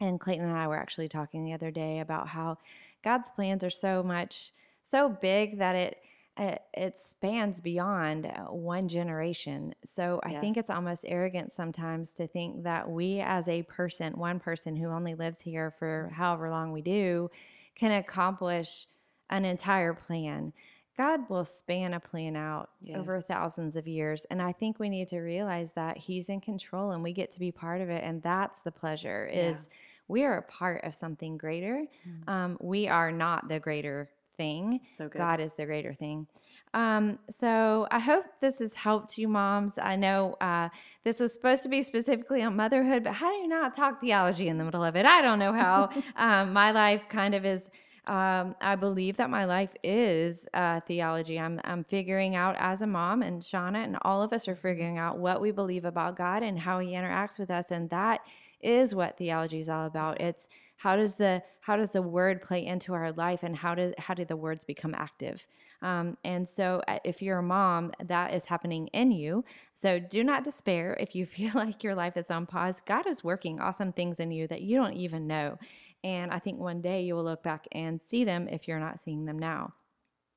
And 0.00 0.20
Clayton 0.20 0.46
and 0.46 0.56
I 0.56 0.68
were 0.68 0.78
actually 0.78 1.08
talking 1.08 1.44
the 1.44 1.54
other 1.54 1.70
day 1.72 2.00
about 2.00 2.28
how 2.28 2.58
God's 3.02 3.30
plans 3.32 3.64
are 3.64 3.70
so 3.70 4.02
much, 4.02 4.52
so 4.84 5.08
big 5.08 5.58
that 5.58 5.74
it, 5.74 6.02
it, 6.38 6.62
it 6.72 6.96
spans 6.96 7.60
beyond 7.60 8.26
uh, 8.26 8.44
one 8.46 8.88
generation. 8.88 9.74
So 9.84 10.20
I 10.24 10.30
yes. 10.30 10.40
think 10.40 10.56
it's 10.56 10.70
almost 10.70 11.04
arrogant 11.06 11.52
sometimes 11.52 12.14
to 12.14 12.26
think 12.26 12.64
that 12.64 12.88
we, 12.88 13.20
as 13.20 13.48
a 13.48 13.62
person, 13.64 14.14
one 14.14 14.40
person 14.40 14.74
who 14.74 14.88
only 14.88 15.14
lives 15.14 15.40
here 15.42 15.70
for 15.70 16.10
however 16.14 16.48
long 16.48 16.72
we 16.72 16.80
do, 16.80 17.30
can 17.74 17.92
accomplish 17.92 18.86
an 19.28 19.44
entire 19.44 19.92
plan. 19.92 20.52
God 20.96 21.28
will 21.28 21.44
span 21.44 21.94
a 21.94 22.00
plan 22.00 22.36
out 22.36 22.70
yes. 22.82 22.98
over 22.98 23.20
thousands 23.20 23.76
of 23.76 23.86
years. 23.86 24.26
And 24.30 24.40
I 24.40 24.52
think 24.52 24.78
we 24.78 24.88
need 24.88 25.08
to 25.08 25.20
realize 25.20 25.72
that 25.72 25.98
He's 25.98 26.28
in 26.28 26.40
control 26.40 26.92
and 26.92 27.02
we 27.02 27.12
get 27.12 27.30
to 27.32 27.40
be 27.40 27.50
part 27.50 27.80
of 27.80 27.90
it. 27.90 28.04
And 28.04 28.22
that's 28.22 28.60
the 28.60 28.72
pleasure 28.72 29.28
is 29.30 29.68
we 30.08 30.24
are 30.24 30.38
a 30.38 30.42
part 30.42 30.84
of 30.84 30.94
something 30.94 31.36
greater. 31.36 31.86
Mm-hmm. 32.06 32.30
Um, 32.30 32.58
we 32.60 32.88
are 32.88 33.10
not 33.10 33.48
the 33.48 33.60
greater 33.60 34.10
thing. 34.36 34.80
So 34.84 35.08
good. 35.08 35.18
God 35.18 35.40
is 35.40 35.54
the 35.54 35.66
greater 35.66 35.94
thing. 35.94 36.26
Um, 36.74 37.18
so 37.28 37.86
I 37.90 37.98
hope 37.98 38.24
this 38.40 38.60
has 38.60 38.74
helped 38.74 39.18
you, 39.18 39.28
moms. 39.28 39.78
I 39.78 39.96
know 39.96 40.36
uh, 40.40 40.70
this 41.04 41.20
was 41.20 41.32
supposed 41.32 41.62
to 41.64 41.68
be 41.68 41.82
specifically 41.82 42.42
on 42.42 42.56
motherhood, 42.56 43.04
but 43.04 43.14
how 43.14 43.30
do 43.30 43.36
you 43.36 43.48
not 43.48 43.74
talk 43.74 44.00
theology 44.00 44.48
in 44.48 44.58
the 44.58 44.64
middle 44.64 44.82
of 44.82 44.96
it? 44.96 45.04
I 45.04 45.20
don't 45.20 45.38
know 45.38 45.52
how. 45.52 45.90
um, 46.16 46.52
my 46.52 46.70
life 46.70 47.02
kind 47.08 47.34
of 47.34 47.44
is. 47.44 47.70
Um, 48.04 48.56
I 48.60 48.74
believe 48.74 49.18
that 49.18 49.30
my 49.30 49.44
life 49.44 49.72
is 49.84 50.48
uh, 50.54 50.80
theology. 50.80 51.38
I'm, 51.38 51.60
I'm 51.62 51.84
figuring 51.84 52.34
out 52.34 52.56
as 52.58 52.82
a 52.82 52.86
mom, 52.86 53.22
and 53.22 53.40
Shauna 53.40 53.84
and 53.84 53.96
all 54.02 54.22
of 54.22 54.32
us 54.32 54.48
are 54.48 54.56
figuring 54.56 54.98
out 54.98 55.18
what 55.18 55.40
we 55.40 55.52
believe 55.52 55.84
about 55.84 56.16
God 56.16 56.42
and 56.42 56.58
how 56.58 56.80
He 56.80 56.94
interacts 56.94 57.38
with 57.38 57.48
us, 57.48 57.70
and 57.70 57.88
that 57.90 58.22
is 58.60 58.92
what 58.92 59.16
theology 59.18 59.60
is 59.60 59.68
all 59.68 59.86
about. 59.86 60.20
It's 60.20 60.48
how 60.82 60.96
does 60.96 61.14
the 61.14 61.40
how 61.60 61.76
does 61.76 61.90
the 61.90 62.02
word 62.02 62.42
play 62.42 62.66
into 62.66 62.92
our 62.92 63.12
life 63.12 63.44
and 63.44 63.54
how 63.54 63.72
do 63.72 63.94
how 63.98 64.14
do 64.14 64.24
the 64.24 64.36
words 64.36 64.64
become 64.64 64.96
active? 64.96 65.46
Um, 65.80 66.16
and 66.24 66.48
so 66.48 66.82
uh, 66.88 66.98
if 67.04 67.22
you're 67.22 67.38
a 67.38 67.42
mom 67.42 67.92
that 68.04 68.34
is 68.34 68.46
happening 68.46 68.88
in 68.88 69.12
you. 69.12 69.44
So 69.74 70.00
do 70.00 70.24
not 70.24 70.42
despair 70.42 70.96
if 70.98 71.14
you 71.14 71.24
feel 71.36 71.52
like 71.54 71.84
your 71.84 71.94
life 71.94 72.16
is 72.16 72.32
on 72.32 72.46
pause. 72.46 72.82
God 72.84 73.06
is 73.06 73.22
working 73.22 73.60
awesome 73.60 73.92
things 73.92 74.18
in 74.18 74.32
you 74.32 74.48
that 74.48 74.62
you 74.62 74.76
don't 74.76 74.94
even 74.94 75.28
know. 75.28 75.56
And 76.02 76.32
i 76.32 76.40
think 76.40 76.58
one 76.58 76.80
day 76.80 77.02
you 77.02 77.14
will 77.14 77.22
look 77.22 77.44
back 77.44 77.68
and 77.70 78.00
see 78.02 78.24
them 78.24 78.48
if 78.48 78.66
you're 78.66 78.80
not 78.80 78.98
seeing 78.98 79.24
them 79.24 79.38
now. 79.38 79.72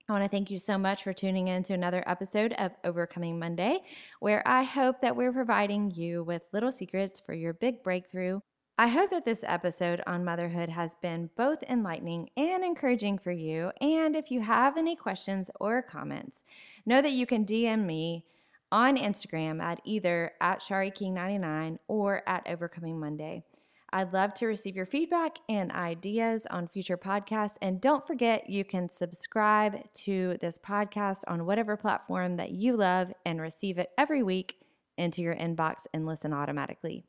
I 0.07 0.11
want 0.11 0.23
to 0.25 0.29
thank 0.29 0.51
you 0.51 0.59
so 0.59 0.77
much 0.77 1.01
for 1.01 1.11
tuning 1.11 1.47
in 1.47 1.63
to 1.63 1.73
another 1.73 2.03
episode 2.05 2.53
of 2.59 2.71
Overcoming 2.83 3.39
Monday, 3.39 3.79
where 4.19 4.47
I 4.47 4.61
hope 4.61 5.01
that 5.01 5.15
we're 5.15 5.33
providing 5.33 5.89
you 5.89 6.23
with 6.23 6.43
little 6.53 6.71
secrets 6.71 7.19
for 7.19 7.33
your 7.33 7.53
big 7.53 7.81
breakthrough 7.81 8.41
I 8.77 8.87
hope 8.87 9.09
that 9.11 9.23
this 9.23 9.45
episode 9.47 10.01
on 10.05 10.25
motherhood 10.25 10.67
has 10.67 10.95
been 10.95 11.29
both 11.37 11.63
enlightening 11.63 12.29
and 12.35 12.61
encouraging 12.61 13.17
for 13.17 13.31
you. 13.31 13.71
And 13.79 14.17
if 14.17 14.31
you 14.31 14.41
have 14.41 14.75
any 14.75 14.97
questions 14.97 15.49
or 15.61 15.81
comments, 15.81 16.43
know 16.85 17.01
that 17.01 17.13
you 17.13 17.25
can 17.25 17.45
DM 17.45 17.85
me 17.85 18.25
on 18.73 18.97
Instagram 18.97 19.61
at 19.61 19.79
either 19.85 20.33
at 20.41 20.59
ShariKing99 20.59 21.77
or 21.87 22.21
at 22.27 22.45
Overcoming 22.49 22.99
Monday. 22.99 23.45
I'd 23.93 24.11
love 24.11 24.33
to 24.35 24.45
receive 24.45 24.75
your 24.75 24.85
feedback 24.85 25.37
and 25.47 25.71
ideas 25.71 26.45
on 26.51 26.67
future 26.67 26.97
podcasts. 26.97 27.55
And 27.61 27.79
don't 27.79 28.05
forget, 28.05 28.49
you 28.49 28.65
can 28.65 28.89
subscribe 28.89 29.89
to 30.03 30.37
this 30.41 30.57
podcast 30.59 31.21
on 31.29 31.45
whatever 31.45 31.77
platform 31.77 32.35
that 32.35 32.51
you 32.51 32.75
love 32.75 33.13
and 33.25 33.39
receive 33.39 33.77
it 33.77 33.91
every 33.97 34.21
week 34.21 34.57
into 34.97 35.21
your 35.21 35.35
inbox 35.35 35.83
and 35.93 36.05
listen 36.05 36.33
automatically. 36.33 37.05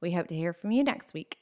We 0.00 0.12
hope 0.12 0.28
to 0.28 0.36
hear 0.36 0.52
from 0.52 0.72
you 0.72 0.84
next 0.84 1.14
week. 1.14 1.38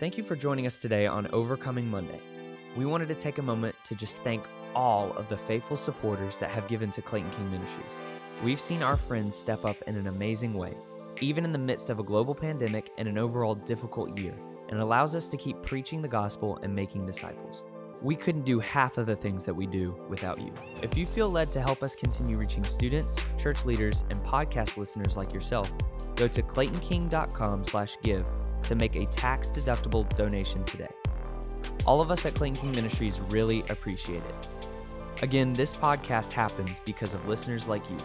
Thank 0.00 0.18
you 0.18 0.24
for 0.24 0.36
joining 0.36 0.66
us 0.66 0.78
today 0.78 1.06
on 1.06 1.28
Overcoming 1.32 1.90
Monday. 1.90 2.20
We 2.76 2.86
wanted 2.86 3.08
to 3.08 3.14
take 3.14 3.38
a 3.38 3.42
moment 3.42 3.76
to 3.84 3.94
just 3.94 4.16
thank 4.18 4.42
all 4.74 5.12
of 5.12 5.28
the 5.28 5.36
faithful 5.36 5.76
supporters 5.76 6.38
that 6.38 6.50
have 6.50 6.66
given 6.66 6.90
to 6.92 7.02
Clayton 7.02 7.30
King 7.30 7.50
Ministries. 7.52 7.98
We've 8.42 8.60
seen 8.60 8.82
our 8.82 8.96
friends 8.96 9.36
step 9.36 9.64
up 9.64 9.76
in 9.86 9.96
an 9.96 10.08
amazing 10.08 10.54
way, 10.54 10.74
even 11.20 11.44
in 11.44 11.52
the 11.52 11.58
midst 11.58 11.90
of 11.90 12.00
a 12.00 12.02
global 12.02 12.34
pandemic 12.34 12.90
and 12.98 13.06
an 13.06 13.18
overall 13.18 13.54
difficult 13.54 14.18
year, 14.18 14.34
and 14.70 14.80
allows 14.80 15.14
us 15.14 15.28
to 15.28 15.36
keep 15.36 15.62
preaching 15.62 16.02
the 16.02 16.08
gospel 16.08 16.58
and 16.62 16.74
making 16.74 17.06
disciples. 17.06 17.62
We 18.04 18.14
couldn't 18.14 18.44
do 18.44 18.60
half 18.60 18.98
of 18.98 19.06
the 19.06 19.16
things 19.16 19.46
that 19.46 19.54
we 19.54 19.66
do 19.66 19.98
without 20.10 20.38
you. 20.38 20.52
If 20.82 20.94
you 20.94 21.06
feel 21.06 21.30
led 21.30 21.50
to 21.52 21.62
help 21.62 21.82
us 21.82 21.96
continue 21.96 22.36
reaching 22.36 22.62
students, 22.62 23.18
church 23.38 23.64
leaders, 23.64 24.04
and 24.10 24.22
podcast 24.22 24.76
listeners 24.76 25.16
like 25.16 25.32
yourself, 25.32 25.72
go 26.14 26.28
to 26.28 26.42
claytonking.com/give 26.42 28.26
to 28.64 28.74
make 28.74 28.96
a 28.96 29.06
tax-deductible 29.06 30.14
donation 30.18 30.62
today. 30.64 30.90
All 31.86 32.02
of 32.02 32.10
us 32.10 32.26
at 32.26 32.34
Clayton 32.34 32.60
King 32.60 32.72
Ministries 32.72 33.18
really 33.20 33.60
appreciate 33.70 34.22
it. 34.22 34.48
Again, 35.22 35.54
this 35.54 35.74
podcast 35.74 36.30
happens 36.30 36.82
because 36.84 37.14
of 37.14 37.26
listeners 37.26 37.68
like 37.68 37.88
you. 37.88 37.96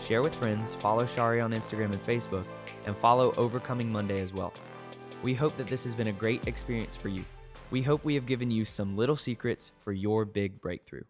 Share 0.00 0.20
with 0.20 0.34
friends, 0.34 0.74
follow 0.74 1.06
Shari 1.06 1.40
on 1.40 1.52
Instagram 1.52 1.92
and 1.92 2.04
Facebook, 2.04 2.44
and 2.86 2.96
follow 2.96 3.32
Overcoming 3.36 3.92
Monday 3.92 4.20
as 4.20 4.34
well. 4.34 4.52
We 5.22 5.32
hope 5.32 5.56
that 5.58 5.68
this 5.68 5.84
has 5.84 5.94
been 5.94 6.08
a 6.08 6.12
great 6.12 6.48
experience 6.48 6.96
for 6.96 7.08
you. 7.08 7.24
We 7.74 7.82
hope 7.82 8.04
we 8.04 8.14
have 8.14 8.24
given 8.24 8.52
you 8.52 8.64
some 8.64 8.96
little 8.96 9.16
secrets 9.16 9.72
for 9.82 9.90
your 9.90 10.24
big 10.24 10.60
breakthrough. 10.60 11.02